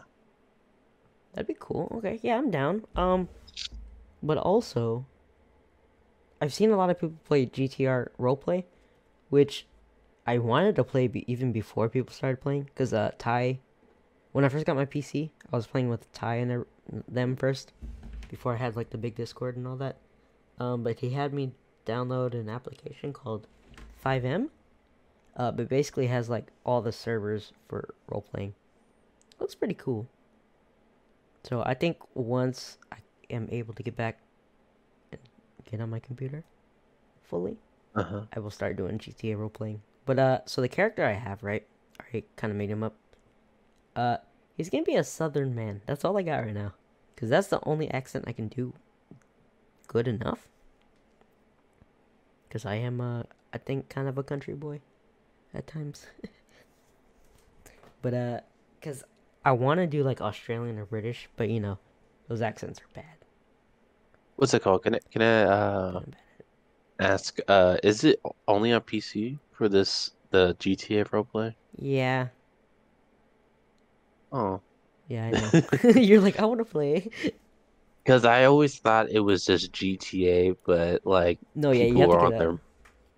That'd 1.34 1.48
be 1.48 1.58
cool. 1.60 1.92
Okay, 1.98 2.22
yeah, 2.24 2.38
I'm 2.38 2.50
down. 2.50 2.86
Um, 2.96 3.28
but 4.24 4.38
also, 4.38 5.06
I've 6.40 6.54
seen 6.54 6.72
a 6.72 6.78
lot 6.78 6.90
of 6.90 6.98
people 6.98 7.18
play 7.26 7.46
GTA 7.46 8.08
roleplay, 8.18 8.64
which 9.28 9.68
I 10.26 10.38
wanted 10.38 10.78
to 10.78 10.86
play 10.86 11.10
be- 11.10 11.30
even 11.30 11.52
before 11.52 11.90
people 11.90 12.14
started 12.14 12.40
playing. 12.40 12.70
Cause 12.74 12.94
uh, 12.94 13.12
Ty, 13.18 13.60
when 14.32 14.46
I 14.46 14.48
first 14.48 14.66
got 14.66 14.78
my 14.78 14.86
PC, 14.86 15.32
I 15.52 15.58
was 15.58 15.68
playing 15.68 15.90
with 15.90 16.10
Ty 16.14 16.36
and 16.36 16.50
their- 16.50 16.68
them 17.06 17.36
first, 17.36 17.74
before 18.30 18.54
I 18.54 18.58
had 18.58 18.76
like 18.76 18.92
the 18.92 18.98
big 18.98 19.16
Discord 19.16 19.58
and 19.58 19.68
all 19.68 19.76
that. 19.78 19.98
Um, 20.60 20.84
but 20.84 21.00
he 21.00 21.10
had 21.12 21.34
me 21.34 21.52
download 21.86 22.34
an 22.34 22.50
application 22.50 23.12
called 23.14 23.48
FiveM. 24.06 24.50
Uh, 25.36 25.52
but 25.52 25.70
basically 25.70 26.08
has 26.08 26.30
like 26.30 26.48
all 26.66 26.82
the 26.82 26.92
servers 26.92 27.54
for 27.68 27.94
role 28.10 28.22
playing. 28.22 28.54
Looks 29.40 29.56
pretty 29.56 29.76
cool. 29.76 30.08
So 31.44 31.64
I 31.66 31.74
think 31.74 31.98
once 32.14 32.78
I 32.92 32.98
am 33.30 33.48
able 33.52 33.74
to 33.76 33.84
get 33.84 33.96
back 33.96 34.20
and 35.12 35.22
get 35.70 35.80
on 35.80 35.90
my 35.90 36.00
computer 36.00 36.44
fully, 37.24 37.56
Uh-huh. 37.96 38.24
I 38.36 38.40
will 38.40 38.52
start 38.52 38.76
doing 38.76 38.98
GTA 38.98 39.38
role 39.38 39.50
playing. 39.50 39.82
But 40.06 40.20
uh, 40.20 40.40
so 40.46 40.60
the 40.62 40.68
character 40.68 41.06
I 41.06 41.14
have, 41.14 41.42
right? 41.44 41.66
I 42.14 42.24
kind 42.36 42.52
of 42.52 42.58
made 42.58 42.70
him 42.70 42.84
up. 42.84 42.96
Uh, 43.96 44.18
he's 44.58 44.70
gonna 44.70 44.84
be 44.84 44.96
a 44.96 45.04
Southern 45.04 45.56
man. 45.56 45.82
That's 45.86 46.04
all 46.04 46.18
I 46.18 46.24
got 46.24 46.44
right 46.44 46.54
now, 46.54 46.74
cause 47.20 47.30
that's 47.30 47.48
the 47.50 47.60
only 47.66 47.90
accent 47.92 48.26
I 48.28 48.32
can 48.34 48.48
do 48.48 48.74
good 49.88 50.08
enough. 50.08 50.48
Cause 52.52 52.66
I 52.66 52.76
am 52.76 53.02
uh, 53.02 53.24
I 53.54 53.58
think 53.58 53.90
kind 53.90 54.08
of 54.08 54.18
a 54.18 54.24
country 54.24 54.54
boy, 54.54 54.82
at 55.54 55.68
times. 55.68 56.08
but 58.02 58.14
uh, 58.14 58.40
cause 58.82 59.04
I 59.46 59.52
want 59.54 59.80
to 59.80 59.88
do 59.88 60.04
like 60.04 60.22
Australian 60.22 60.78
or 60.80 60.86
British, 60.86 61.30
but 61.36 61.50
you 61.50 61.60
know, 61.60 61.78
those 62.28 62.42
accents 62.42 62.80
are 62.80 62.94
bad. 62.94 63.06
What's 64.36 64.54
it 64.56 64.64
called? 64.64 64.84
Can 64.84 64.96
I 64.96 65.00
can 65.12 65.22
I 65.22 65.44
uh 65.44 66.02
ask 67.00 67.38
uh 67.48 67.78
is 67.84 68.04
it 68.06 68.22
only 68.48 68.72
on 68.74 68.82
PC 68.84 69.40
for 69.52 69.70
this 69.70 70.12
the 70.32 70.56
GTA 70.60 71.06
roleplay? 71.06 71.56
Yeah, 71.78 72.30
Oh. 74.32 74.62
Yeah, 75.10 75.26
I 75.26 75.34
know. 75.34 75.54
You're 75.96 76.22
like, 76.22 76.40
I 76.40 76.46
want 76.46 76.60
to 76.60 76.66
play. 76.66 77.12
Because 78.04 78.26
I 78.26 78.44
always 78.46 78.78
thought 78.80 79.10
it 79.10 79.22
was 79.22 79.46
just 79.46 79.72
GTA, 79.72 80.52
but 80.66 81.06
like 81.06 81.40
No, 81.56 81.72
yeah, 81.72 81.86
you 81.86 82.02
have 82.02 82.12
to 82.12 82.18
are 82.18 82.26
on 82.26 82.38
their 82.38 82.60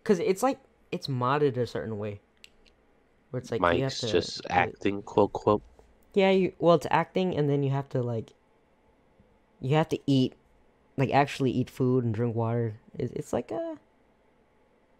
cause 0.03 0.19
it's 0.19 0.43
like 0.43 0.59
it's 0.91 1.07
modded 1.07 1.57
a 1.57 1.67
certain 1.67 1.97
way, 1.97 2.21
where 3.31 3.39
it's 3.39 3.51
like 3.51 3.71
you 3.71 3.83
have 3.83 3.97
to 3.99 4.07
just 4.07 4.41
acting, 4.49 5.01
quote 5.03 5.33
quote. 5.33 5.63
Yeah, 6.13 6.31
you 6.31 6.53
well, 6.59 6.75
it's 6.75 6.87
acting, 6.89 7.35
and 7.35 7.49
then 7.49 7.63
you 7.63 7.69
have 7.71 7.89
to 7.89 8.01
like, 8.01 8.33
you 9.61 9.75
have 9.75 9.89
to 9.89 9.99
eat, 10.07 10.33
like 10.97 11.11
actually 11.13 11.51
eat 11.51 11.69
food 11.69 12.03
and 12.03 12.13
drink 12.13 12.35
water. 12.35 12.75
It's 12.97 13.13
it's 13.13 13.33
like 13.33 13.51
a, 13.51 13.77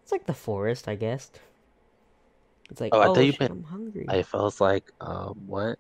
it's 0.04 0.12
like 0.12 0.26
the 0.26 0.34
forest, 0.34 0.88
I 0.88 0.96
guess. 0.96 1.32
It's 2.70 2.82
like, 2.82 2.94
Oh, 2.94 3.00
I 3.02 3.10
oh, 3.10 3.10
thought 3.10 3.26
you 3.26 3.34
shit, 3.34 3.40
meant- 3.40 3.52
I'm 3.52 3.64
hungry. 3.64 4.08
I 4.08 4.24
felt 4.24 4.60
like 4.62 4.92
um 5.02 5.44
what? 5.48 5.80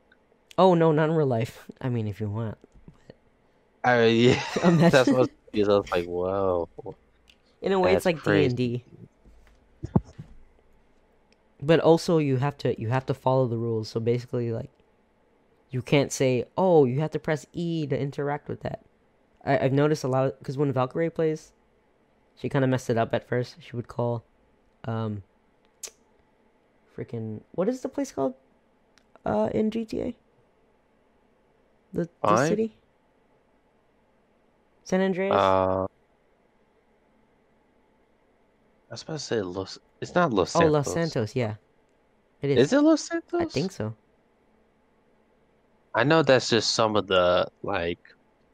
Oh 0.61 0.75
no, 0.75 0.91
not 0.91 1.09
in 1.09 1.15
real 1.15 1.25
life. 1.25 1.65
I 1.81 1.89
mean, 1.89 2.07
if 2.07 2.21
you 2.21 2.29
want. 2.29 2.55
I 3.83 4.05
yeah, 4.05 4.43
Imagine- 4.63 4.89
that's 4.91 5.07
what 5.07 5.15
I 5.15 5.19
was, 5.21 5.29
confused. 5.51 5.71
I 5.71 5.73
was 5.73 5.89
like, 5.91 6.05
whoa. 6.05 6.69
In 7.63 7.71
a 7.71 7.79
way, 7.79 7.93
it's 7.95 8.05
like 8.05 8.21
D 8.23 8.45
and 8.45 8.55
D. 8.55 8.83
But 11.63 11.79
also, 11.79 12.19
you 12.19 12.37
have 12.37 12.59
to 12.59 12.79
you 12.79 12.89
have 12.89 13.07
to 13.07 13.15
follow 13.15 13.47
the 13.47 13.57
rules. 13.57 13.89
So 13.89 13.99
basically, 13.99 14.51
like, 14.51 14.69
you 15.71 15.81
can't 15.81 16.11
say, 16.11 16.45
"Oh, 16.55 16.85
you 16.85 16.99
have 16.99 17.11
to 17.11 17.19
press 17.19 17.47
E 17.53 17.87
to 17.87 17.99
interact 17.99 18.47
with 18.47 18.61
that." 18.61 18.85
I, 19.43 19.57
I've 19.65 19.73
noticed 19.73 20.03
a 20.03 20.07
lot 20.07 20.25
of 20.27 20.37
because 20.37 20.59
when 20.59 20.71
Valkyrie 20.71 21.09
plays, 21.09 21.53
she 22.35 22.49
kind 22.49 22.63
of 22.63 22.69
messed 22.69 22.91
it 22.91 22.97
up 22.99 23.15
at 23.15 23.27
first. 23.27 23.55
She 23.61 23.75
would 23.75 23.87
call, 23.87 24.23
um, 24.85 25.23
freaking 26.95 27.41
what 27.53 27.67
is 27.67 27.81
the 27.81 27.89
place 27.89 28.11
called, 28.11 28.35
uh, 29.25 29.49
in 29.55 29.71
GTA? 29.71 30.13
The 31.93 32.09
the 32.23 32.47
city. 32.47 32.73
San 34.83 35.01
Andreas. 35.01 35.33
Uh, 35.33 35.87
I 38.89 38.93
was 38.93 39.03
about 39.03 39.13
to 39.13 39.19
say 39.19 39.41
Los. 39.41 39.79
It's 40.01 40.15
not 40.15 40.33
Los 40.33 40.55
oh, 40.55 40.59
Santos. 40.59 40.73
Los 40.73 40.93
Santos. 40.93 41.35
Yeah, 41.35 41.55
it 42.41 42.51
is. 42.51 42.57
Is 42.57 42.73
it 42.73 42.81
Los 42.81 43.01
Santos? 43.01 43.41
I 43.41 43.45
think 43.45 43.71
so. 43.71 43.95
I 45.93 46.03
know 46.03 46.23
that's 46.23 46.49
just 46.49 46.71
some 46.71 46.95
of 46.95 47.07
the 47.07 47.47
like. 47.63 47.99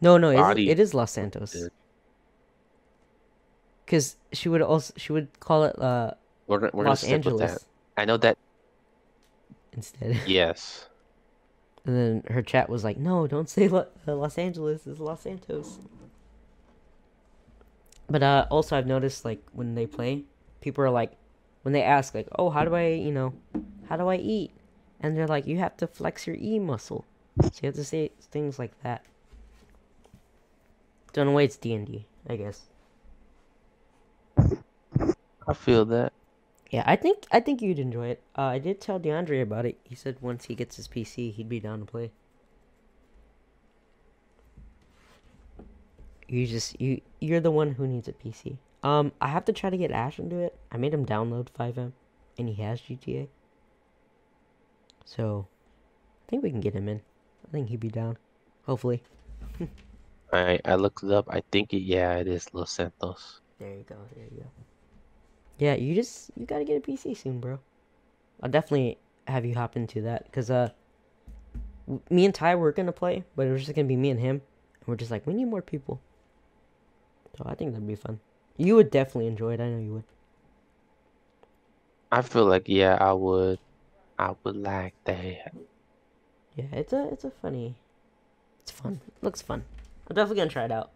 No, 0.01 0.17
no, 0.17 0.29
it 0.29 0.59
is, 0.59 0.69
it 0.69 0.79
is 0.79 0.93
Los 0.93 1.11
Santos. 1.11 1.55
Because 3.85 4.17
she 4.33 4.49
would 4.49 4.61
also 4.61 4.93
she 4.97 5.11
would 5.13 5.39
call 5.39 5.63
it 5.63 5.77
uh 5.79 6.11
We're 6.45 6.69
we're 6.73 6.85
Los 6.85 7.03
Angeles. 7.03 7.65
I 7.97 8.05
know 8.05 8.17
that. 8.17 8.37
instead, 9.73 10.21
Yes. 10.27 10.87
And 11.87 11.95
then 11.95 12.23
her 12.33 12.41
chat 12.41 12.69
was 12.69 12.83
like, 12.83 12.97
"No, 12.97 13.25
don't 13.27 13.49
say 13.49 13.67
Lo- 13.67 13.87
Los 14.05 14.37
Angeles. 14.37 14.85
is 14.85 14.99
Los 14.99 15.21
Santos." 15.21 15.79
But 18.09 18.21
uh, 18.23 18.45
also 18.51 18.77
I've 18.77 18.87
noticed 18.87 19.25
like 19.25 19.41
when 19.53 19.75
they 19.75 19.85
play, 19.87 20.25
people 20.61 20.83
are 20.83 20.89
like, 20.89 21.13
when 21.63 21.73
they 21.73 21.81
ask 21.81 22.13
like, 22.13 22.27
"Oh, 22.37 22.49
how 22.49 22.65
do 22.65 22.75
I, 22.75 22.89
you 22.89 23.11
know, 23.11 23.33
how 23.89 23.97
do 23.97 24.07
I 24.07 24.17
eat?" 24.17 24.51
and 24.99 25.15
they're 25.15 25.27
like, 25.27 25.47
"You 25.47 25.57
have 25.57 25.77
to 25.77 25.87
flex 25.87 26.27
your 26.27 26.35
E 26.39 26.59
muscle." 26.59 27.05
So 27.41 27.51
you 27.61 27.67
have 27.67 27.75
to 27.75 27.83
say 27.83 28.11
things 28.31 28.59
like 28.59 28.71
that. 28.83 29.03
Don't 31.13 31.27
know 31.27 31.31
why 31.33 31.43
it's 31.43 31.57
D 31.57 31.73
and 31.73 31.87
D, 31.87 32.05
I 32.27 32.35
guess. 32.35 32.65
I 35.47 35.53
feel 35.53 35.85
that. 35.85 36.13
Yeah, 36.69 36.83
I 36.85 36.95
think 36.95 37.25
I 37.31 37.39
think 37.39 37.61
you'd 37.61 37.79
enjoy 37.79 38.07
it. 38.07 38.21
Uh, 38.37 38.41
I 38.41 38.59
did 38.59 38.81
tell 38.81 38.99
DeAndre 38.99 39.41
about 39.41 39.65
it. 39.65 39.77
He 39.83 39.95
said 39.95 40.17
once 40.21 40.45
he 40.45 40.55
gets 40.55 40.75
his 40.75 40.87
PC, 40.87 41.33
he'd 41.33 41.47
be 41.49 41.59
down 41.59 41.79
to 41.79 41.85
play. 41.85 42.11
You 46.27 46.45
just 46.45 46.79
you 46.81 47.01
you're 47.21 47.39
the 47.39 47.51
one 47.51 47.71
who 47.71 47.87
needs 47.87 48.07
a 48.07 48.13
PC. 48.13 48.57
Um, 48.83 49.13
I 49.21 49.27
have 49.27 49.45
to 49.45 49.53
try 49.53 49.69
to 49.69 49.77
get 49.77 49.91
Ash 49.91 50.19
into 50.19 50.39
it. 50.39 50.57
I 50.71 50.77
made 50.77 50.93
him 50.93 51.05
download 51.05 51.47
FiveM, 51.57 51.93
and 52.37 52.49
he 52.49 52.61
has 52.61 52.81
GTA. 52.81 53.27
So, 55.05 55.47
I 56.27 56.29
think 56.29 56.43
we 56.43 56.51
can 56.51 56.59
get 56.59 56.73
him 56.73 56.87
in. 56.89 57.01
I 57.47 57.51
think 57.51 57.69
he'd 57.69 57.79
be 57.79 57.89
down. 57.89 58.17
Hopefully. 58.65 59.01
I 60.33 60.59
I 60.65 60.75
looked 60.75 61.03
it 61.03 61.11
up. 61.11 61.27
I 61.29 61.41
think 61.51 61.73
it. 61.73 61.79
Yeah, 61.79 62.17
it 62.17 62.27
is 62.27 62.53
Los 62.53 62.71
Santos. 62.71 63.39
There 63.57 63.73
you 63.73 63.85
go. 63.87 63.95
There 64.13 64.25
you 64.25 64.43
go. 64.43 64.49
Yeah, 65.57 65.73
you 65.75 65.95
just 65.95 66.31
you 66.35 66.45
gotta 66.45 66.63
get 66.65 66.77
a 66.77 66.79
PC 66.79 67.15
soon, 67.15 67.39
bro. 67.39 67.59
I'll 68.41 68.49
definitely 68.49 68.97
have 69.27 69.45
you 69.45 69.55
hop 69.55 69.75
into 69.75 70.01
that 70.01 70.25
because 70.25 70.51
uh, 70.51 70.69
w- 71.87 72.01
me 72.09 72.25
and 72.25 72.33
Ty 72.33 72.55
were 72.55 72.71
gonna 72.71 72.91
play, 72.91 73.23
but 73.35 73.47
it 73.47 73.51
was 73.51 73.65
just 73.65 73.75
gonna 73.75 73.87
be 73.87 73.95
me 73.95 74.09
and 74.09 74.19
him, 74.19 74.41
and 74.79 74.87
we're 74.87 74.95
just 74.95 75.11
like 75.11 75.25
we 75.25 75.33
need 75.33 75.45
more 75.45 75.61
people. 75.61 75.99
So 77.37 77.43
I 77.47 77.55
think 77.55 77.71
that'd 77.71 77.87
be 77.87 77.95
fun. 77.95 78.19
You 78.57 78.75
would 78.75 78.91
definitely 78.91 79.27
enjoy 79.27 79.53
it. 79.53 79.59
I 79.61 79.69
know 79.69 79.79
you 79.79 79.93
would. 79.93 80.03
I 82.11 82.21
feel 82.21 82.45
like 82.45 82.67
yeah, 82.67 82.97
I 82.99 83.13
would. 83.13 83.59
I 84.17 84.35
would 84.43 84.55
like 84.55 84.93
that. 85.05 85.53
Yeah, 86.55 86.65
it's 86.71 86.93
a 86.93 87.09
it's 87.11 87.23
a 87.23 87.31
funny. 87.31 87.75
It's 88.61 88.71
fun. 88.71 89.01
It 89.07 89.23
looks 89.23 89.41
fun. 89.41 89.63
I'm 90.09 90.15
definitely 90.15 90.37
gonna 90.37 90.49
try 90.49 90.65
it 90.65 90.71
out. 90.71 90.91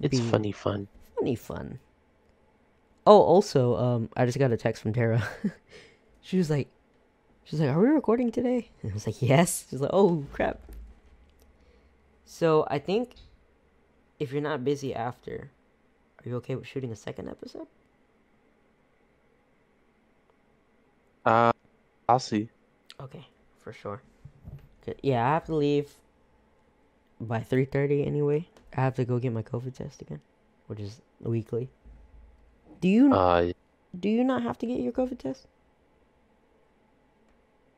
It's 0.00 0.18
Be 0.18 0.30
funny 0.30 0.52
fun. 0.52 0.88
Funny 1.16 1.34
fun. 1.34 1.78
Oh, 3.10 3.22
also, 3.22 3.76
um, 3.76 4.08
I 4.16 4.24
just 4.24 4.38
got 4.38 4.52
a 4.52 4.56
text 4.56 4.80
from 4.80 4.92
Tara. 4.92 5.20
she 6.20 6.38
was 6.38 6.48
like, 6.48 6.68
she 7.42 7.56
was 7.56 7.60
like, 7.60 7.74
"Are 7.74 7.80
we 7.80 7.88
recording 7.88 8.30
today?" 8.30 8.70
And 8.82 8.92
I 8.92 8.94
was 8.94 9.04
like, 9.04 9.20
"Yes." 9.20 9.66
She's 9.68 9.80
like, 9.80 9.90
"Oh 9.92 10.24
crap." 10.32 10.60
So 12.24 12.68
I 12.70 12.78
think 12.78 13.16
if 14.20 14.30
you're 14.30 14.40
not 14.40 14.62
busy 14.62 14.94
after, 14.94 15.50
are 16.22 16.28
you 16.28 16.36
okay 16.36 16.54
with 16.54 16.68
shooting 16.68 16.92
a 16.92 16.94
second 16.94 17.28
episode? 17.28 17.66
Uh, 21.26 21.50
I'll 22.08 22.20
see. 22.20 22.48
Okay, 23.00 23.26
for 23.58 23.72
sure. 23.72 24.02
Yeah, 25.02 25.26
I 25.26 25.30
have 25.30 25.46
to 25.46 25.56
leave 25.56 25.90
by 27.20 27.40
three 27.40 27.64
thirty 27.64 28.06
anyway. 28.06 28.46
I 28.76 28.82
have 28.82 28.94
to 28.94 29.04
go 29.04 29.18
get 29.18 29.32
my 29.32 29.42
COVID 29.42 29.74
test 29.74 30.00
again, 30.00 30.20
which 30.68 30.78
is 30.78 31.02
weekly. 31.18 31.70
Do 32.80 32.88
you 32.88 33.12
Uh, 33.12 33.52
do 33.98 34.08
you 34.08 34.24
not 34.24 34.42
have 34.42 34.58
to 34.58 34.66
get 34.66 34.80
your 34.80 34.92
COVID 34.92 35.18
test? 35.18 35.46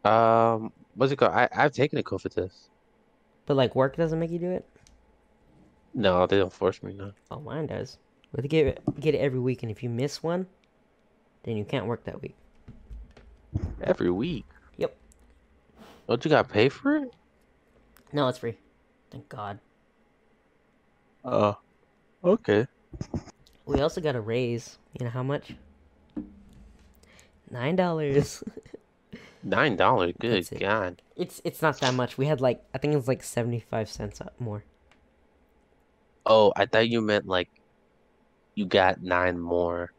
um, 0.05 0.73
what's 0.95 1.13
it 1.13 1.17
called? 1.17 1.33
I 1.33 1.49
I've 1.55 1.73
taken 1.73 1.99
a 1.99 2.03
COVID 2.03 2.35
test. 2.35 2.71
But 3.47 3.57
like 3.57 3.75
work 3.75 3.97
doesn't 3.97 4.19
make 4.19 4.31
you 4.31 4.39
do 4.39 4.51
it. 4.51 4.65
No, 5.95 6.27
they 6.27 6.39
don't 6.39 6.53
force 6.53 6.83
me. 6.83 6.95
No. 6.95 7.13
Oh, 7.31 7.41
mine 7.41 7.67
does. 7.67 7.99
But 8.33 8.43
they 8.43 8.49
get 8.49 8.67
it, 8.67 8.83
get 8.99 9.15
it 9.15 9.19
every 9.19 9.39
week, 9.39 9.63
and 9.63 9.71
if 9.71 9.83
you 9.83 9.91
miss 9.91 10.23
one, 10.23 10.47
then 11.43 11.57
you 11.57 11.65
can't 11.65 11.87
work 11.87 12.05
that 12.05 12.23
week. 12.23 12.35
Every 13.83 14.11
week. 14.11 14.47
Yep. 14.79 14.97
Don't 16.09 16.25
you 16.25 16.31
got 16.31 16.49
to 16.49 16.53
pay 16.53 16.69
for 16.71 16.97
it? 16.97 17.15
No, 18.13 18.29
it's 18.29 18.39
free. 18.39 18.57
Thank 19.11 19.29
God. 19.29 19.59
Uh, 21.25 21.55
okay. 22.25 22.67
We 23.67 23.81
also 23.81 24.01
got 24.01 24.17
a 24.17 24.21
raise. 24.21 24.79
You 24.99 25.05
know 25.05 25.11
how 25.11 25.23
much? 25.23 25.55
Nine 27.51 27.77
dollars. 27.77 28.43
Nine 29.43 29.77
dollars. 29.77 30.15
Good 30.21 30.51
it. 30.53 30.61
God. 30.61 31.03
it's 31.17 31.41
it's 31.45 31.63
not 31.63 31.79
that 31.81 31.95
much. 31.95 32.19
We 32.19 32.27
had 32.27 32.41
like 32.41 32.63
I 32.75 32.79
think 32.79 32.95
it 32.95 32.97
was 32.97 33.09
like 33.09 33.23
seventy 33.23 33.61
five 33.61 33.89
cents 33.89 34.21
up 34.21 34.35
more. 34.39 34.65
Oh, 36.27 36.53
I 36.57 36.67
thought 36.67 36.89
you 36.89 37.01
meant 37.01 37.27
like 37.27 37.49
you 38.55 38.67
got 38.67 39.03
nine 39.03 39.39
more. 39.39 39.93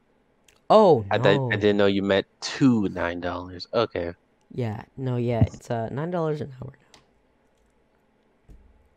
Oh 0.69 1.05
I 1.11 1.17
no. 1.17 1.23
thought 1.23 1.53
I 1.53 1.57
didn't 1.57 1.77
know 1.77 1.85
you 1.85 2.03
meant 2.03 2.27
two 2.41 2.89
nine 2.89 3.21
dollars. 3.21 3.67
Okay. 3.73 4.13
Yeah, 4.51 4.83
no, 4.97 5.17
yeah, 5.17 5.41
it's 5.41 5.69
uh 5.71 5.89
nine 5.89 6.11
dollars 6.11 6.41
an 6.41 6.53
hour 6.61 6.73
now. 6.73 6.99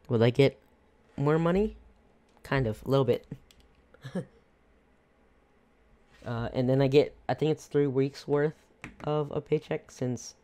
Will 0.09 0.23
I 0.23 0.31
get 0.31 0.59
more 1.17 1.39
money? 1.39 1.77
Kind 2.43 2.67
of, 2.67 2.83
a 2.85 2.89
little 2.91 3.05
bit. 3.05 3.27
uh, 6.27 6.49
and 6.53 6.68
then 6.68 6.83
I 6.83 6.89
get, 6.89 7.14
I 7.29 7.35
think 7.35 7.53
it's 7.53 7.66
three 7.66 7.87
weeks 7.87 8.27
worth 8.27 8.55
of 9.05 9.31
a 9.31 9.41
paycheck 9.41 9.91
since 9.91 10.35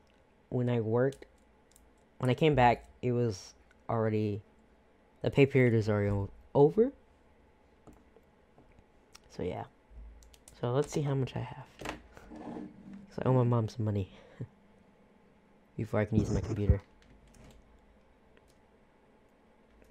when 0.48 0.70
I 0.70 0.80
worked. 0.80 1.26
When 2.18 2.30
I 2.30 2.34
came 2.34 2.54
back, 2.54 2.84
it 3.02 3.10
was 3.10 3.54
already, 3.90 4.42
the 5.22 5.30
pay 5.30 5.44
period 5.44 5.74
is 5.74 5.88
already 5.88 6.28
over. 6.54 6.92
So 9.36 9.42
yeah. 9.42 9.64
So 10.60 10.70
let's 10.72 10.92
see 10.92 11.02
how 11.02 11.14
much 11.14 11.34
I 11.34 11.40
have. 11.40 11.66
So 13.14 13.22
I 13.24 13.28
owe 13.28 13.32
my 13.32 13.42
mom 13.42 13.68
some 13.68 13.84
money 13.84 14.08
before 15.76 15.98
I 16.00 16.04
can 16.04 16.18
use 16.18 16.30
my 16.30 16.40
computer. 16.40 16.80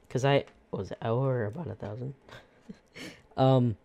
Cause 0.09 0.23
I 0.23 0.45
was 0.71 0.93
I 1.01 1.07
owe 1.09 1.23
her 1.23 1.45
about 1.45 1.67
a 1.67 1.75
thousand. 1.75 2.13
um, 3.37 3.75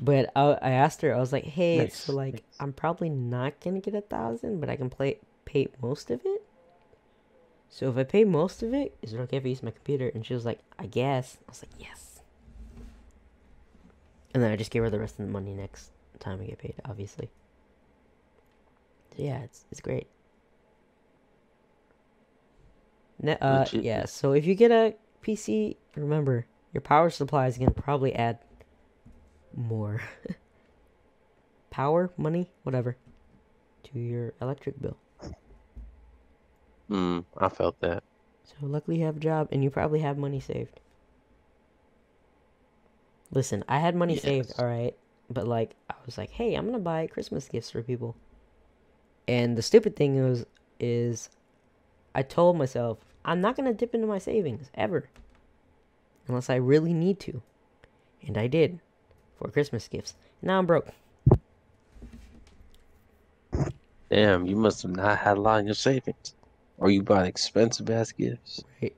but 0.00 0.30
I 0.36 0.58
I 0.60 0.70
asked 0.70 1.02
her 1.02 1.14
I 1.14 1.18
was 1.18 1.32
like, 1.32 1.44
hey, 1.44 1.78
Nice, 1.78 1.96
so 1.96 2.12
like 2.12 2.34
nice. 2.34 2.42
I'm 2.60 2.72
probably 2.72 3.10
not 3.10 3.60
gonna 3.60 3.80
get 3.80 3.94
a 3.94 4.00
thousand, 4.00 4.60
but 4.60 4.68
I 4.68 4.76
can 4.76 4.90
play 4.90 5.18
pay 5.44 5.68
most 5.82 6.10
of 6.10 6.20
it. 6.24 6.42
So 7.68 7.90
if 7.90 7.96
I 7.96 8.04
pay 8.04 8.24
most 8.24 8.62
of 8.62 8.72
it, 8.72 8.96
is 9.02 9.12
it 9.14 9.18
okay 9.20 9.38
if 9.38 9.44
I 9.44 9.48
use 9.48 9.62
my 9.62 9.72
computer? 9.72 10.08
And 10.14 10.24
she 10.24 10.32
was 10.34 10.44
like, 10.44 10.60
I 10.78 10.86
guess. 10.86 11.38
I 11.48 11.50
was 11.50 11.62
like, 11.62 11.72
yes. 11.80 12.20
And 14.32 14.42
then 14.42 14.50
I 14.52 14.56
just 14.56 14.70
gave 14.70 14.82
her 14.82 14.90
the 14.90 14.98
rest 15.00 15.18
of 15.18 15.26
the 15.26 15.32
money 15.32 15.54
next 15.54 15.90
time 16.20 16.40
I 16.40 16.44
get 16.44 16.58
paid, 16.58 16.74
obviously. 16.84 17.30
So 19.16 19.22
yeah, 19.22 19.42
it's 19.42 19.64
it's 19.70 19.80
great. 19.80 20.06
Ne- 23.20 23.38
uh, 23.40 23.66
yeah. 23.72 24.06
So 24.06 24.32
if 24.32 24.44
you 24.44 24.54
get 24.54 24.70
a 24.70 24.94
PC, 25.22 25.76
remember 25.96 26.46
your 26.72 26.80
power 26.80 27.10
supply 27.10 27.46
is 27.46 27.58
gonna 27.58 27.70
probably 27.70 28.14
add 28.14 28.38
more 29.56 30.02
power, 31.70 32.10
money, 32.16 32.50
whatever, 32.62 32.96
to 33.84 33.98
your 33.98 34.32
electric 34.40 34.80
bill. 34.80 34.96
Hmm. 36.88 37.20
I 37.38 37.48
felt 37.48 37.80
that. 37.80 38.02
So 38.44 38.54
luckily 38.66 38.98
you 38.98 39.06
have 39.06 39.16
a 39.16 39.20
job 39.20 39.48
and 39.50 39.64
you 39.64 39.70
probably 39.70 40.00
have 40.00 40.18
money 40.18 40.40
saved. 40.40 40.80
Listen, 43.30 43.64
I 43.68 43.78
had 43.78 43.96
money 43.96 44.16
saved, 44.16 44.52
alright? 44.58 44.94
But 45.30 45.48
like 45.48 45.74
I 45.90 45.94
was 46.06 46.18
like, 46.18 46.30
hey, 46.30 46.54
I'm 46.54 46.66
gonna 46.66 46.78
buy 46.78 47.06
Christmas 47.06 47.48
gifts 47.48 47.70
for 47.70 47.82
people. 47.82 48.16
And 49.26 49.56
the 49.56 49.62
stupid 49.62 49.96
thing 49.96 50.22
was 50.22 50.44
is 50.78 51.30
I 52.14 52.22
told 52.22 52.56
myself 52.56 52.98
I'm 53.24 53.40
not 53.40 53.56
gonna 53.56 53.72
dip 53.72 53.94
into 53.94 54.06
my 54.06 54.18
savings 54.18 54.70
ever. 54.74 55.08
Unless 56.28 56.50
I 56.50 56.56
really 56.56 56.92
need 56.92 57.18
to. 57.20 57.42
And 58.26 58.38
I 58.38 58.46
did. 58.46 58.80
For 59.36 59.48
Christmas 59.48 59.88
gifts. 59.88 60.14
Now 60.42 60.58
I'm 60.58 60.66
broke. 60.66 60.88
Damn, 64.10 64.46
you 64.46 64.54
must 64.54 64.82
have 64.82 64.92
not 64.92 65.18
had 65.18 65.38
a 65.38 65.40
lot 65.40 65.60
in 65.60 65.66
your 65.66 65.74
savings, 65.74 66.34
or 66.78 66.90
you 66.90 67.02
bought 67.02 67.26
expensive 67.26 67.90
ass 67.90 68.12
gifts. 68.12 68.62
Right. 68.80 68.94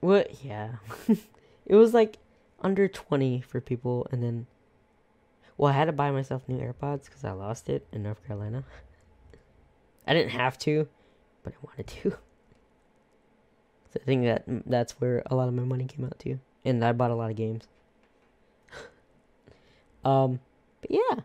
What? 0.00 0.44
Yeah. 0.44 0.76
it 1.66 1.76
was 1.76 1.94
like 1.94 2.18
under 2.60 2.88
20 2.88 3.42
for 3.42 3.60
people, 3.60 4.06
and 4.10 4.22
then. 4.22 4.46
Well, 5.56 5.70
I 5.70 5.76
had 5.76 5.84
to 5.84 5.92
buy 5.92 6.10
myself 6.10 6.42
new 6.48 6.58
AirPods 6.58 7.04
because 7.04 7.24
I 7.24 7.30
lost 7.30 7.68
it 7.68 7.86
in 7.92 8.02
North 8.02 8.26
Carolina. 8.26 8.64
I 10.06 10.12
didn't 10.12 10.32
have 10.32 10.58
to, 10.60 10.88
but 11.44 11.52
I 11.52 11.56
wanted 11.62 11.86
to. 11.86 12.16
So 13.94 14.00
I 14.02 14.06
think 14.06 14.24
that 14.24 14.48
mm, 14.48 14.60
that's 14.66 15.00
where 15.00 15.22
a 15.26 15.36
lot 15.36 15.46
of 15.46 15.54
my 15.54 15.62
money 15.62 15.84
came 15.84 16.04
out 16.04 16.18
to, 16.18 16.40
and 16.64 16.84
I 16.84 16.90
bought 16.90 17.12
a 17.12 17.14
lot 17.14 17.30
of 17.30 17.36
games. 17.36 17.68
Um, 20.04 20.40
but 20.80 20.90
yeah. 20.90 21.20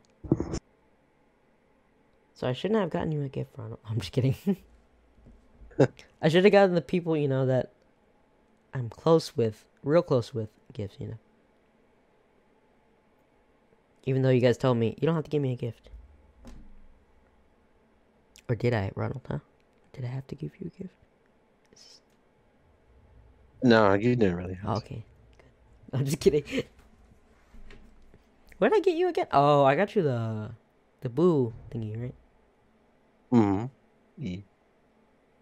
So 2.33 2.47
I 2.47 2.53
shouldn't 2.53 2.79
have 2.79 2.89
gotten 2.89 3.11
you 3.11 3.23
a 3.23 3.29
gift, 3.29 3.51
Ronald. 3.57 3.79
I'm 3.89 3.99
just 3.99 4.11
kidding. 4.11 4.35
I 6.21 6.29
should 6.29 6.43
have 6.43 6.51
gotten 6.51 6.75
the 6.75 6.81
people, 6.81 7.15
you 7.17 7.27
know, 7.27 7.45
that 7.45 7.71
I'm 8.73 8.89
close 8.89 9.35
with, 9.35 9.65
real 9.83 10.01
close 10.01 10.33
with, 10.33 10.49
gifts, 10.73 10.97
you 10.99 11.07
know. 11.07 11.17
Even 14.05 14.21
though 14.21 14.29
you 14.29 14.41
guys 14.41 14.57
told 14.57 14.77
me, 14.77 14.95
you 14.99 15.05
don't 15.05 15.15
have 15.15 15.25
to 15.25 15.29
give 15.29 15.41
me 15.41 15.53
a 15.53 15.57
gift. 15.57 15.89
Or 18.47 18.55
did 18.55 18.73
I, 18.73 18.91
Ronald, 18.95 19.21
huh? 19.29 19.39
Did 19.93 20.05
I 20.05 20.07
have 20.07 20.25
to 20.27 20.35
give 20.35 20.51
you 20.59 20.71
a 20.75 20.81
gift? 20.81 20.93
No, 23.61 23.93
you 23.93 24.15
didn't 24.15 24.35
really. 24.35 24.57
Oh, 24.65 24.77
okay. 24.77 25.03
Good. 25.37 25.97
I'm 25.99 26.05
just 26.05 26.19
kidding. 26.19 26.43
What 28.59 28.69
did 28.69 28.77
I 28.77 28.81
get 28.81 28.95
you 28.95 29.07
again? 29.07 29.25
Oh, 29.31 29.63
I 29.63 29.75
got 29.75 29.95
you 29.95 30.03
the 30.03 30.51
the 31.01 31.09
boo 31.09 31.53
thingy, 31.71 31.99
right? 31.99 32.13
Hmm. 33.31 33.65
Yeah. 34.17 34.41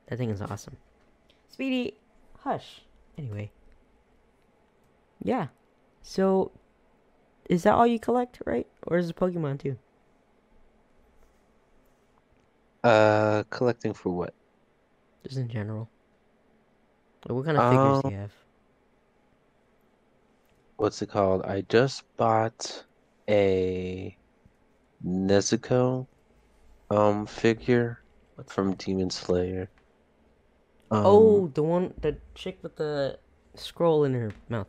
That 0.08 0.18
thing 0.18 0.30
is 0.32 0.42
awesome. 0.42 0.78
Speedy, 1.50 2.00
hush. 2.40 2.82
Anyway. 3.18 3.52
Yeah. 5.24 5.48
So, 6.02 6.52
is 7.50 7.64
that 7.64 7.76
all 7.76 7.88
you 7.88 8.00
collect, 8.00 8.42
right? 8.46 8.68
Or 8.88 8.98
is 8.98 9.10
it 9.10 9.16
Pokemon 9.16 9.60
too? 9.60 9.78
Uh, 12.84 13.44
collecting 13.50 13.94
for 13.94 14.16
what? 14.16 14.34
Just 15.24 15.38
in 15.38 15.48
general. 15.48 15.90
Like, 17.26 17.36
what 17.36 17.46
kind 17.46 17.58
of 17.58 17.64
figures 17.64 18.02
do 18.02 18.08
Um, 18.08 18.12
you 18.12 18.16
have? 18.18 18.34
what's 20.78 21.02
it 21.04 21.10
called? 21.10 21.44
I 21.44 21.62
just 21.62 22.04
bought 22.18 22.87
a 23.30 24.16
Nezuko 25.06 26.08
um 26.90 27.26
figure 27.26 28.02
from 28.46 28.74
Demon 28.76 29.10
Slayer. 29.10 29.70
Um, 30.90 31.04
oh, 31.06 31.48
the 31.54 31.64
one, 31.64 31.94
the 32.02 32.18
chick 32.34 32.60
with 32.62 32.76
the 32.78 33.20
scroll 33.56 34.06
in 34.06 34.14
her 34.14 34.32
mouth. 34.50 34.68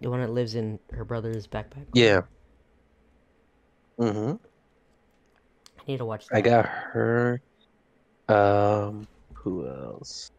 The 0.00 0.08
one 0.08 0.20
that 0.20 0.30
lives 0.30 0.54
in 0.54 0.78
her 0.92 1.04
brother's 1.04 1.46
backpack. 1.46 1.86
yeah. 1.92 2.22
Mm-hmm. 3.98 4.36
I 5.78 5.82
need 5.86 5.98
to 5.98 6.06
watch 6.06 6.26
that. 6.28 6.36
I 6.36 6.40
got 6.40 6.64
her. 6.64 7.42
Um, 8.28 9.06
who 9.34 9.68
else? 9.68 10.30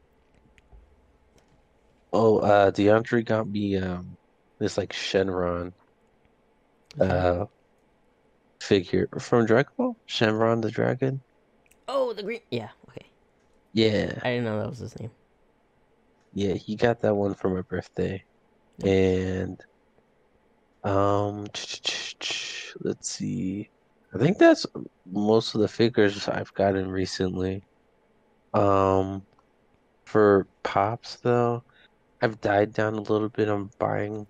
Oh, 2.11 2.39
uh, 2.39 2.71
DeAndre 2.71 3.23
got 3.23 3.47
me 3.47 3.77
um 3.77 4.17
this 4.57 4.77
like 4.77 4.93
Shenron 4.93 5.73
uh 6.99 7.45
figure 8.61 9.09
from 9.19 9.45
Dragon 9.45 9.71
Ball. 9.77 9.95
Shenron 10.09 10.61
the 10.61 10.71
dragon. 10.71 11.21
Oh, 11.87 12.13
the 12.13 12.23
green. 12.23 12.41
Yeah, 12.51 12.69
okay. 12.89 13.05
Yeah, 13.73 14.19
I 14.23 14.29
didn't 14.31 14.45
know 14.45 14.59
that 14.59 14.69
was 14.69 14.79
his 14.79 14.99
name. 14.99 15.11
yeah, 16.33 16.53
he 16.53 16.75
got 16.75 17.01
that 17.01 17.15
one 17.15 17.33
for 17.35 17.49
my 17.49 17.61
birthday, 17.61 18.23
and 18.83 19.59
um, 20.83 21.45
let's 22.81 23.09
see. 23.09 23.69
I 24.13 24.17
think 24.17 24.37
that's 24.37 24.65
most 25.05 25.55
of 25.55 25.61
the 25.61 25.67
figures 25.67 26.27
I've 26.27 26.53
gotten 26.53 26.89
recently. 26.89 27.63
Um, 28.53 29.25
for 30.05 30.47
pops 30.63 31.17
though, 31.17 31.63
I've 32.21 32.41
died 32.41 32.73
down 32.73 32.95
a 32.95 33.01
little 33.01 33.29
bit 33.29 33.49
on 33.49 33.69
buying 33.79 34.27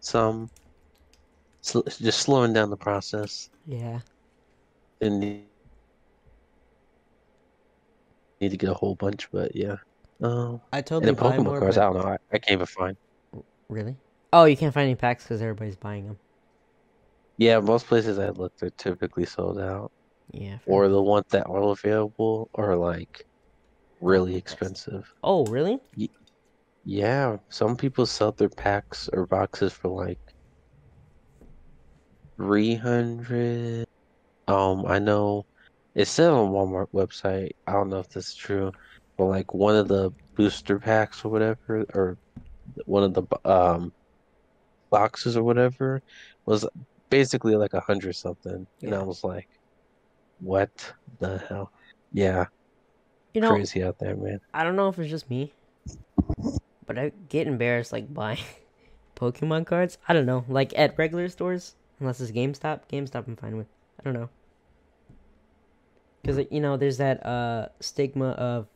some. 0.00 0.48
Sl 1.60 1.80
just 1.82 2.20
slowing 2.20 2.52
down 2.52 2.70
the 2.70 2.76
process. 2.76 3.50
Yeah. 3.66 4.00
And 5.00 5.20
need 5.20 5.44
to 8.50 8.56
get 8.56 8.70
a 8.70 8.74
whole 8.74 8.94
bunch, 8.94 9.30
but 9.30 9.54
yeah. 9.54 9.76
Um, 10.22 10.60
I 10.72 10.78
and 10.78 10.86
totally 10.86 11.06
then 11.06 11.14
buy 11.14 11.36
Pokemon 11.36 11.44
more, 11.44 11.60
cards, 11.60 11.76
but- 11.76 11.82
I 11.82 11.92
don't 11.92 12.02
know. 12.02 12.08
I, 12.10 12.16
I 12.32 12.38
can't 12.38 12.52
even 12.52 12.66
find. 12.66 12.96
Really? 13.68 13.96
Oh, 14.32 14.44
you 14.44 14.56
can't 14.56 14.74
find 14.74 14.84
any 14.84 14.94
packs 14.94 15.24
because 15.24 15.40
everybody's 15.40 15.76
buying 15.76 16.06
them. 16.06 16.18
Yeah, 17.36 17.60
most 17.60 17.86
places 17.86 18.18
I 18.18 18.30
looked 18.30 18.62
are 18.62 18.70
typically 18.70 19.24
sold 19.24 19.58
out, 19.60 19.92
Yeah. 20.32 20.58
or 20.66 20.84
enough. 20.84 20.94
the 20.96 21.02
ones 21.02 21.26
that 21.30 21.46
are 21.46 21.62
available 21.70 22.50
are 22.54 22.74
like 22.76 23.24
really 24.00 24.36
expensive. 24.36 25.12
Oh, 25.22 25.46
really? 25.46 25.78
Yeah, 26.84 27.36
some 27.48 27.76
people 27.76 28.06
sell 28.06 28.32
their 28.32 28.48
packs 28.48 29.08
or 29.12 29.26
boxes 29.26 29.72
for 29.72 29.88
like 29.88 30.18
300. 32.38 33.86
Um, 34.48 34.86
I 34.86 34.98
know 35.00 35.46
it 35.94 36.06
said 36.06 36.30
on 36.30 36.50
Walmart 36.52 36.88
website, 36.94 37.50
I 37.66 37.72
don't 37.74 37.90
know 37.90 38.00
if 38.00 38.08
that's 38.10 38.34
true, 38.36 38.72
but 39.18 39.26
like 39.26 39.54
one 39.54 39.76
of 39.76 39.88
the 39.88 40.12
booster 40.36 40.80
packs 40.80 41.24
or 41.24 41.30
whatever, 41.30 41.86
or 41.94 42.18
one 42.86 43.04
of 43.04 43.14
the 43.14 43.24
um 43.50 43.92
boxes 44.90 45.36
or 45.36 45.44
whatever 45.44 46.02
was 46.46 46.66
basically 47.10 47.56
like 47.56 47.74
a 47.74 47.80
hundred 47.80 48.14
something. 48.14 48.66
And 48.82 48.94
I 48.94 49.02
was 49.02 49.24
like, 49.24 49.48
what 50.40 50.70
the 51.20 51.38
hell? 51.48 51.72
Yeah, 52.12 52.46
You 53.34 53.40
know, 53.42 53.54
crazy 53.54 53.82
out 53.82 53.98
there, 54.00 54.16
man. 54.16 54.40
I 54.54 54.64
don't 54.64 54.76
know 54.76 54.88
if 54.88 54.98
it's 54.98 55.10
just 55.10 55.30
me, 55.30 55.52
but 56.86 56.98
I 56.98 57.12
get 57.28 57.46
embarrassed 57.46 57.92
like 57.92 58.12
buying 58.12 58.38
Pokemon 59.16 59.66
cards. 59.66 59.98
I 60.08 60.12
don't 60.14 60.26
know, 60.26 60.44
like 60.48 60.76
at 60.78 60.98
regular 60.98 61.28
stores, 61.28 61.74
unless 62.00 62.20
it's 62.20 62.32
GameStop. 62.32 62.80
GameStop, 62.90 63.26
I'm 63.26 63.36
fine 63.36 63.56
with. 63.56 63.66
I 64.00 64.02
don't 64.04 64.14
know, 64.14 64.28
because 66.22 66.46
you 66.50 66.60
know, 66.60 66.76
there's 66.76 66.98
that 66.98 67.24
uh 67.26 67.68
stigma 67.80 68.30
of 68.30 68.66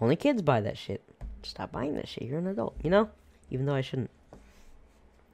only 0.00 0.16
kids 0.16 0.42
buy 0.42 0.60
that 0.60 0.78
shit. 0.78 1.02
Stop 1.42 1.72
buying 1.72 1.94
that 1.96 2.08
shit. 2.08 2.24
You're 2.24 2.38
an 2.38 2.46
adult, 2.46 2.76
you 2.82 2.90
know. 2.90 3.10
Even 3.50 3.66
though 3.66 3.74
I 3.74 3.80
shouldn't. 3.80 4.10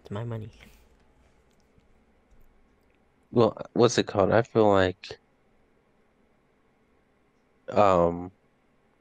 It's 0.00 0.10
my 0.10 0.24
money. 0.24 0.48
Well, 3.30 3.56
what's 3.74 3.98
it 3.98 4.06
called? 4.06 4.32
I 4.32 4.42
feel 4.42 4.68
like 4.70 5.18
um 7.68 8.30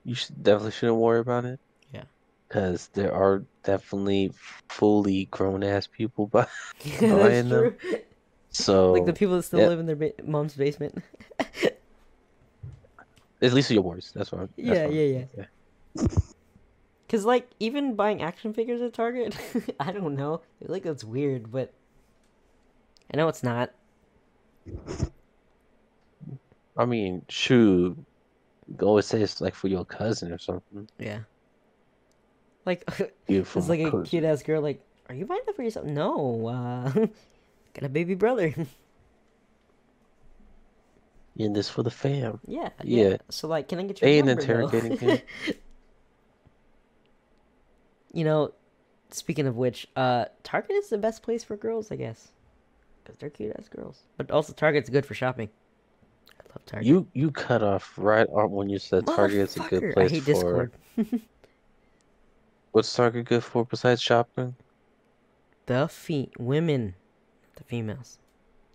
you 0.03 0.15
should 0.15 0.43
definitely 0.43 0.71
shouldn't 0.71 0.97
worry 0.97 1.19
about 1.19 1.45
it. 1.45 1.59
Yeah. 2.55 2.61
Because 2.61 2.87
there 2.93 3.13
are 3.13 3.43
definitely 3.63 4.31
fully 4.69 5.25
grown 5.31 5.63
ass 5.63 5.87
people 5.87 6.27
buy 6.27 6.47
Yeah, 6.83 6.99
Buying 7.01 7.09
that's 7.49 7.49
them. 7.49 7.77
true. 7.79 7.99
so 8.49 8.93
Like 8.93 9.05
the 9.05 9.13
people 9.13 9.35
that 9.35 9.43
still 9.43 9.59
yeah. 9.59 9.67
live 9.67 9.79
in 9.79 9.85
their 9.85 9.95
ba- 9.95 10.13
mom's 10.23 10.55
basement. 10.55 11.03
at 13.41 13.53
least 13.53 13.69
yours. 13.71 14.11
That's 14.15 14.31
what 14.31 14.41
I'm, 14.41 14.49
that's 14.57 14.67
Yeah, 14.67 14.85
what 14.85 14.93
I'm- 14.93 14.93
yeah, 14.93 15.25
yeah. 15.37 16.07
Cause 17.07 17.23
like 17.23 17.47
even 17.59 17.95
buying 17.95 18.21
action 18.23 18.53
figures 18.53 18.81
at 18.81 18.93
Target, 18.93 19.37
I 19.79 19.91
don't 19.91 20.15
know. 20.15 20.41
I 20.67 20.71
like 20.71 20.83
that's 20.83 21.03
weird, 21.03 21.51
but 21.51 21.71
I 23.13 23.17
know 23.17 23.27
it's 23.27 23.43
not. 23.43 23.71
I 26.77 26.85
mean, 26.85 27.21
shoot. 27.29 27.95
Always 28.81 29.05
say 29.05 29.21
it's 29.21 29.39
like 29.39 29.53
for 29.53 29.67
your 29.67 29.85
cousin 29.85 30.31
or 30.33 30.39
something. 30.39 30.89
Yeah. 30.97 31.19
Like 32.65 32.83
Beautiful 33.27 33.61
it's 33.61 33.69
like 33.69 33.79
a 33.81 34.03
cute 34.03 34.23
ass 34.23 34.43
girl. 34.43 34.61
Like, 34.61 34.81
are 35.09 35.15
you 35.15 35.25
buying 35.25 35.41
that 35.45 35.55
for 35.55 35.63
yourself? 35.63 35.85
No. 35.85 36.47
Uh, 36.47 36.89
got 37.73 37.83
a 37.83 37.89
baby 37.89 38.15
brother. 38.15 38.53
And 41.37 41.53
this 41.53 41.67
for 41.69 41.83
the 41.83 41.91
fam. 41.91 42.39
yeah, 42.47 42.69
yeah. 42.81 43.09
Yeah. 43.09 43.17
So 43.29 43.49
like, 43.49 43.67
can 43.67 43.77
I 43.79 43.83
get 43.83 43.99
your 43.99 44.09
They 44.09 44.21
number, 44.21 44.41
interrogating 44.41 44.97
him. 44.97 45.19
you 48.13 48.23
know, 48.23 48.53
speaking 49.11 49.45
of 49.45 49.57
which, 49.57 49.85
uh, 49.97 50.25
Target 50.43 50.71
is 50.77 50.87
the 50.87 50.97
best 50.97 51.23
place 51.23 51.43
for 51.43 51.57
girls, 51.57 51.91
I 51.91 51.97
guess, 51.97 52.31
because 53.03 53.17
they're 53.17 53.29
cute 53.29 53.53
ass 53.59 53.67
girls. 53.67 53.99
But 54.15 54.31
also, 54.31 54.53
Target's 54.53 54.89
good 54.89 55.05
for 55.05 55.13
shopping. 55.13 55.49
I 56.39 56.43
love 56.53 56.65
Target. 56.65 56.87
You 56.87 57.05
you 57.13 57.31
cut 57.31 57.61
off 57.61 57.91
right 57.97 58.27
on 58.29 58.51
when 58.51 58.69
you 58.69 58.79
said 58.79 59.05
Target 59.05 59.39
is 59.39 59.57
a 59.57 59.59
good 59.67 59.83
I 59.89 59.91
place 59.91 60.11
hate 60.11 60.23
for 60.23 60.31
Discord. 60.31 60.71
What's 62.75 62.93
Target 62.93 63.25
good 63.25 63.41
for 63.41 63.63
besides 63.63 64.01
shopping? 64.01 64.53
The 65.65 65.87
fe 65.87 66.29
women, 66.37 66.95
the 67.55 67.63
females. 67.63 68.19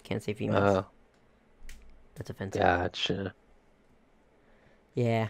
Can't 0.03 0.23
say 0.23 0.33
females. 0.33 0.77
Uh, 0.77 0.83
That's 2.15 2.31
offensive. 2.31 2.63
gotcha. 2.63 3.35
Yeah. 4.95 5.29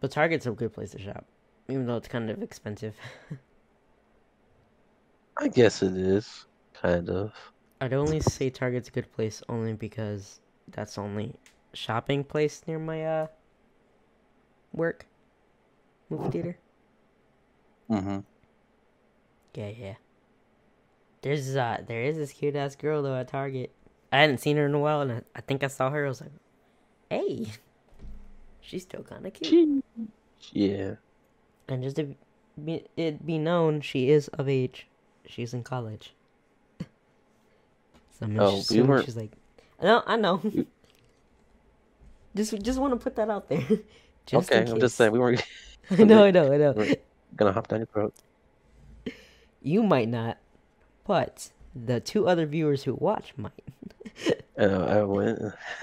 But 0.00 0.10
Target's 0.10 0.46
a 0.46 0.52
good 0.52 0.72
place 0.72 0.92
to 0.92 0.98
shop, 0.98 1.26
even 1.68 1.86
though 1.86 1.98
it's 1.98 2.08
kind 2.08 2.30
of 2.30 2.42
expensive. 2.42 2.96
I 5.36 5.48
guess 5.48 5.82
it 5.82 5.96
is, 5.98 6.46
kind 6.72 7.10
of. 7.10 7.32
I'd 7.82 7.92
only 7.92 8.20
say 8.20 8.48
Target's 8.48 8.88
a 8.88 8.92
good 8.92 9.12
place 9.12 9.42
only 9.50 9.74
because 9.74 10.40
that's 10.68 10.94
the 10.94 11.02
only 11.02 11.34
shopping 11.74 12.24
place 12.24 12.62
near 12.66 12.78
my 12.78 13.04
uh 13.04 13.26
work 14.72 15.06
movie 16.08 16.30
theater. 16.30 16.58
Mm-hmm. 17.90 18.18
Yeah, 19.54 19.68
yeah. 19.68 19.94
There's 21.22 21.56
uh 21.56 21.78
there 21.86 22.02
is 22.02 22.16
this 22.16 22.32
cute 22.32 22.56
ass 22.56 22.76
girl 22.76 23.02
though 23.02 23.16
at 23.16 23.28
Target. 23.28 23.70
I 24.12 24.18
hadn't 24.20 24.38
seen 24.38 24.56
her 24.56 24.66
in 24.66 24.74
a 24.74 24.78
while, 24.78 25.00
and 25.00 25.10
I, 25.12 25.22
I 25.36 25.40
think 25.40 25.64
I 25.64 25.68
saw 25.68 25.90
her. 25.90 26.04
I 26.04 26.08
was 26.08 26.20
like, 26.20 26.30
"Hey, 27.10 27.46
she's 28.60 28.82
still 28.82 29.02
kind 29.02 29.26
of 29.26 29.32
cute." 29.32 29.84
Yeah. 30.52 30.94
And 31.68 31.82
just 31.82 31.96
to 31.96 32.14
be 32.62 32.84
it 32.96 33.24
be 33.26 33.38
known, 33.38 33.80
she 33.80 34.10
is 34.10 34.28
of 34.28 34.48
age. 34.48 34.86
She's 35.26 35.54
in 35.54 35.62
college. 35.62 36.14
so 36.80 36.86
I'm 38.26 38.38
Oh, 38.38 38.62
we 38.70 38.82
weren't- 38.82 39.04
she's 39.06 39.16
like, 39.16 39.32
no, 39.82 40.02
I 40.06 40.16
know. 40.16 40.42
just 42.36 42.60
just 42.62 42.78
want 42.78 42.92
to 42.92 43.02
put 43.02 43.16
that 43.16 43.30
out 43.30 43.48
there. 43.48 43.64
just 44.26 44.52
okay, 44.52 44.70
I'm 44.70 44.78
just 44.80 44.96
saying 44.96 45.12
we 45.12 45.18
weren't 45.18 45.42
I 45.90 46.04
know, 46.04 46.24
I 46.24 46.30
know, 46.30 46.52
I 46.52 46.56
know. 46.58 46.94
Gonna 47.36 47.52
hop 47.52 47.68
down 47.68 47.80
your 47.80 47.86
throat. 47.86 48.14
You 49.62 49.82
might 49.82 50.08
not, 50.08 50.38
but 51.06 51.50
the 51.74 52.00
two 52.00 52.28
other 52.28 52.46
viewers 52.46 52.84
who 52.84 52.94
watch 52.94 53.32
might. 53.36 53.52
Uh, 54.58 54.62
I 54.98 55.02
went. 55.02 55.40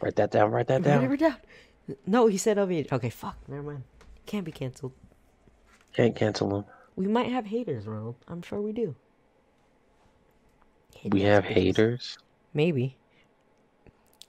write 0.00 0.16
that 0.16 0.30
down. 0.30 0.50
Write 0.50 0.68
that 0.68 0.84
Write 0.84 1.00
down. 1.00 1.12
it 1.12 1.20
down. 1.20 1.36
No, 2.06 2.26
he 2.26 2.36
said 2.38 2.58
of 2.58 2.70
age. 2.70 2.88
Okay, 2.92 3.10
fuck. 3.10 3.36
Never 3.48 3.62
mind. 3.62 3.82
Can't 4.26 4.44
be 4.44 4.52
canceled. 4.52 4.92
Can't 5.94 6.14
cancel 6.14 6.48
them. 6.48 6.64
We 6.96 7.06
might 7.08 7.30
have 7.32 7.46
haters, 7.46 7.86
Ronald. 7.86 8.16
I'm 8.28 8.42
sure 8.42 8.60
we 8.60 8.72
do. 8.72 8.94
We 11.04 11.22
have 11.22 11.44
haters. 11.44 12.16
Maybe. 12.54 12.96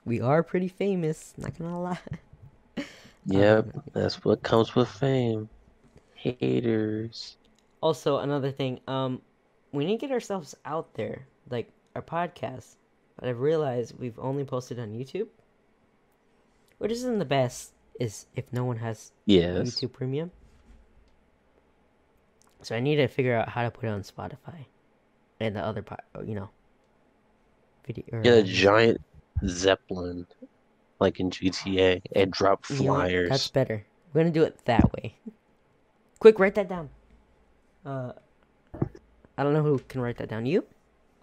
We 0.06 0.20
are 0.22 0.42
pretty 0.44 0.68
famous, 0.70 1.34
not 1.38 1.58
gonna 1.58 1.82
lie. 1.82 2.00
Yep, 3.26 3.74
Um, 3.76 3.84
that's 3.94 4.26
what 4.26 4.44
comes 4.44 4.76
with 4.76 4.90
fame. 4.90 5.48
Haters. 6.24 7.38
Also, 7.82 8.20
another 8.20 8.52
thing, 8.52 8.80
um, 8.88 9.22
we 9.74 9.86
need 9.86 10.00
to 10.00 10.08
get 10.08 10.14
ourselves 10.14 10.56
out 10.64 10.94
there, 10.94 11.28
like 11.50 11.70
our 11.96 12.02
podcast. 12.02 12.76
But 13.20 13.28
I've 13.30 13.40
realized 13.40 14.00
we've 14.00 14.18
only 14.18 14.46
posted 14.46 14.80
on 14.80 14.92
YouTube, 14.94 15.28
which 16.78 16.92
isn't 16.92 17.20
the 17.20 17.26
best. 17.26 17.72
Is 18.00 18.26
if 18.36 18.46
no 18.52 18.66
one 18.66 18.78
has 18.78 19.12
Yes. 19.28 19.70
YouTube 19.70 19.94
Premium. 19.94 20.32
So 22.64 22.76
I 22.76 22.80
need 22.80 22.96
to 22.96 23.08
figure 23.08 23.36
out 23.36 23.50
how 23.50 23.64
to 23.64 23.70
put 23.72 23.86
it 23.86 23.90
on 23.90 24.02
Spotify, 24.02 24.66
and 25.40 25.56
the 25.56 25.60
other 25.62 25.84
part, 25.84 26.02
you 26.26 26.34
know, 26.34 26.50
video. 27.86 28.06
Or, 28.14 28.22
Get 28.22 28.38
a 28.40 28.44
giant 28.44 29.00
zeppelin, 29.46 30.26
like 31.00 31.20
in 31.20 31.30
GTA, 31.30 32.02
and 32.16 32.32
drop 32.32 32.68
you 32.70 32.78
know 32.78 32.96
flyers. 32.96 33.30
That's 33.30 33.50
better. 33.50 33.86
We're 34.14 34.22
gonna 34.22 34.34
do 34.34 34.44
it 34.44 34.58
that 34.66 34.92
way. 34.94 35.18
Quick, 36.24 36.40
write 36.40 36.56
that 36.56 36.70
down. 36.70 36.90
Uh, 37.86 38.14
I 39.38 39.44
don't 39.44 39.52
know 39.52 39.62
who 39.62 39.78
can 39.90 40.00
write 40.00 40.16
that 40.20 40.30
down. 40.30 40.46
You, 40.46 40.64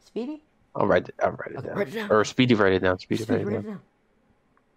Speedy? 0.05 0.43
I'll 0.77 0.87
write 0.87 1.09
it. 1.09 1.15
I'll 1.23 1.31
write 1.31 1.53
it 1.53 1.57
Okay, 1.57 1.69
down. 1.69 1.77
write 1.79 1.89
it 1.89 1.95
down. 1.95 2.13
Or 2.13 2.23
Speedy, 2.23 2.55
write 2.55 2.75
it 2.75 2.81
down. 2.81 2.99
Speedy, 2.99 3.23
Speedy, 3.23 3.39
write 3.39 3.41
it 3.41 3.47
write 3.47 3.63
down. 3.63 3.65
it 3.65 3.69
down. 3.77 3.81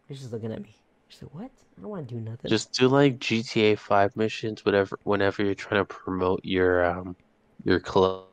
She's 0.07 0.19
just 0.21 0.31
looking 0.31 0.53
at 0.53 0.61
me. 0.61 0.77
She's 1.09 1.23
like, 1.23 1.35
"What? 1.35 1.51
I 1.77 1.81
don't 1.81 1.89
want 1.89 2.07
to 2.07 2.15
do 2.15 2.21
nothing." 2.21 2.49
Just 2.49 2.71
do 2.71 2.87
like 2.87 3.19
GTA 3.19 3.77
Five 3.77 4.15
missions, 4.15 4.63
whatever. 4.63 4.97
Whenever 5.03 5.43
you're 5.43 5.55
trying 5.55 5.81
to 5.81 5.85
promote 5.85 6.39
your 6.45 6.85
um 6.85 7.17
your 7.65 7.81
club 7.81 8.23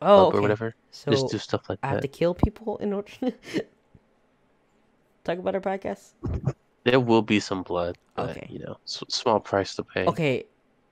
oh, 0.00 0.26
okay. 0.26 0.38
or 0.38 0.40
whatever, 0.40 0.74
So 0.90 1.12
just 1.12 1.28
do 1.28 1.38
stuff 1.38 1.68
like 1.68 1.80
that. 1.80 1.86
I 1.86 1.90
have 1.92 2.00
to 2.00 2.08
kill 2.08 2.34
people 2.34 2.76
in 2.78 2.92
order 2.92 3.12
to 3.20 3.30
talk 5.22 5.38
about 5.38 5.54
our 5.54 5.60
podcast. 5.60 6.14
There 6.82 6.98
will 6.98 7.22
be 7.22 7.38
some 7.38 7.62
blood, 7.62 7.96
but 8.14 8.38
Okay. 8.38 8.48
you 8.48 8.58
know, 8.60 8.76
s- 8.86 9.02
small 9.10 9.40
price 9.40 9.74
to 9.76 9.84
pay. 9.84 10.06
Okay, 10.06 10.46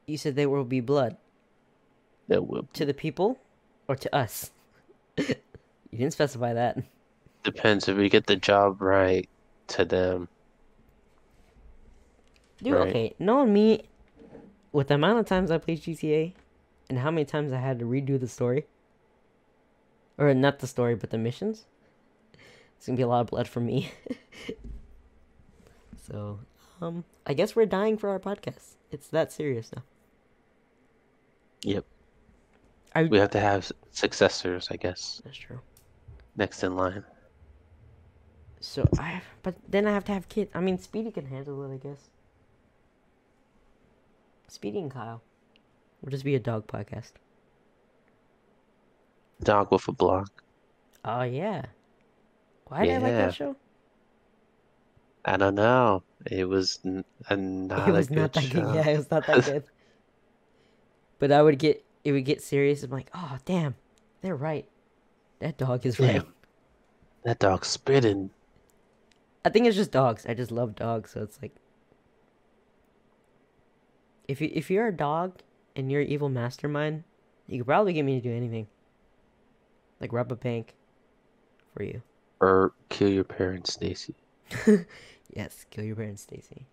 you 0.07 0.17
said 0.19 0.37
there 0.37 0.49
will 0.49 0.65
be 0.65 0.81
blood 0.81 1.17
There 2.29 2.41
will 2.43 2.67
to 2.73 2.87
the 2.87 2.95
people 2.95 3.39
or 3.89 3.97
to 3.97 4.15
us. 4.15 4.53
you 5.19 5.35
didn't 5.93 6.13
specify 6.13 6.53
that. 6.55 6.79
depends 7.45 7.87
if 7.89 7.97
we 7.99 8.09
get 8.09 8.27
the 8.27 8.37
job 8.37 8.81
right 8.81 9.29
to 9.69 9.85
them. 9.85 10.29
Dude, 12.63 12.75
Right. 12.75 12.89
okay, 12.89 13.15
knowing 13.19 13.53
me, 13.53 13.89
with 14.73 14.89
the 14.89 14.95
amount 14.95 15.19
of 15.21 15.27
times 15.27 15.51
I 15.51 15.59
played 15.59 15.83
GTA, 15.83 16.35
and 16.91 16.99
how 17.01 17.11
many 17.11 17.25
times 17.25 17.53
I 17.53 17.59
had 17.61 17.79
to 17.81 17.85
redo 17.87 18.19
the 18.21 18.29
story, 18.29 18.67
or 20.19 20.33
not 20.35 20.59
the 20.61 20.67
story, 20.67 20.95
but 20.95 21.11
the 21.11 21.19
missions, 21.19 21.67
it's 22.77 22.87
gonna 22.87 22.97
be 22.97 23.03
a 23.03 23.09
lot 23.09 23.21
of 23.21 23.27
blood 23.29 23.49
for 23.49 23.61
me. 23.61 23.91
so, 26.07 26.41
um, 26.81 27.05
I 27.27 27.35
guess 27.35 27.55
we're 27.55 27.67
dying 27.67 27.97
for 27.97 28.11
our 28.11 28.19
podcast. 28.19 28.77
It's 28.91 29.09
that 29.09 29.33
serious 29.33 29.71
now. 29.75 29.83
Yep. 31.63 31.85
I 32.95 33.05
We 33.05 33.19
have 33.19 33.31
to 33.31 33.41
have 33.41 33.71
successors, 33.93 34.69
I 34.71 34.77
guess, 34.77 35.21
that's 35.25 35.37
true. 35.37 35.61
next 36.37 36.63
in 36.65 36.75
line. 36.75 37.05
So 38.61 38.87
I, 38.99 39.03
have, 39.03 39.25
but 39.43 39.55
then 39.69 39.87
I 39.87 39.93
have 39.93 40.05
to 40.07 40.13
have 40.13 40.29
kids. 40.29 40.51
I 40.55 40.61
mean, 40.61 40.79
Speedy 40.79 41.11
can 41.11 41.27
handle 41.27 41.63
it, 41.65 41.75
I 41.75 41.77
guess. 41.79 42.11
Speedy 44.49 44.81
and 44.81 44.91
Kyle. 44.91 45.23
We'll 46.03 46.11
just 46.11 46.25
be 46.25 46.35
a 46.35 46.41
dog 46.41 46.67
podcast. 46.67 47.13
Dog 49.43 49.71
with 49.71 49.87
a 49.89 49.93
Blog. 49.93 50.29
Oh 51.05 51.23
yeah. 51.23 51.67
Why 52.67 52.85
did 52.85 52.95
I 52.95 52.99
like 52.99 53.13
that 53.13 53.35
show? 53.35 53.57
I 55.25 55.37
don't 55.37 55.55
know. 55.55 56.03
It 56.27 56.49
was 56.49 56.79
n- 56.85 57.05
a 57.29 57.37
not 57.37 57.89
it 57.89 57.93
was 57.93 58.11
a 58.11 58.15
not 58.15 58.33
good 58.33 58.33
that 58.33 58.45
show. 58.45 58.61
good. 58.63 58.75
Yeah, 58.75 58.89
it 58.89 58.97
was 58.97 59.11
not 59.11 59.27
that 59.27 59.45
good. 59.45 59.65
but 61.19 61.33
I 61.33 61.43
would 61.43 61.59
get 61.59 61.85
it 62.05 62.13
would 62.13 62.25
get 62.25 62.43
serious. 62.43 62.83
I'm 62.83 62.91
like, 62.91 63.11
oh 63.15 63.39
damn, 63.45 63.75
they're 64.23 64.37
right. 64.37 64.69
That 65.41 65.59
dog 65.59 65.87
is 65.87 66.01
right. 66.01 66.23
Damn. 66.23 66.35
That 67.25 67.39
dog's 67.39 67.69
spitting. 67.69 68.31
I 69.45 69.51
think 69.51 69.67
it's 69.67 69.77
just 69.77 69.91
dogs. 69.91 70.27
I 70.27 70.35
just 70.35 70.51
love 70.51 70.75
dogs, 70.75 71.11
so 71.11 71.23
it's 71.23 71.39
like 71.41 71.55
if 74.29 74.41
you 74.41 74.51
if 74.53 74.71
you're 74.71 74.89
a 74.89 74.97
dog 74.97 75.41
and 75.77 75.91
you're 75.91 76.03
an 76.03 76.09
evil 76.09 76.29
mastermind, 76.29 77.05
you 77.47 77.59
could 77.59 77.67
probably 77.67 77.93
get 77.93 78.05
me 78.05 78.21
to 78.21 78.29
do 78.29 78.35
anything. 78.35 78.67
Like 80.01 80.13
rob 80.13 80.33
a 80.33 80.37
bank 80.37 80.75
for 81.75 81.83
you. 81.83 82.03
Or 82.41 82.73
kill 82.89 83.11
your 83.11 83.25
parents, 83.25 83.75
Stacy. 83.75 84.15
Yes, 85.33 85.65
kill 85.71 85.85
your 85.85 85.95
parents, 85.95 86.23
Stacy. 86.23 86.67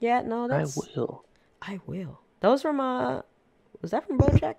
Yeah, 0.00 0.22
no, 0.22 0.48
that's. 0.48 0.76
I 0.76 0.80
will. 0.96 1.24
I 1.62 1.80
will. 1.86 2.18
That 2.40 2.48
was 2.48 2.60
from 2.62 2.80
uh 2.80 3.22
was 3.80 3.92
that 3.92 4.06
from 4.06 4.18
Bojack? 4.18 4.56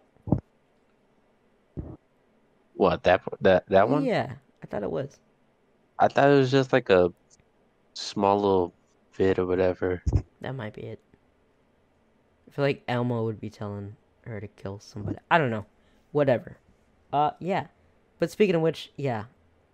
What 2.75 3.03
that 3.03 3.21
that 3.41 3.67
that 3.67 3.89
one? 3.89 4.05
Yeah, 4.05 4.33
I 4.63 4.67
thought 4.67 4.83
it 4.83 4.91
was. 4.91 5.19
I 5.99 6.07
thought 6.07 6.29
it 6.29 6.35
was 6.37 6.49
just 6.51 6.71
like 6.71 6.89
a 6.89 7.11
small 7.93 8.35
little 8.39 8.73
bit 9.17 9.37
or 9.37 9.45
whatever. 9.45 10.01
That 10.41 10.55
might 10.55 10.73
be 10.73 10.83
it. 10.83 10.99
I 12.47 12.51
feel 12.51 12.63
like 12.63 12.83
Elmo 12.87 13.25
would 13.25 13.41
be 13.41 13.49
telling 13.49 13.95
her 14.25 14.39
to 14.39 14.47
kill 14.47 14.79
somebody. 14.79 15.17
I 15.29 15.37
don't 15.37 15.51
know. 15.51 15.65
Whatever. 16.13 16.57
Uh 17.11 17.31
yeah. 17.39 17.67
But 18.19 18.31
speaking 18.31 18.55
of 18.55 18.61
which, 18.61 18.91
yeah. 18.95 19.25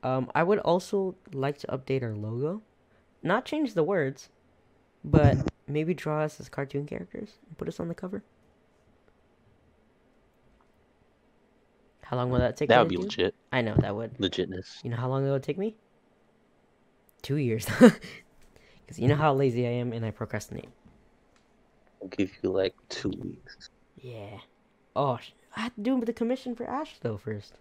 Um 0.03 0.31
I 0.33 0.43
would 0.43 0.59
also 0.59 1.15
like 1.33 1.57
to 1.59 1.67
update 1.67 2.03
our 2.03 2.15
logo. 2.15 2.61
Not 3.21 3.45
change 3.45 3.73
the 3.73 3.83
words, 3.83 4.29
but 5.03 5.37
maybe 5.67 5.93
draw 5.93 6.21
us 6.21 6.39
as 6.39 6.49
cartoon 6.49 6.85
characters 6.85 7.37
and 7.47 7.57
put 7.57 7.67
us 7.67 7.79
on 7.79 7.87
the 7.87 7.95
cover. 7.95 8.23
How 12.03 12.17
long 12.17 12.31
will 12.31 12.39
that 12.39 12.57
take? 12.57 12.69
That 12.69 12.79
would 12.79 12.89
be 12.89 12.95
do? 12.95 13.03
legit. 13.03 13.35
I 13.51 13.61
know 13.61 13.75
that 13.75 13.95
would. 13.95 14.17
Legitness. 14.17 14.83
You 14.83 14.89
know 14.89 14.97
how 14.97 15.09
long 15.09 15.27
it 15.27 15.29
would 15.29 15.43
take 15.43 15.59
me? 15.59 15.75
Two 17.21 17.35
years. 17.35 17.67
Because 18.89 18.99
you 18.99 19.07
know 19.07 19.17
how 19.17 19.35
lazy 19.35 19.67
I 19.67 19.69
am 19.69 19.93
and 19.93 20.03
I 20.03 20.09
procrastinate. 20.09 20.69
I'll 22.01 22.07
give 22.07 22.31
you 22.41 22.49
like 22.49 22.73
two 22.89 23.11
weeks. 23.21 23.69
Yeah. 24.01 24.39
Oh, 24.95 25.19
I 25.55 25.61
have 25.61 25.75
to 25.75 25.81
do 25.81 26.03
the 26.03 26.11
commission 26.11 26.55
for 26.55 26.65
Ash 26.65 26.95
though 26.99 27.17
first. 27.17 27.53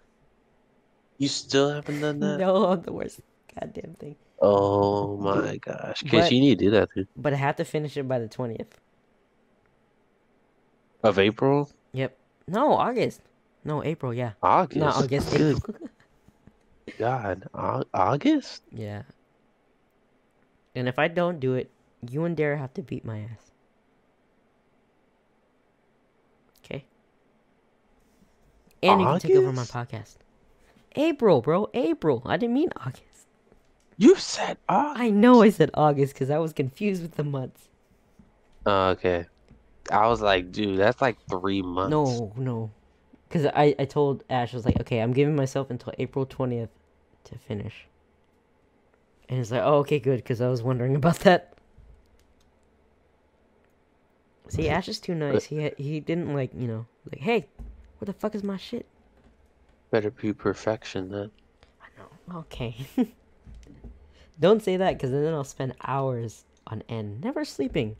You 1.18 1.28
still 1.28 1.70
haven't 1.70 2.00
done 2.00 2.20
that? 2.20 2.38
No, 2.38 2.66
I'm 2.66 2.82
the 2.82 2.92
worst 2.92 3.20
goddamn 3.54 3.94
thing. 3.98 4.16
Oh 4.40 5.16
my 5.16 5.56
gosh. 5.56 6.04
Cause 6.08 6.30
you 6.30 6.40
need 6.40 6.58
to 6.58 6.64
do 6.66 6.70
that, 6.70 6.88
dude. 6.94 7.08
But 7.16 7.32
I 7.32 7.36
have 7.36 7.56
to 7.56 7.64
finish 7.64 7.96
it 7.96 8.06
by 8.06 8.20
the 8.20 8.28
twentieth. 8.28 8.80
Of 11.02 11.18
April? 11.18 11.70
Yep. 11.92 12.16
No, 12.46 12.72
August. 12.72 13.20
No, 13.64 13.82
April. 13.84 14.14
Yeah. 14.14 14.32
August. 14.42 14.78
No, 14.78 14.86
August. 14.86 15.36
Good. 15.36 15.58
God. 16.98 17.48
August? 17.52 18.62
yeah. 18.72 19.02
And 20.74 20.88
if 20.88 20.98
I 20.98 21.08
don't 21.08 21.40
do 21.40 21.54
it, 21.54 21.70
you 22.08 22.24
and 22.24 22.36
Dara 22.36 22.56
have 22.56 22.72
to 22.74 22.82
beat 22.82 23.04
my 23.04 23.20
ass. 23.20 23.50
Okay. 26.64 26.84
And 28.82 29.00
you 29.00 29.06
can 29.06 29.18
take 29.18 29.36
over 29.36 29.52
my 29.52 29.64
podcast. 29.64 30.16
April, 30.98 31.40
bro. 31.40 31.68
April. 31.74 32.22
I 32.26 32.36
didn't 32.36 32.54
mean 32.54 32.70
August. 32.76 33.04
You 33.96 34.16
said 34.16 34.58
August. 34.68 35.00
I 35.00 35.10
know 35.10 35.42
I 35.42 35.50
said 35.50 35.70
August 35.74 36.14
because 36.14 36.30
I 36.30 36.38
was 36.38 36.52
confused 36.52 37.02
with 37.02 37.14
the 37.14 37.24
months. 37.24 37.68
Oh, 38.66 38.90
okay. 38.90 39.26
I 39.90 40.06
was 40.08 40.20
like, 40.20 40.52
dude, 40.52 40.78
that's 40.78 41.00
like 41.00 41.16
three 41.28 41.62
months. 41.62 41.90
No, 41.90 42.32
no. 42.36 42.70
Because 43.28 43.46
I, 43.46 43.74
I 43.78 43.84
told 43.84 44.24
Ash, 44.30 44.52
I 44.52 44.56
was 44.56 44.64
like, 44.64 44.80
okay, 44.80 45.00
I'm 45.00 45.12
giving 45.12 45.36
myself 45.36 45.70
until 45.70 45.92
April 45.98 46.26
20th 46.26 46.68
to 47.24 47.38
finish. 47.38 47.86
And 49.28 49.38
he's 49.38 49.52
like, 49.52 49.62
oh, 49.62 49.78
okay, 49.78 49.98
good, 49.98 50.16
because 50.16 50.40
I 50.40 50.48
was 50.48 50.62
wondering 50.62 50.96
about 50.96 51.20
that. 51.20 51.54
See, 54.48 54.68
Ash 54.68 54.88
is 54.88 54.98
too 54.98 55.14
nice. 55.14 55.44
He 55.48 55.70
he 55.76 56.00
didn't 56.00 56.32
like, 56.34 56.50
you 56.54 56.66
know, 56.66 56.86
like, 57.10 57.20
hey, 57.20 57.48
what 57.98 58.06
the 58.06 58.14
fuck 58.14 58.34
is 58.34 58.42
my 58.42 58.56
shit? 58.56 58.86
Better 59.90 60.10
be 60.10 60.32
perfection 60.32 61.08
then. 61.08 61.30
I 61.80 61.86
know. 61.98 62.40
Okay. 62.40 62.76
Don't 64.40 64.62
say 64.62 64.76
that, 64.76 64.94
because 64.94 65.10
then 65.10 65.32
I'll 65.34 65.44
spend 65.44 65.74
hours 65.84 66.44
on 66.66 66.82
end, 66.88 67.22
never 67.22 67.44
sleeping. 67.44 67.96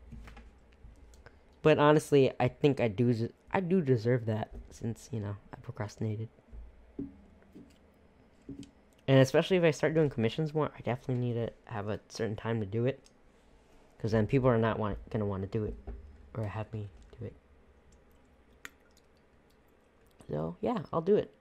But 1.61 1.79
honestly, 1.79 2.31
I 2.39 2.47
think 2.47 2.79
I 2.79 2.87
do. 2.87 3.29
I 3.51 3.59
do 3.59 3.81
deserve 3.81 4.25
that 4.27 4.49
since 4.69 5.09
you 5.11 5.19
know 5.19 5.35
I 5.53 5.57
procrastinated. 5.57 6.29
And 9.07 9.19
especially 9.19 9.57
if 9.57 9.63
I 9.63 9.71
start 9.71 9.95
doing 9.95 10.09
commissions 10.09 10.53
more, 10.53 10.71
I 10.77 10.81
definitely 10.81 11.15
need 11.15 11.33
to 11.33 11.51
have 11.65 11.89
a 11.89 11.99
certain 12.09 12.35
time 12.35 12.59
to 12.59 12.65
do 12.65 12.85
it. 12.85 13.01
Because 13.97 14.11
then 14.11 14.27
people 14.27 14.47
are 14.47 14.57
not 14.57 14.79
want, 14.79 14.97
gonna 15.09 15.25
want 15.25 15.41
to 15.41 15.49
do 15.49 15.65
it, 15.65 15.75
or 16.35 16.45
have 16.45 16.71
me 16.71 16.89
do 17.19 17.25
it. 17.25 17.33
So 20.29 20.55
yeah, 20.61 20.77
I'll 20.93 21.01
do 21.01 21.15
it. 21.15 21.33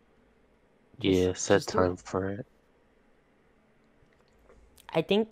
Yeah, 1.01 1.33
set 1.35 1.63
time 1.63 1.97
for 1.97 2.31
it. 2.31 2.47
I 4.91 5.03
think 5.03 5.29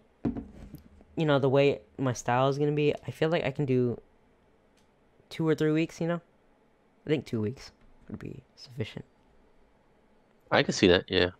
you 1.16 1.24
know, 1.24 1.38
the 1.38 1.48
way 1.48 1.80
my 1.98 2.12
style 2.12 2.48
is 2.48 2.58
gonna 2.58 2.72
be, 2.72 2.94
I 3.06 3.10
feel 3.10 3.30
like 3.30 3.44
I 3.44 3.50
can 3.50 3.64
do 3.64 4.00
two 5.30 5.48
or 5.48 5.54
three 5.54 5.72
weeks. 5.72 6.00
You 6.00 6.08
know, 6.08 6.20
I 7.06 7.08
think 7.08 7.26
two 7.26 7.40
weeks 7.40 7.72
would 8.08 8.18
be 8.18 8.42
sufficient. 8.54 9.04
I 10.50 10.62
can 10.62 10.74
see 10.74 10.86
that. 10.88 11.04
Yeah. 11.08 11.30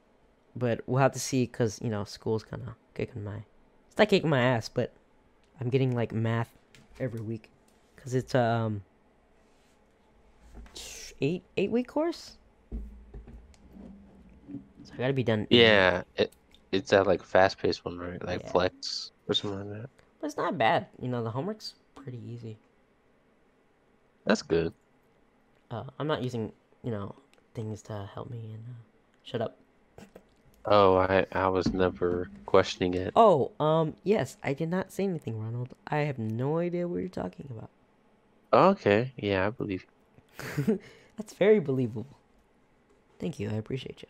But 0.57 0.81
we'll 0.87 1.01
have 1.01 1.13
to 1.13 1.21
see 1.21 1.45
because 1.45 1.79
you 1.83 1.91
know 1.91 2.05
school's 2.05 2.43
kind 2.43 2.63
of 2.67 2.75
kicking 2.95 3.23
my, 3.23 3.43
it's 3.89 3.99
not 3.99 4.09
kicking 4.09 4.31
my 4.31 4.41
ass, 4.41 4.69
but 4.69 4.93
I'm 5.61 5.69
getting 5.69 5.95
like 5.95 6.13
math 6.13 6.51
every 6.99 7.21
week 7.21 7.51
because 7.95 8.15
it's 8.15 8.35
a 8.35 8.41
um 8.41 8.83
eight 11.21 11.45
eight 11.57 11.71
week 11.71 11.87
course. 11.87 12.39
So 14.87 14.95
I 14.95 14.99
gotta 14.99 15.13
be 15.13 15.23
done. 15.25 15.47
Yeah. 15.51 16.03
It, 16.17 16.33
it's 16.73 16.91
that 16.91 17.07
like 17.07 17.23
fast 17.23 17.59
paced 17.59 17.85
one, 17.85 17.99
right? 17.99 18.23
Like 18.25 18.43
Yeah. 18.43 18.53
flex 18.53 19.11
or 19.29 19.35
something 19.35 19.71
like 19.71 19.83
that. 19.83 19.91
But 20.21 20.27
it's 20.27 20.37
not 20.37 20.57
bad. 20.57 20.87
You 21.01 21.09
know, 21.09 21.23
the 21.23 21.31
homework's 21.31 21.75
pretty 21.95 22.21
easy. 22.33 22.57
That's 24.25 24.43
good. 24.43 24.73
Uh, 25.71 25.85
I'm 25.99 26.07
not 26.07 26.23
using, 26.23 26.53
you 26.83 26.91
know, 26.91 27.15
things 27.55 27.83
to 27.83 28.09
help 28.15 28.31
me 28.31 28.39
and 28.55 28.65
uh, 28.69 28.81
shut 29.25 29.41
up. 29.41 29.59
Oh, 30.65 30.97
I 30.97 31.27
I 31.33 31.49
was 31.49 31.73
never 31.73 32.29
questioning 32.45 32.95
it. 32.95 33.13
Oh, 33.15 33.53
um, 33.61 33.95
yes, 34.05 34.37
I 34.43 34.53
did 34.53 34.69
not 34.69 34.93
say 34.93 35.05
anything, 35.05 35.41
Ronald. 35.41 35.75
I 35.87 35.99
have 35.99 36.19
no 36.19 36.59
idea 36.59 36.89
what 36.89 36.99
you're 36.99 37.09
talking 37.09 37.49
about. 37.51 37.71
Okay. 38.53 39.13
Yeah, 39.17 39.47
I 39.47 39.51
believe. 39.51 39.87
you. 40.67 40.79
That's 41.17 41.35
very 41.35 41.61
believable. 41.61 42.07
Thank 43.19 43.39
you. 43.39 43.49
I 43.49 43.55
appreciate 43.55 44.03
you. 44.03 44.09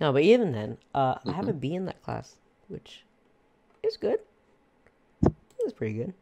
No, 0.00 0.12
but 0.12 0.22
even 0.22 0.52
then, 0.52 0.78
uh, 0.94 1.16
I 1.26 1.32
have 1.32 1.48
a 1.48 1.52
B 1.52 1.74
in 1.74 1.84
that 1.86 2.02
class, 2.02 2.36
which 2.68 3.04
is 3.82 3.96
good. 3.96 4.18
It's 5.60 5.72
pretty 5.72 5.94
good. 5.94 6.14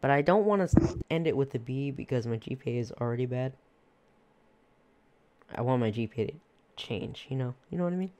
But 0.00 0.10
I 0.10 0.22
don't 0.22 0.46
want 0.46 0.70
to 0.70 0.96
end 1.10 1.26
it 1.26 1.36
with 1.36 1.54
a 1.54 1.58
B 1.58 1.90
because 1.90 2.26
my 2.26 2.36
GPA 2.36 2.78
is 2.78 2.92
already 2.92 3.26
bad. 3.26 3.52
I 5.54 5.62
want 5.62 5.80
my 5.80 5.90
GPA 5.90 6.28
to 6.28 6.32
change, 6.76 7.26
you 7.28 7.36
know? 7.36 7.54
You 7.70 7.78
know 7.78 7.84
what 7.84 7.92
I 7.92 7.96
mean? 7.96 8.12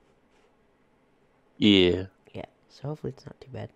Yeah. 1.57 2.07
Yeah, 2.35 2.47
so 2.69 2.89
hopefully 2.89 3.13
it's 3.17 3.25
not 3.25 3.41
too 3.41 3.51
bad. 3.53 3.71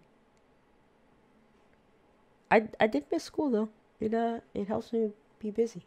I 2.51 2.69
I 2.79 2.87
did 2.87 3.05
miss 3.11 3.25
school 3.25 3.51
though. 3.51 3.69
It 4.01 4.15
uh 4.15 4.41
it 4.55 4.69
helps 4.69 4.93
me 4.93 5.11
be 5.39 5.51
busy. 5.51 5.85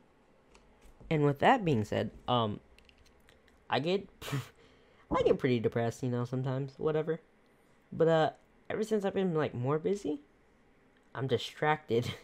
And 1.10 1.24
with 1.24 1.40
that 1.40 1.64
being 1.64 1.86
said, 1.86 2.12
um 2.28 2.60
I 3.70 3.80
get 3.80 4.08
I 5.12 5.22
get 5.24 5.40
pretty 5.40 5.60
depressed, 5.60 6.04
you 6.04 6.10
know, 6.10 6.26
sometimes, 6.26 6.74
whatever. 6.78 7.22
But 7.92 8.08
uh 8.08 8.30
ever 8.70 8.84
since 8.84 9.06
I've 9.06 9.14
been 9.14 9.34
like 9.34 9.54
more 9.54 9.80
busy, 9.80 10.22
I'm 11.16 11.28
distracted. 11.28 12.14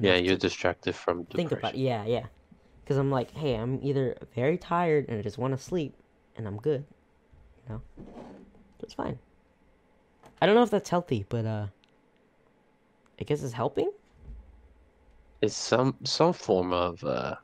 Yeah, 0.00 0.16
you're 0.16 0.36
distracted 0.36 0.94
from 0.96 1.22
depression. 1.24 1.36
think 1.36 1.52
about 1.52 1.74
depression. 1.74 1.86
yeah, 1.86 2.04
yeah. 2.04 2.26
Cuz 2.84 2.96
I'm 2.96 3.10
like, 3.12 3.30
hey, 3.30 3.54
I'm 3.54 3.78
either 3.82 4.16
very 4.34 4.58
tired 4.58 5.06
and 5.08 5.18
I 5.18 5.22
just 5.22 5.38
want 5.38 5.56
to 5.56 5.62
sleep 5.62 5.94
and 6.36 6.48
I'm 6.48 6.56
good. 6.56 6.84
You 7.62 7.74
know? 7.74 7.82
It's 8.80 8.94
fine. 8.94 9.18
I 10.42 10.46
don't 10.46 10.56
know 10.56 10.64
if 10.64 10.70
that's 10.70 10.90
healthy, 10.90 11.24
but 11.28 11.44
uh 11.46 11.66
I 13.20 13.24
guess 13.24 13.42
it's 13.42 13.52
helping. 13.52 13.92
It's 15.40 15.54
some 15.54 15.96
some 16.04 16.32
form 16.32 16.72
of 16.72 17.04
uh 17.04 17.36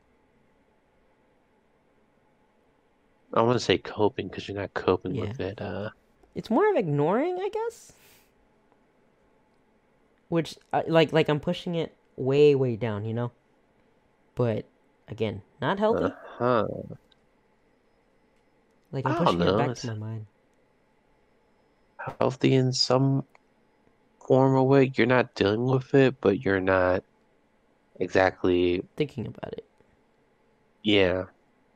I 3.33 3.43
want 3.43 3.59
to 3.59 3.65
say 3.65 3.79
coping 3.79 4.29
because 4.29 4.49
you're 4.49 4.57
not 4.59 4.75
coping 4.75 5.15
Yeah. 5.15 5.23
with 5.29 5.41
it. 5.41 5.61
Uh, 5.61 5.91
It's 6.35 6.51
more 6.51 6.69
of 6.71 6.77
ignoring, 6.77 7.39
I 7.41 7.49
guess. 7.49 7.93
Which 10.29 10.57
uh, 10.73 10.83
like 10.87 11.13
like 11.13 11.29
I'm 11.29 11.41
pushing 11.41 11.75
it 11.75 11.95
way 12.17 12.55
way 12.55 12.77
down, 12.77 13.05
you 13.05 13.15
know? 13.15 13.33
But 14.35 14.65
again, 15.09 15.43
not 15.61 15.79
healthy. 15.79 16.13
huh. 16.39 16.67
like 18.93 19.07
I'm 19.07 19.17
pushing 19.17 19.41
it 19.41 19.45
know, 19.45 19.57
back 19.59 19.71
it's- 19.71 19.83
to 19.83 19.89
my 19.89 19.95
mind. 19.95 20.27
Healthy 22.19 22.55
in 22.55 22.73
some 22.73 23.25
form 24.27 24.55
or 24.55 24.67
way. 24.67 24.91
You're 24.95 25.07
not 25.07 25.35
dealing 25.35 25.65
with 25.67 25.93
it, 25.95 26.19
but 26.21 26.41
you're 26.41 26.61
not 26.61 27.05
exactly. 27.99 28.83
Thinking 28.97 29.27
about 29.27 29.53
it. 29.53 29.67
Yeah. 30.83 31.25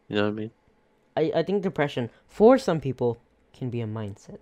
You 0.08 0.16
know 0.16 0.22
what 0.24 0.28
I 0.28 0.32
mean? 0.32 0.50
I, 1.16 1.32
I 1.34 1.42
think 1.42 1.62
depression 1.62 2.10
for 2.26 2.58
some 2.58 2.80
people 2.80 3.18
can 3.52 3.70
be 3.70 3.80
a 3.80 3.86
mindset. 3.86 4.38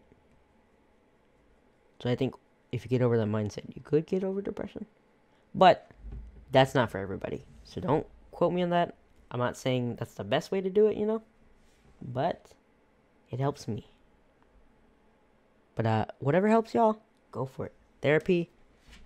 So 2.00 2.10
I 2.10 2.16
think 2.16 2.34
if 2.72 2.84
you 2.84 2.88
get 2.88 3.02
over 3.02 3.16
that 3.18 3.28
mindset, 3.28 3.64
you 3.74 3.82
could 3.82 4.06
get 4.06 4.24
over 4.24 4.40
depression. 4.40 4.86
But 5.54 5.90
that's 6.50 6.74
not 6.74 6.90
for 6.90 6.98
everybody. 6.98 7.44
So 7.64 7.80
don't 7.80 8.06
quote 8.30 8.52
me 8.52 8.62
on 8.62 8.70
that. 8.70 8.94
I'm 9.30 9.38
not 9.38 9.56
saying 9.56 9.96
that's 9.96 10.14
the 10.14 10.24
best 10.24 10.50
way 10.50 10.60
to 10.60 10.70
do 10.70 10.86
it, 10.86 10.96
you 10.96 11.06
know? 11.06 11.22
But 12.00 12.52
it 13.30 13.40
helps 13.40 13.68
me. 13.68 13.86
But 15.74 15.86
uh 15.86 16.06
whatever 16.18 16.48
helps 16.48 16.74
y'all, 16.74 17.00
go 17.30 17.46
for 17.46 17.66
it. 17.66 17.72
Therapy, 18.00 18.50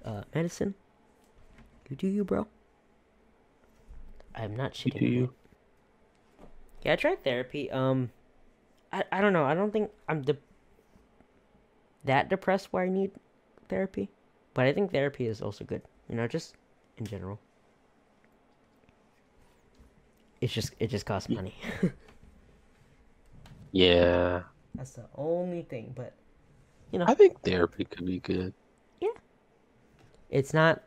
uh 0.05 0.23
medicine. 0.35 0.75
You 1.89 1.97
do 1.97 2.09
you, 2.09 2.25
bro. 2.25 2.47
I'm 4.35 4.57
not 4.57 4.75
shitting 4.75 5.03
you. 5.03 5.33
Yeah, 6.87 6.93
I 6.93 6.97
tried 6.97 7.25
therapy. 7.25 7.69
Um, 7.73 8.13
I 8.93 9.03
I 9.11 9.21
don't 9.21 9.33
know. 9.33 9.45
I 9.45 9.55
don't 9.55 9.73
think 9.73 9.91
I'm 10.09 10.23
de- 10.23 10.39
that 12.05 12.29
depressed 12.29 12.73
where 12.73 12.85
I 12.85 12.89
need 12.89 13.11
therapy, 13.69 14.09
but 14.55 14.67
I 14.67 14.73
think 14.73 14.93
therapy 14.93 15.27
is 15.27 15.43
also 15.43 15.65
good. 15.65 15.83
You 16.09 16.15
know, 16.15 16.29
just 16.29 16.55
in 16.99 17.05
general. 17.05 17.41
It's 20.41 20.53
just 20.53 20.75
it 20.79 20.87
just 20.87 21.07
costs 21.07 21.29
money. 21.29 21.57
Yeah. 23.73 24.45
That's 24.77 24.93
the 24.93 25.05
only 25.17 25.63
thing, 25.63 25.93
but 25.95 26.15
you 26.93 27.01
know. 27.01 27.05
I 27.09 27.15
think 27.15 27.43
therapy 27.43 27.85
could 27.85 28.07
be 28.07 28.21
good. 28.21 28.55
Yeah. 29.01 29.19
It's 30.31 30.55
not 30.55 30.83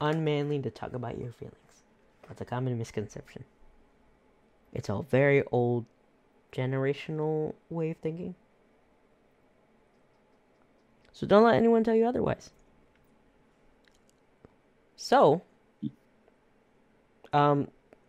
unmanly 0.00 0.60
to 0.60 0.70
talk 0.70 0.92
about 0.92 1.18
your 1.18 1.32
feelings. 1.32 1.82
That's 2.28 2.42
a 2.42 2.44
common 2.44 2.78
misconception. 2.78 3.44
It's 4.76 4.90
a 4.90 5.00
very 5.00 5.42
old 5.52 5.86
generational 6.52 7.54
way 7.70 7.92
of 7.92 7.96
thinking. 7.96 8.34
So 11.12 11.26
don't 11.26 11.44
let 11.44 11.54
anyone 11.54 11.82
tell 11.82 11.94
you 11.94 12.04
otherwise. 12.06 12.50
So, 14.96 15.40
um, 17.32 17.68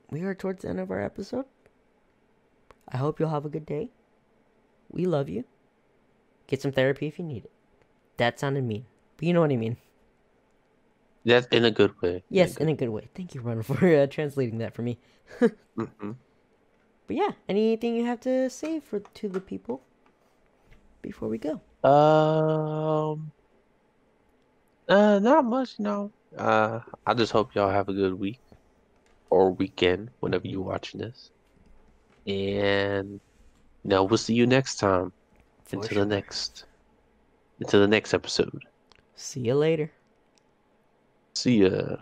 we 0.09 0.23
are 0.23 0.35
towards 0.35 0.63
the 0.63 0.69
end 0.69 0.81
of 0.81 0.91
our 0.91 1.01
episode. 1.01 1.45
I 2.89 2.97
hope 2.97 3.17
you'll 3.17 3.29
have 3.29 3.45
a 3.45 3.49
good 3.49 3.65
day. 3.65 3.91
We 4.89 5.05
love 5.05 5.29
you. 5.29 5.45
Get 6.47 6.61
some 6.61 6.73
therapy 6.73 7.07
if 7.07 7.17
you 7.17 7.23
need 7.23 7.45
it. 7.45 7.51
That 8.17 8.39
sounded 8.39 8.65
mean, 8.65 8.85
but 9.15 9.25
you 9.25 9.33
know 9.33 9.41
what 9.41 9.51
I 9.51 9.55
mean. 9.55 9.77
That's 11.23 11.47
in 11.47 11.65
a 11.65 11.71
good 11.71 12.01
way. 12.01 12.23
Yes, 12.29 12.57
in 12.57 12.67
a 12.69 12.73
good 12.73 12.89
way. 12.89 13.09
Thank 13.15 13.35
you, 13.35 13.41
Ron, 13.41 13.61
for 13.63 13.85
uh, 13.85 14.07
translating 14.07 14.57
that 14.59 14.73
for 14.73 14.81
me. 14.81 14.97
hmm 15.75 16.11
But 17.07 17.15
yeah, 17.15 17.31
anything 17.47 17.95
you 17.95 18.05
have 18.05 18.19
to 18.21 18.49
say 18.49 18.79
for 18.79 18.99
to 18.99 19.29
the 19.29 19.39
people 19.39 19.81
before 21.01 21.29
we 21.29 21.37
go? 21.37 21.61
Um. 21.89 23.31
Uh, 24.89 25.19
not 25.19 25.45
much, 25.45 25.79
no. 25.79 26.11
Uh, 26.37 26.79
I 27.05 27.13
just 27.13 27.31
hope 27.31 27.55
y'all 27.55 27.69
have 27.69 27.89
a 27.89 27.93
good 27.93 28.13
week 28.13 28.39
or 29.29 29.51
weekend 29.51 30.09
whenever 30.19 30.47
you're 30.47 30.61
watching 30.61 30.99
this. 30.99 31.31
And 32.25 33.19
you 33.83 33.89
know, 33.89 34.03
we'll 34.03 34.17
see 34.17 34.33
you 34.33 34.45
next 34.45 34.75
time. 34.75 35.11
For 35.65 35.77
Into 35.77 35.95
sure. 35.95 36.05
the 36.05 36.05
next 36.05 36.65
into 37.59 37.77
the 37.79 37.87
next 37.87 38.13
episode. 38.13 38.63
See 39.15 39.41
you 39.41 39.55
later. 39.55 39.91
See 41.35 41.63
ya. 41.63 41.97